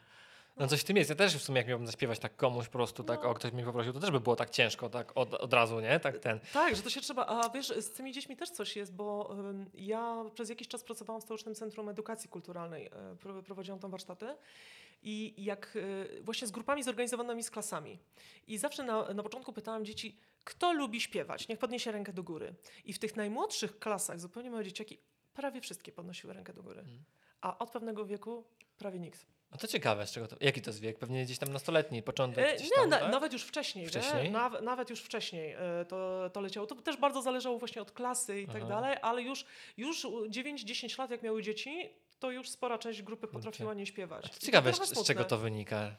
No 0.57 0.67
coś 0.67 0.81
w 0.81 0.83
tym 0.83 0.97
jest. 0.97 1.09
Ja 1.09 1.15
też 1.15 1.35
w 1.35 1.43
sumie 1.43 1.57
jak 1.57 1.67
miałbym 1.67 1.87
zaśpiewać 1.87 2.19
tak 2.19 2.35
komuś 2.35 2.65
po 2.65 2.71
prostu, 2.71 3.03
tak, 3.03 3.23
no. 3.23 3.29
o 3.29 3.33
ktoś 3.33 3.51
mnie 3.51 3.63
poprosił, 3.63 3.93
to 3.93 3.99
też 3.99 4.11
by 4.11 4.19
było 4.19 4.35
tak 4.35 4.49
ciężko, 4.49 4.89
tak 4.89 5.11
od, 5.15 5.33
od 5.33 5.53
razu, 5.53 5.79
nie? 5.79 5.99
Tak 5.99 6.19
ten. 6.19 6.39
Tak, 6.53 6.75
że 6.75 6.81
to 6.81 6.89
się 6.89 7.01
trzeba, 7.01 7.25
a 7.25 7.49
wiesz, 7.49 7.67
z 7.67 7.91
tymi 7.91 8.13
dziećmi 8.13 8.37
też 8.37 8.49
coś 8.49 8.75
jest, 8.75 8.93
bo 8.95 9.35
um, 9.37 9.69
ja 9.73 10.25
przez 10.33 10.49
jakiś 10.49 10.67
czas 10.67 10.83
pracowałam 10.83 11.21
w 11.21 11.23
Stołecznym 11.23 11.55
Centrum 11.55 11.89
Edukacji 11.89 12.29
Kulturalnej, 12.29 12.85
e, 12.85 13.43
prowadziłam 13.45 13.79
tam 13.79 13.91
warsztaty 13.91 14.35
i 15.01 15.43
jak 15.43 15.77
e, 16.17 16.21
właśnie 16.21 16.47
z 16.47 16.51
grupami 16.51 16.83
zorganizowanymi 16.83 17.43
z 17.43 17.51
klasami. 17.51 17.99
I 18.47 18.57
zawsze 18.57 18.83
na, 18.83 19.13
na 19.13 19.23
początku 19.23 19.53
pytałam 19.53 19.85
dzieci, 19.85 20.17
kto 20.43 20.73
lubi 20.73 21.01
śpiewać? 21.01 21.47
Niech 21.47 21.59
podniesie 21.59 21.91
rękę 21.91 22.13
do 22.13 22.23
góry. 22.23 22.55
I 22.85 22.93
w 22.93 22.99
tych 22.99 23.15
najmłodszych 23.15 23.79
klasach, 23.79 24.19
zupełnie 24.19 24.51
małe 24.51 24.63
dzieciaki, 24.63 24.97
prawie 25.33 25.61
wszystkie 25.61 25.91
podnosiły 25.91 26.33
rękę 26.33 26.53
do 26.53 26.63
góry. 26.63 26.81
Hmm. 26.81 27.03
A 27.41 27.57
od 27.57 27.71
pewnego 27.71 28.05
wieku 28.05 28.43
prawie 28.77 28.99
nikt. 28.99 29.25
No 29.51 29.57
to 29.57 29.67
ciekawe, 29.67 30.07
z 30.07 30.11
czego 30.11 30.27
to, 30.27 30.35
jaki 30.41 30.61
to 30.61 30.69
jest 30.69 30.79
wiek? 30.79 30.99
Pewnie 30.99 31.25
gdzieś 31.25 31.37
tam 31.37 31.53
nastoletni, 31.53 32.03
początek. 32.03 32.45
E, 32.45 32.63
nie, 32.63 32.69
tam, 32.69 32.89
na, 32.89 32.99
tak? 32.99 33.11
nawet 33.11 33.33
już 33.33 33.43
wcześniej. 33.43 33.87
wcześniej? 33.87 34.31
Naw, 34.31 34.61
nawet 34.61 34.89
już 34.89 35.01
wcześniej 35.01 35.55
e, 35.57 35.85
to, 35.87 36.29
to 36.33 36.41
leciało. 36.41 36.67
To 36.67 36.75
też 36.75 36.97
bardzo 36.97 37.21
zależało 37.21 37.59
właśnie 37.59 37.81
od 37.81 37.91
klasy 37.91 38.41
i 38.41 38.45
tak 38.47 38.55
Aha. 38.55 38.59
tak 38.59 38.69
dalej, 38.69 38.97
ale 39.01 39.21
już, 39.21 39.45
już 39.77 40.05
9-10 40.05 40.99
lat, 40.99 41.11
jak 41.11 41.23
miały 41.23 41.43
dzieci, 41.43 41.89
to 42.21 42.31
już 42.31 42.49
spora 42.49 42.77
część 42.77 43.01
grupy 43.01 43.27
potrafiła 43.27 43.73
nie 43.73 43.85
śpiewać. 43.85 44.31
to 44.31 44.39
ciekawe, 44.45 44.73
to 44.73 44.85
z, 44.85 45.03
czego 45.03 45.25
to 45.25 45.37
wynika. 45.37 45.95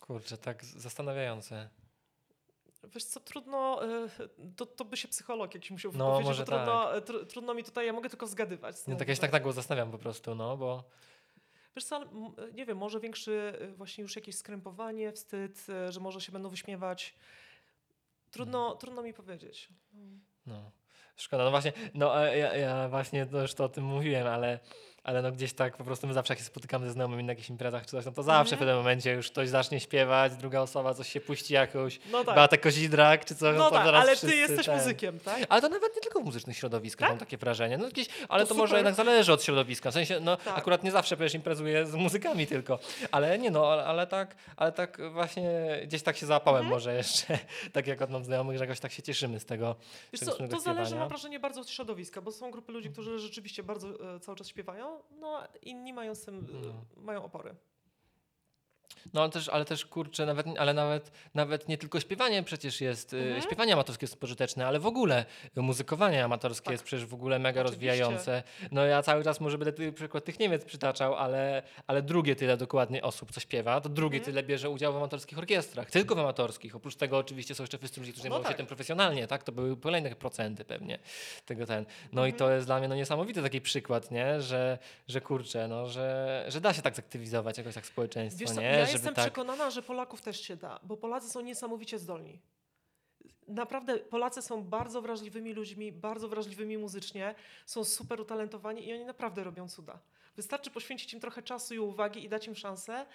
Kurczę, 0.00 0.38
tak 0.38 0.64
zastanawiające. 0.64 1.68
Wiesz 2.94 3.04
co, 3.04 3.20
trudno, 3.20 3.84
e, 3.84 4.08
to, 4.56 4.66
to 4.66 4.84
by 4.84 4.96
się 4.96 5.08
psycholog 5.08 5.54
jakiś 5.54 5.70
musiał 5.70 5.92
no, 5.92 5.98
wypowiedzieć, 5.98 6.26
może 6.26 6.44
trudno, 6.44 6.92
tak. 6.92 7.04
tr 7.04 7.26
trudno 7.26 7.54
mi 7.54 7.64
tutaj, 7.64 7.86
ja 7.86 7.92
mogę 7.92 8.08
tylko 8.08 8.26
zgadywać. 8.26 8.86
Nie, 8.86 8.96
tak 8.96 9.08
ja 9.08 9.14
się 9.14 9.20
tak, 9.20 9.30
tak 9.30 9.42
go 9.42 9.52
zastanawiam 9.52 9.90
po 9.90 9.98
prostu, 9.98 10.34
no, 10.34 10.56
bo... 10.56 10.84
Wiesz 11.76 11.84
co, 11.84 12.04
nie 12.54 12.66
wiem, 12.66 12.78
może 12.78 13.00
większy 13.00 13.58
y, 13.62 13.72
właśnie 13.72 14.02
już 14.02 14.16
jakieś 14.16 14.36
skrępowanie, 14.36 15.12
wstyd, 15.12 15.66
y, 15.88 15.92
że 15.92 16.00
może 16.00 16.20
się 16.20 16.32
będą 16.32 16.48
wyśmiewać. 16.48 17.14
Trudno, 18.30 18.62
hmm. 18.62 18.78
trudno 18.78 19.02
mi 19.02 19.14
powiedzieć. 19.14 19.68
No. 20.46 20.70
Szkoda, 21.16 21.44
no 21.44 21.50
właśnie, 21.50 21.72
no 21.94 22.24
ja, 22.24 22.56
ja 22.56 22.88
właśnie 22.88 23.26
to 23.26 23.42
już 23.42 23.54
to 23.54 23.64
o 23.64 23.68
tym 23.68 23.84
mówiłem, 23.84 24.26
ale 24.26 24.60
ale 25.04 25.22
no 25.22 25.32
gdzieś 25.32 25.52
tak 25.52 25.76
po 25.76 25.84
prostu 25.84 26.06
my 26.06 26.14
zawsze 26.14 26.32
jak 26.32 26.38
się 26.38 26.44
spotykamy 26.44 26.86
ze 26.86 26.92
znajomymi 26.92 27.24
na 27.24 27.32
jakichś 27.32 27.50
imprezach 27.50 27.84
czy 27.84 27.90
coś, 27.90 28.04
no 28.04 28.12
to 28.12 28.22
zawsze 28.22 28.56
w 28.56 28.58
pewnym 28.58 28.76
momencie 28.76 29.12
już 29.12 29.30
ktoś 29.30 29.48
zacznie 29.48 29.80
śpiewać, 29.80 30.36
druga 30.36 30.60
osoba 30.60 30.94
coś 30.94 31.08
się 31.12 31.20
puści 31.20 31.54
jakąś, 31.54 32.00
No 32.12 32.24
tak. 32.24 32.34
Beatę 32.34 32.58
Kozidrak 32.58 33.24
czy 33.24 33.34
coś, 33.34 33.58
No 33.58 33.64
to 33.70 33.76
tak, 33.76 33.86
ale 33.86 34.16
ty 34.16 34.36
jesteś 34.36 34.66
ten- 34.66 34.76
muzykiem, 34.78 35.20
tak? 35.20 35.38
Ale 35.48 35.60
to 35.62 35.68
nawet 35.68 35.94
nie 35.96 36.00
tylko 36.02 36.20
w 36.20 36.24
muzycznych 36.24 36.56
środowiskach 36.56 37.08
mam 37.08 37.18
takie 37.18 37.36
wrażenie. 37.36 37.78
No 37.78 37.84
jakieś, 37.84 38.06
ale 38.28 38.42
To 38.42 38.48
to, 38.48 38.54
może 38.54 38.76
jednak 38.76 38.94
zależy 38.94 39.32
od 39.32 39.44
środowiska. 39.44 39.90
W 39.90 39.94
sensie, 39.94 40.20
no 40.20 40.36
Tak. 40.36 40.58
akurat 40.58 40.84
nie 40.84 40.90
zawsze 40.90 41.16
przecież 41.16 41.34
imprezuję 41.34 41.86
z 41.86 41.94
muzykami 41.94 42.46
tylko. 42.46 42.78
Ale 43.10 43.38
nie 43.38 43.50
no, 43.50 43.72
ale, 43.72 43.84
ale 43.84 44.06
tak, 44.06 44.36
ale 44.56 44.72
tak 44.72 44.98
właśnie 45.12 45.50
gdzieś 45.86 46.02
tak 46.02 46.16
się 46.16 46.26
załapałem 46.26 46.60
Mhm. 46.60 46.74
może 46.76 46.94
jeszcze, 46.94 47.38
tak 47.72 47.86
jak 47.86 48.02
od 48.02 48.10
mam 48.10 48.24
znajomych, 48.24 48.58
że 48.58 48.64
jakoś 48.64 48.80
tak 48.80 48.92
się 48.92 49.02
cieszymy 49.02 49.40
z 49.40 49.44
tego. 49.44 49.76
Wiesz 50.12 50.20
co, 50.20 50.48
to 50.48 50.60
zależy, 50.60 50.96
mam 50.96 51.08
wrażenie, 51.08 51.40
bardzo 51.40 51.60
od 51.60 51.70
środowiska, 51.70 52.20
bo 52.22 52.32
są 52.32 52.50
grupy 52.50 52.72
ludzi, 52.72 52.90
którzy 52.90 53.18
rzeczywiście 53.18 53.62
bardzo 53.62 53.88
e, 54.16 54.20
cały 54.20 54.36
czas 54.38 54.48
śpiewają, 54.48 54.93
no 55.10 55.38
a 55.38 55.48
inni 55.62 55.92
mają 55.92 56.14
tym, 56.24 56.46
e, 56.98 57.00
mają 57.00 57.24
opory. 57.24 57.54
No 59.12 59.20
ale 59.22 59.30
też, 59.30 59.48
ale 59.48 59.64
też 59.64 59.86
kurczę, 59.86 60.26
nawet, 60.26 60.46
ale 60.58 60.74
nawet, 60.74 61.10
nawet 61.34 61.68
nie 61.68 61.78
tylko 61.78 62.00
śpiewanie 62.00 62.42
przecież 62.42 62.80
jest, 62.80 63.14
Mhm. 63.14 63.38
y, 63.38 63.42
śpiewanie 63.42 63.72
amatorskie 63.72 64.04
jest 64.04 64.20
pożyteczne, 64.20 64.66
ale 64.66 64.80
w 64.80 64.86
ogóle 64.86 65.24
muzykowanie 65.56 66.24
amatorskie 66.24 66.64
Tak. 66.64 66.72
jest 66.72 66.84
przecież 66.84 67.06
w 67.06 67.14
ogóle 67.14 67.38
mega 67.38 67.60
Oczywiście. 67.60 67.86
rozwijające. 67.90 68.42
No 68.72 68.84
ja 68.84 69.02
cały 69.02 69.24
czas 69.24 69.40
może 69.40 69.58
będę 69.58 69.72
ty, 69.72 69.92
przykład 69.92 70.24
tych 70.24 70.38
Niemiec 70.38 70.64
przytaczał, 70.64 71.14
ale, 71.14 71.62
ale 71.86 72.02
drugie 72.02 72.36
tyle 72.36 72.56
dokładnie 72.56 73.02
osób, 73.02 73.32
co 73.32 73.40
śpiewa, 73.40 73.80
to 73.80 73.88
drugie 73.88 74.18
Mhm. 74.18 74.24
tyle 74.34 74.42
bierze 74.42 74.70
udział 74.70 74.92
w 74.92 74.96
amatorskich 74.96 75.38
orkiestrach, 75.38 75.90
tylko 75.90 76.14
w 76.14 76.18
amatorskich. 76.18 76.76
Oprócz 76.76 76.96
tego 76.96 77.18
oczywiście 77.18 77.54
są 77.54 77.62
jeszcze 77.62 77.78
ludzie, 78.00 78.12
którzy 78.12 78.22
zajmują 78.22 78.42
tak. 78.42 78.52
się 78.52 78.56
tym 78.56 78.66
profesjonalnie, 78.66 79.26
tak? 79.26 79.42
To 79.42 79.52
były 79.52 79.76
kolejne 79.76 80.14
procenty 80.14 80.64
pewnie 80.64 80.98
tego 81.46 81.66
ten. 81.66 81.84
No 82.12 82.26
i 82.26 82.30
Mhm. 82.30 82.38
to 82.38 82.50
jest 82.50 82.66
dla 82.66 82.78
mnie 82.78 82.88
no, 82.88 82.94
niesamowity 82.94 83.42
taki 83.42 83.60
przykład, 83.60 84.10
nie? 84.10 84.40
Że, 84.40 84.78
że 85.08 85.20
kurczę, 85.20 85.68
no, 85.68 85.88
że, 85.88 86.44
że 86.48 86.60
da 86.60 86.72
się 86.72 86.82
tak 86.82 86.94
zaktywizować 86.96 87.58
jakoś 87.58 87.74
tak 87.74 87.86
społeczeństwo, 87.86 88.40
Wiesz 88.48 88.56
nie? 88.56 88.62
ja 88.64 88.86
jestem 88.94 89.14
tak... 89.14 89.24
przekonana, 89.24 89.70
że 89.70 89.82
Polaków 89.82 90.20
też 90.20 90.40
się 90.40 90.56
da, 90.56 90.80
bo 90.82 90.96
Polacy 90.96 91.30
są 91.30 91.40
niesamowicie 91.40 91.98
zdolni. 91.98 92.40
Naprawdę 93.48 93.98
Polacy 93.98 94.42
są 94.42 94.64
bardzo 94.64 95.02
wrażliwymi 95.02 95.52
ludźmi, 95.52 95.92
bardzo 95.92 96.28
wrażliwymi 96.28 96.78
muzycznie, 96.78 97.34
są 97.66 97.84
super 97.84 98.20
utalentowani 98.20 98.88
i 98.88 98.92
oni 98.92 99.04
naprawdę 99.04 99.44
robią 99.44 99.68
cuda. 99.68 99.98
Wystarczy 100.36 100.70
poświęcić 100.70 101.14
im 101.14 101.20
trochę 101.20 101.42
czasu 101.42 101.74
i 101.74 101.78
uwagi 101.78 102.24
i 102.24 102.28
dać 102.28 102.46
im 102.46 102.54
szansę 102.54 103.06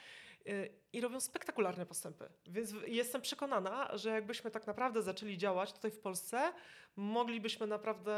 yy, 0.45 0.73
i 0.93 1.01
robią 1.01 1.19
spektakularne 1.19 1.85
postępy. 1.85 2.29
Więc 2.45 2.73
jestem 2.87 3.21
przekonana, 3.21 3.97
że 3.97 4.09
jakbyśmy 4.09 4.51
tak 4.51 4.67
naprawdę 4.67 5.01
zaczęli 5.01 5.37
działać 5.37 5.73
tutaj 5.73 5.91
w 5.91 5.99
Polsce, 5.99 6.53
moglibyśmy 6.95 7.67
naprawdę 7.67 8.13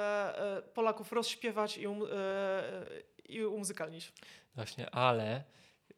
e, 0.57 0.61
Polaków 0.61 1.11
rozśpiewać 1.11 1.77
i, 1.77 1.87
um, 1.87 2.01
e, 2.11 2.73
i 3.25 3.45
umuzykalnić. 3.45 4.13
Właśnie, 4.55 4.89
ale 4.89 5.43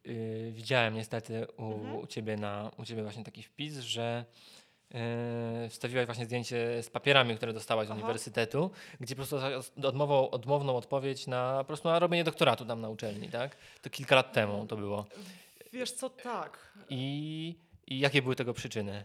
y, 0.08 0.52
widziałem 0.56 0.94
niestety 0.96 1.48
u, 1.58 1.72
Mhm. 1.74 1.96
u, 1.96 2.08
ciebie 2.08 2.38
na, 2.38 2.72
u 2.78 2.86
ciebie 2.86 3.04
właśnie 3.04 3.24
taki 3.24 3.44
wpis, 3.44 3.80
że 3.80 4.26
y, 5.66 5.70
wstawiłaś 5.70 6.06
właśnie 6.06 6.26
zdjęcie 6.26 6.84
z 6.84 6.90
papierami, 6.90 7.36
które 7.38 7.54
dostałaś 7.54 7.88
z 7.88 7.92
Aha. 7.92 8.00
uniwersytetu, 8.00 8.72
gdzie 9.00 9.16
po 9.16 9.20
prostu 9.26 9.38
odmową, 9.88 10.30
odmowną 10.30 10.76
odpowiedź 10.76 11.28
na 11.28 11.58
po 11.58 11.66
prostu 11.66 11.88
na 11.88 12.00
robienie 12.00 12.24
doktoratu 12.24 12.66
tam 12.66 12.82
na 12.82 12.90
uczelni, 12.90 13.30
tak? 13.30 13.58
To 13.82 13.90
kilka 13.90 14.16
lat 14.16 14.34
temu 14.34 14.66
to 14.68 14.76
było. 14.78 15.06
Wiesz 15.74 15.92
co, 15.92 16.10
tak. 16.10 16.74
I, 16.90 17.56
i 17.88 18.00
jakie 18.00 18.22
były 18.22 18.36
tego 18.36 18.54
przyczyny? 18.54 19.04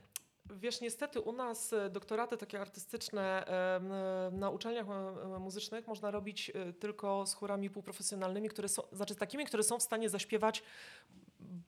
Wiesz, 0.57 0.80
niestety 0.80 1.20
u 1.20 1.32
nas 1.32 1.72
e, 1.72 1.90
doktoraty 1.90 2.36
takie 2.36 2.61
artystyczne 2.61 3.46
em, 3.46 3.92
e, 3.92 4.30
na 4.32 4.51
uczelniach 4.51 4.86
e, 4.88 4.92
e, 5.36 5.38
muzycznych 5.38 5.86
można 5.86 6.11
robić 6.11 6.51
e, 6.55 6.72
tylko 6.72 7.26
z 7.26 7.34
chórami 7.34 7.70
półprofesjonalnymi, 7.70 8.49
które 8.49 8.68
są, 8.68 8.82
znaczy 8.92 9.14
takimi, 9.14 9.44
które 9.46 9.62
są 9.62 9.78
w 9.78 9.82
stanie 9.82 10.09
zaśpiewać 10.09 10.62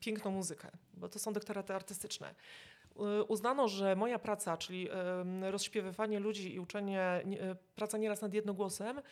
piękną 0.01 0.31
muzykę, 0.31 0.71
bo 0.95 1.09
to 1.09 1.19
są 1.19 1.33
doktoraty 1.33 1.75
artystyczne. 1.75 2.35
E, 2.97 3.25
Uznano, 3.25 3.69
że 3.69 3.97
moja 3.97 4.19
praca, 4.19 4.57
czyli 4.57 4.89
rozśpiewywanie 5.51 6.21
ludzi 6.21 6.55
i 6.55 6.61
uczenie, 6.61 7.23
nie- 7.25 7.43
e, 7.43 7.55
praca 7.75 7.99
nieraz 7.99 8.21
nad 8.23 8.35
jednogłosem, 8.35 8.99
e, 8.99 9.03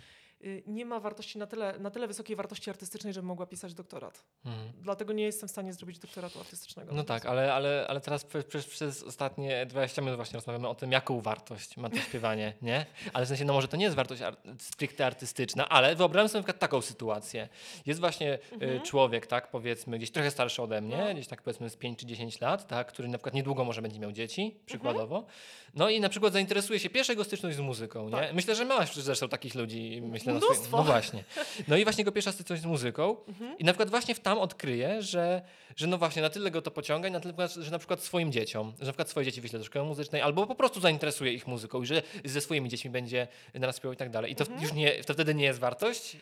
nie 0.66 0.84
ma 0.84 1.00
wartości 1.00 1.38
na 1.38 1.46
tyle, 1.46 1.78
na 1.78 1.90
tyle 1.90 2.06
wysokiej 2.06 2.36
wartości 2.36 2.70
artystycznej, 2.70 3.12
żebym 3.12 3.28
mogła 3.28 3.46
pisać 3.46 3.74
doktorat. 3.74 4.24
Mhm. 4.44 4.72
Dlatego 4.80 5.12
nie 5.12 5.24
jestem 5.24 5.48
w 5.48 5.52
stanie 5.52 5.72
zrobić 5.72 5.98
doktoratu 5.98 6.40
artystycznego. 6.40 6.94
No 6.94 7.04
tak, 7.04 7.26
ale, 7.26 7.54
ale, 7.54 7.86
ale 7.88 8.00
teraz 8.00 8.24
przez, 8.24 8.66
przez, 8.66 9.02
ostatnie 9.02 9.66
20 9.66 10.02
minut 10.02 10.16
właśnie 10.16 10.36
rozmawiamy 10.36 10.68
o 10.68 10.74
tym, 10.74 10.92
jaką 10.92 11.20
wartość 11.20 11.76
ma 11.76 11.90
to 11.90 11.96
śpiewanie, 11.96 12.52
nie? 12.62 12.86
Ale 13.12 13.24
w 13.24 13.28
sensie, 13.28 13.44
no 13.44 13.52
może 13.52 13.68
to 13.68 13.76
nie 13.76 13.84
jest 13.84 13.96
wartość 13.96 14.22
ar- 14.22 14.36
stricte 14.58 15.06
artystyczna, 15.06 15.68
ale 15.68 15.96
wyobrażam 15.96 16.28
sobie 16.28 16.38
na 16.40 16.42
przykład 16.44 16.58
taką 16.60 16.80
sytuację. 16.82 17.48
Jest 17.86 18.00
właśnie 18.00 18.38
y, 18.62 18.80
człowiek, 18.80 19.26
tak, 19.26 19.50
powiedzmy, 19.50 19.96
gdzieś 19.98 20.10
trochę 20.10 20.30
starszy 20.30 20.62
ode 20.62 20.80
mnie, 20.80 20.96
No. 21.08 21.14
gdzieś 21.14 21.26
tak 21.26 21.42
powiedzmy 21.42 21.70
z 21.70 21.76
5 21.76 21.98
czy 21.98 22.06
10 22.06 22.40
lat, 22.40 22.66
tak, 22.66 22.86
który 22.86 23.08
na 23.08 23.18
przykład 23.18 23.34
niedługo 23.34 23.64
może 23.64 23.82
będzie 23.82 24.00
miał 24.00 24.12
dzieci, 24.12 24.60
przykładowo. 24.66 25.26
No 25.74 25.88
i 25.90 26.00
na 26.00 26.08
przykład 26.08 26.32
zainteresuje 26.32 26.78
się 26.78 26.90
pierwsza 26.90 27.12
jego 27.12 27.24
styczność 27.24 27.56
z 27.56 27.60
muzyką, 27.60 28.04
nie? 28.04 28.10
Tak. 28.10 28.34
Myślę, 28.34 28.54
że 28.54 28.64
masz 28.64 28.96
zresztą 28.96 29.28
takich 29.28 29.54
ludzi, 29.54 30.02
myślę 30.02 30.27
na 30.32 30.38
Mnóstwo. 30.38 30.54
swoim, 30.64 30.72
No 30.86 30.92
właśnie. 30.92 31.24
No 31.68 31.76
i 31.76 31.84
właśnie 31.84 32.00
jego 32.02 32.12
pierwsza 32.12 32.32
styczność 32.32 32.62
z 32.62 32.66
muzyką 32.66 33.16
Mhm. 33.28 33.58
i 33.58 33.64
na 33.64 33.72
przykład 33.72 33.90
właśnie 33.90 34.14
tam 34.14 34.38
odkryje, 34.38 35.02
że, 35.02 35.42
że 35.76 35.86
no 35.86 35.98
właśnie 35.98 36.22
na 36.22 36.30
tyle 36.30 36.50
go 36.50 36.62
to 36.62 36.70
pociąga 36.70 37.08
i 37.08 37.10
na 37.12 37.20
tyle, 37.20 37.34
że 37.48 37.70
na 37.70 37.78
przykład 37.78 38.00
swoim 38.02 38.32
dzieciom, 38.32 38.72
że 38.80 38.86
na 38.86 38.92
przykład 38.92 39.10
swoje 39.10 39.26
dzieci 39.26 39.40
wyśle 39.40 39.58
do 39.58 39.64
szkoły 39.64 39.84
muzycznej 39.84 40.22
albo 40.22 40.46
po 40.46 40.54
prostu 40.54 40.80
zainteresuje 40.80 41.32
ich 41.32 41.46
muzyką 41.46 41.82
i 41.82 41.86
że 41.86 42.02
ze 42.24 42.40
swoimi 42.40 42.68
dziećmi 42.68 42.90
będzie 42.90 43.28
naraz 43.54 43.76
śpiewał 43.76 43.92
i 43.92 43.96
tak 43.96 44.10
dalej. 44.10 44.32
I 44.32 44.36
to 44.36 44.44
Mhm. 44.44 44.62
już 44.62 44.72
nie, 44.72 45.04
to 45.04 45.14
wtedy 45.14 45.34
nie 45.34 45.44
jest 45.44 45.58
wartość? 45.58 46.16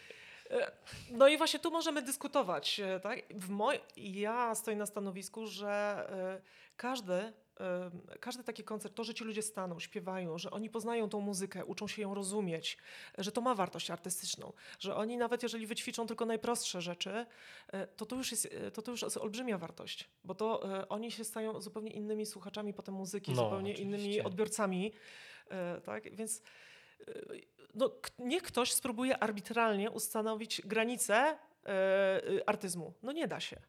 No 1.10 1.28
i 1.28 1.36
właśnie 1.38 1.60
tu 1.60 1.70
możemy 1.70 2.02
dyskutować. 2.02 2.80
e, 2.80 3.00
Tak? 3.00 3.18
W 3.30 3.48
moj... 3.48 3.80
Ja 3.96 4.54
stoję 4.54 4.76
na 4.76 4.86
stanowisku, 4.86 5.46
że 5.46 5.68
e, 6.38 6.40
każdy, 6.76 7.12
e, 7.12 7.32
każdy 8.20 8.44
taki 8.44 8.64
koncert, 8.64 8.94
to, 8.94 9.04
że 9.04 9.14
ci 9.14 9.24
ludzie 9.24 9.42
staną, 9.42 9.80
śpiewają, 9.80 10.38
że 10.38 10.50
oni 10.50 10.70
poznają 10.70 11.08
tą 11.08 11.20
muzykę, 11.20 11.64
uczą 11.64 11.88
się 11.88 12.02
ją 12.02 12.14
rozumieć, 12.14 12.78
że 13.18 13.32
to 13.32 13.40
ma 13.40 13.54
wartość 13.54 13.90
artystyczną, 13.90 14.52
że 14.78 14.96
oni 14.96 15.16
nawet 15.16 15.42
jeżeli 15.42 15.66
wyćwiczą 15.66 16.06
tylko 16.06 16.26
najprostsze 16.26 16.82
rzeczy, 16.82 17.26
e, 17.68 17.86
to 17.86 18.06
to 18.06 18.16
już 18.16 18.30
jest, 18.30 18.48
e, 18.52 18.70
to 18.70 18.82
to 18.82 18.90
już 18.90 19.02
jest 19.02 19.16
olbrzymia 19.16 19.58
wartość, 19.58 20.08
bo 20.24 20.34
to 20.34 20.78
e, 20.80 20.88
oni 20.88 21.10
się 21.12 21.24
stają 21.24 21.60
zupełnie 21.60 21.90
innymi 21.90 22.26
słuchaczami 22.26 22.74
potem 22.74 22.94
muzyki, 22.94 23.32
No, 23.32 23.36
zupełnie 23.44 23.74
innymi 23.74 23.94
oczywiście. 24.02 24.24
odbiorcami. 24.24 24.92
e, 25.50 25.80
Tak? 25.80 26.16
Więc 26.16 26.42
no, 27.74 27.90
niech 28.18 28.42
ktoś 28.42 28.72
spróbuje 28.72 29.18
arbitralnie 29.18 29.90
ustanowić 29.90 30.62
granice 30.64 31.38
artyzmu. 32.46 32.92
No 33.02 33.12
nie 33.12 33.28
da 33.28 33.40
się. 33.40 33.60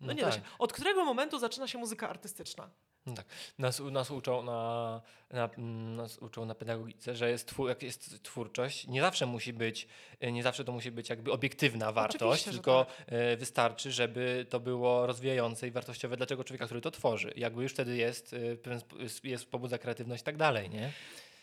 No, 0.00 0.12
nie 0.12 0.22
da 0.22 0.32
się. 0.32 0.40
Od 0.58 0.72
którego 0.72 1.04
momentu 1.04 1.38
zaczyna 1.38 1.68
się 1.68 1.78
muzyka 1.78 2.08
artystyczna? 2.08 2.70
No 3.06 3.14
tak. 3.14 3.26
Nas, 3.58 3.80
nas, 3.80 4.10
uczą 4.10 4.42
na, 4.42 5.00
na, 5.30 5.50
nas 5.96 6.18
uczą 6.18 6.44
na 6.46 6.54
pedagogice, 6.54 7.16
że 7.16 7.30
jest, 7.30 7.48
twór, 7.48 7.68
jak 7.68 7.82
jest 7.82 8.22
twórczość, 8.22 8.86
nie 8.86 9.00
zawsze 9.00 9.26
musi 9.26 9.52
być, 9.52 9.88
e, 10.20 10.32
nie 10.32 10.42
zawsze 10.42 10.64
to 10.64 10.72
musi 10.72 10.90
być 10.90 11.08
jakby 11.08 11.32
obiektywna 11.32 11.92
wartość, 11.92 12.22
Oczywiście, 12.22 12.50
tylko 12.50 12.86
e, 13.06 13.36
wystarczy, 13.36 13.92
żeby 13.92 14.46
to 14.50 14.60
było 14.60 15.06
rozwijające 15.06 15.68
i 15.68 15.70
wartościowe 15.70 16.16
dla 16.16 16.26
tego 16.26 16.44
człowieka, 16.44 16.64
który 16.64 16.80
to 16.80 16.90
tworzy. 16.90 17.32
Jakby 17.36 17.62
już 17.62 17.72
wtedy 17.72 17.96
jest, 17.96 18.32
e, 18.32 18.38
jest- 19.02 19.24
jest 19.24 19.50
powód 19.50 19.70
za 19.70 19.78
kreatywność 19.78 20.22
i 20.22 20.24
tak 20.24 20.36
dalej, 20.36 20.70
nie? 20.70 20.92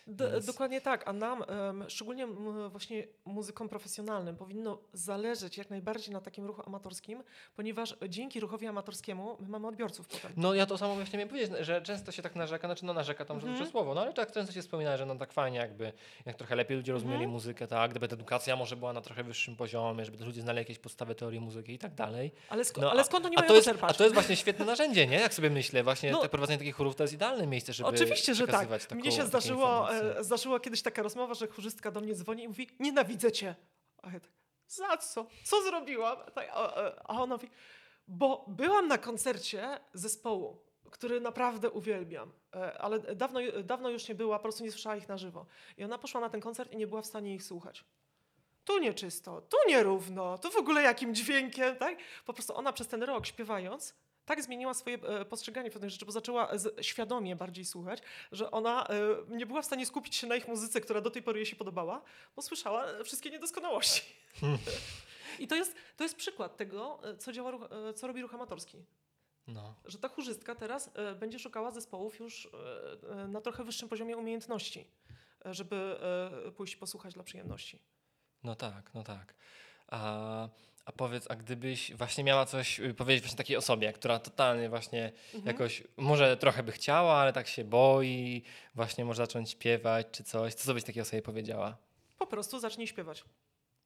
D- 0.06 0.30
Więc- 0.32 0.46
Dokładnie 0.46 0.80
tak, 0.80 1.08
a 1.08 1.12
nam, 1.12 1.44
szczególnie 1.88 2.26
właśnie 2.70 3.06
muzykom 3.24 3.68
profesjonalnym, 3.68 4.36
powinno 4.36 4.78
zależeć 4.92 5.58
jak 5.58 5.70
najbardziej 5.70 6.12
na 6.12 6.20
takim 6.20 6.46
ruchu 6.46 6.62
amatorskim, 6.66 7.22
ponieważ 7.56 7.96
dzięki 8.08 8.40
ruchowi 8.40 8.66
amatorskiemu 8.66 9.36
my 9.40 9.48
mamy 9.48 9.68
odbiorców 9.68 10.08
potem. 10.08 10.32
No 10.36 10.54
ja 10.54 10.66
to 10.66 10.78
samo 10.78 10.94
właśnie 10.94 11.16
miałem 11.18 11.28
powiedzieć, 11.28 11.52
że 11.60 11.82
często 11.82 12.12
się 12.12 12.22
tak 12.22 12.36
narzeka, 12.36 12.68
znaczy 12.68 12.84
no 12.84 12.92
narzeka 12.94 13.24
tam 13.24 13.36
Mhm. 13.36 13.52
mhm. 13.52 13.70
słowo, 13.70 13.94
no 13.94 14.00
ale 14.00 14.12
tak 14.12 14.32
często 14.32 14.52
się 14.52 14.62
wspomina, 14.62 14.96
że 14.96 15.06
no 15.06 15.16
tak 15.16 15.32
fajnie 15.32 15.58
jakby, 15.58 15.92
jak 16.26 16.36
trochę 16.36 16.56
lepiej 16.56 16.76
ludzie 16.76 16.92
rozumieli 16.92 17.16
Mhm. 17.16 17.30
muzykę, 17.30 17.66
tak, 17.66 17.90
gdyby 17.90 18.08
ta 18.08 18.14
edukacja 18.14 18.56
może 18.56 18.76
była 18.76 18.92
na 18.92 19.00
trochę 19.00 19.24
wyższym 19.24 19.56
poziomie, 19.56 20.04
żeby 20.04 20.24
ludzie 20.24 20.40
znali 20.42 20.58
jakieś 20.58 20.78
podstawy 20.78 21.14
teorii 21.14 21.40
muzyki 21.40 21.72
i 21.72 21.78
tak 21.78 21.94
dalej. 21.94 22.32
Ale, 22.48 22.62
sk- 22.62 22.80
No, 22.80 22.90
ale 22.90 23.00
a- 23.00 23.04
skąd 23.04 23.26
oni 23.26 23.36
mają 23.36 23.48
to 23.48 23.54
jest? 23.56 23.70
A 23.80 23.92
to 23.94 24.04
jest 24.04 24.14
właśnie 24.14 24.36
świetne 24.36 24.64
narzędzie, 24.64 25.06
nie? 25.06 25.16
Jak 25.20 25.34
sobie 25.34 25.50
myślę, 25.50 25.82
właśnie 25.82 26.10
No. 26.12 26.20
te 26.22 26.28
prowadzenie 26.28 26.58
takich 26.58 26.76
chórów 26.76 26.94
to 26.96 27.02
jest 27.04 27.14
idealne 27.14 27.46
miejsce, 27.46 27.72
żeby 27.72 27.88
Oczywiście, 27.88 28.34
że 28.34 28.46
tak. 28.46 28.68
taką, 28.68 28.94
Mnie 28.94 29.12
się 29.12 29.22
zdarzyło. 29.26 29.93
E, 29.94 30.24
zdarzyła 30.24 30.60
kiedyś 30.60 30.82
taka 30.82 31.02
rozmowa, 31.02 31.34
że 31.34 31.46
chórzystka 31.46 31.90
do 31.90 32.00
mnie 32.00 32.14
dzwoni 32.14 32.42
i 32.42 32.48
mówi, 32.48 32.68
nienawidzę 32.80 33.32
cię. 33.32 33.54
A 34.02 34.10
ja 34.10 34.20
tak, 34.20 34.30
za 34.68 34.96
co? 34.96 35.26
Co 35.44 35.62
zrobiłam? 35.62 36.18
Tak, 36.34 36.48
a, 36.52 36.94
a 37.04 37.22
ona 37.22 37.34
mówi, 37.34 37.50
bo 38.08 38.44
byłam 38.48 38.88
na 38.88 38.98
koncercie 38.98 39.80
zespołu, 39.94 40.62
który 40.90 41.20
naprawdę 41.20 41.70
uwielbiam, 41.70 42.32
e, 42.56 42.78
ale 42.78 42.98
dawno, 42.98 43.40
dawno 43.64 43.90
już 43.90 44.08
nie 44.08 44.14
była, 44.14 44.38
po 44.38 44.42
prostu 44.42 44.64
nie 44.64 44.70
słyszała 44.70 44.96
ich 44.96 45.08
na 45.08 45.18
żywo. 45.18 45.46
I 45.76 45.84
ona 45.84 45.98
poszła 45.98 46.20
na 46.20 46.30
ten 46.30 46.40
koncert 46.40 46.72
i 46.72 46.76
nie 46.76 46.86
była 46.86 47.02
w 47.02 47.06
stanie 47.06 47.34
ich 47.34 47.42
słuchać. 47.42 47.84
Tu 48.64 48.78
nieczysto, 48.78 49.40
tu 49.40 49.56
nierówno, 49.68 50.38
tu 50.38 50.50
w 50.50 50.56
ogóle 50.56 50.82
jakim 50.82 51.14
dźwiękiem, 51.14 51.76
tak? 51.76 51.98
Po 52.26 52.32
prostu 52.32 52.56
ona 52.56 52.72
przez 52.72 52.88
ten 52.88 53.02
rok 53.02 53.26
śpiewając 53.26 53.94
tak 54.26 54.42
zmieniła 54.42 54.74
swoje 54.74 54.96
e, 54.96 55.24
postrzeganie 55.24 55.70
pewnych 55.70 55.90
rzeczy, 55.90 56.06
bo 56.06 56.12
zaczęła 56.12 56.48
świadomie 56.80 57.36
bardziej 57.36 57.64
słuchać, 57.64 58.02
że 58.32 58.50
ona 58.50 58.86
e, 58.86 59.36
nie 59.36 59.46
była 59.46 59.62
w 59.62 59.66
stanie 59.66 59.86
skupić 59.86 60.16
się 60.16 60.26
na 60.26 60.36
ich 60.36 60.48
muzyce, 60.48 60.80
która 60.80 61.00
do 61.00 61.10
tej 61.10 61.22
pory 61.22 61.38
jej 61.38 61.46
się 61.46 61.56
podobała, 61.56 62.02
bo 62.36 62.42
słyszała 62.42 62.86
e, 62.86 63.04
wszystkie 63.04 63.30
niedoskonałości. 63.30 64.02
I 65.38 65.48
to 65.48 65.54
jest, 65.54 65.74
to 65.96 66.04
jest 66.04 66.16
przykład 66.16 66.56
tego, 66.56 67.00
co, 67.18 67.32
działa, 67.32 67.68
co 67.94 68.06
robi 68.06 68.22
ruch 68.22 68.34
amatorski. 68.34 68.84
No. 69.46 69.74
Że 69.84 69.98
ta 69.98 70.08
chórzystka 70.08 70.54
teraz 70.54 70.90
będzie 71.20 71.38
szukała 71.38 71.70
zespołów 71.70 72.20
już 72.20 72.50
na 73.28 73.40
trochę 73.40 73.64
wyższym 73.64 73.88
poziomie 73.88 74.16
umiejętności, 74.16 74.86
żeby 75.44 75.96
pójść 76.56 76.76
posłuchać 76.76 77.14
dla 77.14 77.22
przyjemności. 77.22 77.78
No 78.44 78.54
tak, 78.54 78.94
no 78.94 79.02
tak. 79.02 79.34
A, 79.86 80.48
a 80.84 80.92
powiedz, 80.92 81.30
a 81.30 81.36
gdybyś 81.36 81.92
właśnie 81.94 82.24
miała 82.24 82.46
coś 82.46 82.80
y, 82.80 82.94
powiedzieć 82.94 83.22
właśnie 83.24 83.36
takiej 83.38 83.56
osobie, 83.56 83.92
która 83.92 84.18
totalnie 84.18 84.68
właśnie 84.68 85.12
Mhm. 85.34 85.46
jakoś, 85.46 85.82
może 85.96 86.36
trochę 86.36 86.62
by 86.62 86.72
chciała, 86.72 87.14
ale 87.14 87.32
tak 87.32 87.48
się 87.48 87.64
boi, 87.64 88.42
właśnie 88.74 89.04
może 89.04 89.22
zacząć 89.22 89.50
śpiewać 89.50 90.06
czy 90.12 90.24
coś, 90.24 90.54
co 90.54 90.74
byś 90.74 90.84
takiej 90.84 91.02
osobie 91.02 91.22
powiedziała? 91.22 91.76
Po 92.18 92.26
prostu 92.26 92.58
zacznij 92.58 92.86
śpiewać. 92.86 93.24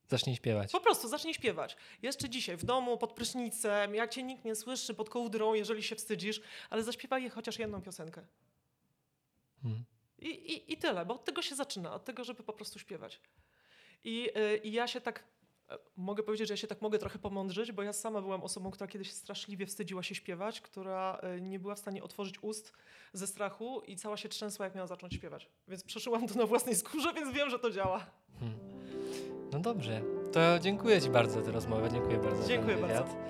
Zacznij 0.09 0.37
śpiewać. 0.37 0.73
Po 0.73 0.81
prostu 0.81 1.09
zacznij 1.09 1.35
śpiewać. 1.35 1.77
Jeszcze 2.03 2.29
dzisiaj 2.29 2.57
w 2.57 2.65
domu, 2.65 2.99
pod 2.99 3.13
prysznicem, 3.13 3.95
jak 3.95 4.11
cię 4.11 4.23
nikt 4.23 4.45
nie 4.45 4.55
słyszy, 4.55 4.95
pod 4.95 5.11
kołdrą, 5.11 5.55
jeżeli 5.55 5.83
się 5.83 5.97
wstydzisz, 5.97 6.41
ale 6.71 6.83
zaśpiewaj 6.83 7.31
chociaż 7.31 7.59
jedną 7.59 7.83
piosenkę. 7.83 8.27
Hmm. 9.63 9.85
I, 10.19 10.29
i, 10.29 10.73
I 10.73 10.77
tyle, 10.77 11.07
bo 11.07 11.15
od 11.15 11.25
tego 11.25 11.43
się 11.43 11.55
zaczyna, 11.55 11.95
od 11.95 12.05
tego, 12.05 12.25
żeby 12.25 12.43
po 12.45 12.53
prostu 12.53 12.79
śpiewać. 12.79 13.21
I, 14.05 14.31
y, 14.37 14.57
i 14.57 14.73
ja 14.73 14.87
się 14.87 15.01
tak, 15.01 15.25
mogę 15.97 16.23
powiedzieć, 16.23 16.49
że 16.49 16.53
ja 16.55 16.57
się 16.59 16.67
tak 16.67 16.83
mogę 16.83 16.99
trochę 16.99 17.19
pomądrzyć, 17.19 17.73
bo 17.73 17.83
ja 17.83 17.93
sama 17.93 18.21
byłam 18.21 18.43
osobą, 18.43 18.71
która 18.71 18.89
kiedyś 18.89 19.13
straszliwie 19.13 19.67
wstydziła 19.67 20.03
się 20.03 20.15
śpiewać, 20.15 20.61
która 20.61 21.21
y, 21.37 21.41
nie 21.41 21.59
była 21.59 21.75
w 21.75 21.79
stanie 21.79 22.03
otworzyć 22.03 22.43
ust 22.43 22.73
ze 23.13 23.27
strachu 23.27 23.81
i 23.87 23.97
cała 23.97 24.17
się 24.17 24.29
trzęsła, 24.29 24.65
jak 24.65 24.75
miała 24.75 24.87
zacząć 24.87 25.15
śpiewać. 25.15 25.49
Więc 25.69 25.85
przeszyłam 25.85 26.29
to 26.29 26.35
na 26.35 26.47
własnej 26.47 26.75
skórze, 26.77 27.13
więc 27.15 27.31
wiem, 27.35 27.51
że 27.51 27.59
to 27.59 27.71
działa. 27.71 28.07
No 29.53 29.61
dobrze, 29.61 30.03
to 30.33 30.59
dziękuję 30.59 31.01
Ci 31.03 31.11
bardzo 31.11 31.41
za 31.41 31.47
tę 31.47 31.53
rozmowę, 31.53 31.91
dziękuję 31.91 32.19
bardzo 32.19 32.49
Dziękuję 32.49 32.77
za 32.77 32.81
ten 32.87 32.89
wywiad. 32.89 33.07
bardzo. 33.07 33.29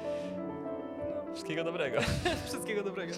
Wszystkiego 1.34 1.64
dobrego. 1.64 2.01
Wszystkiego 2.47 2.82
dobrego. 2.82 3.14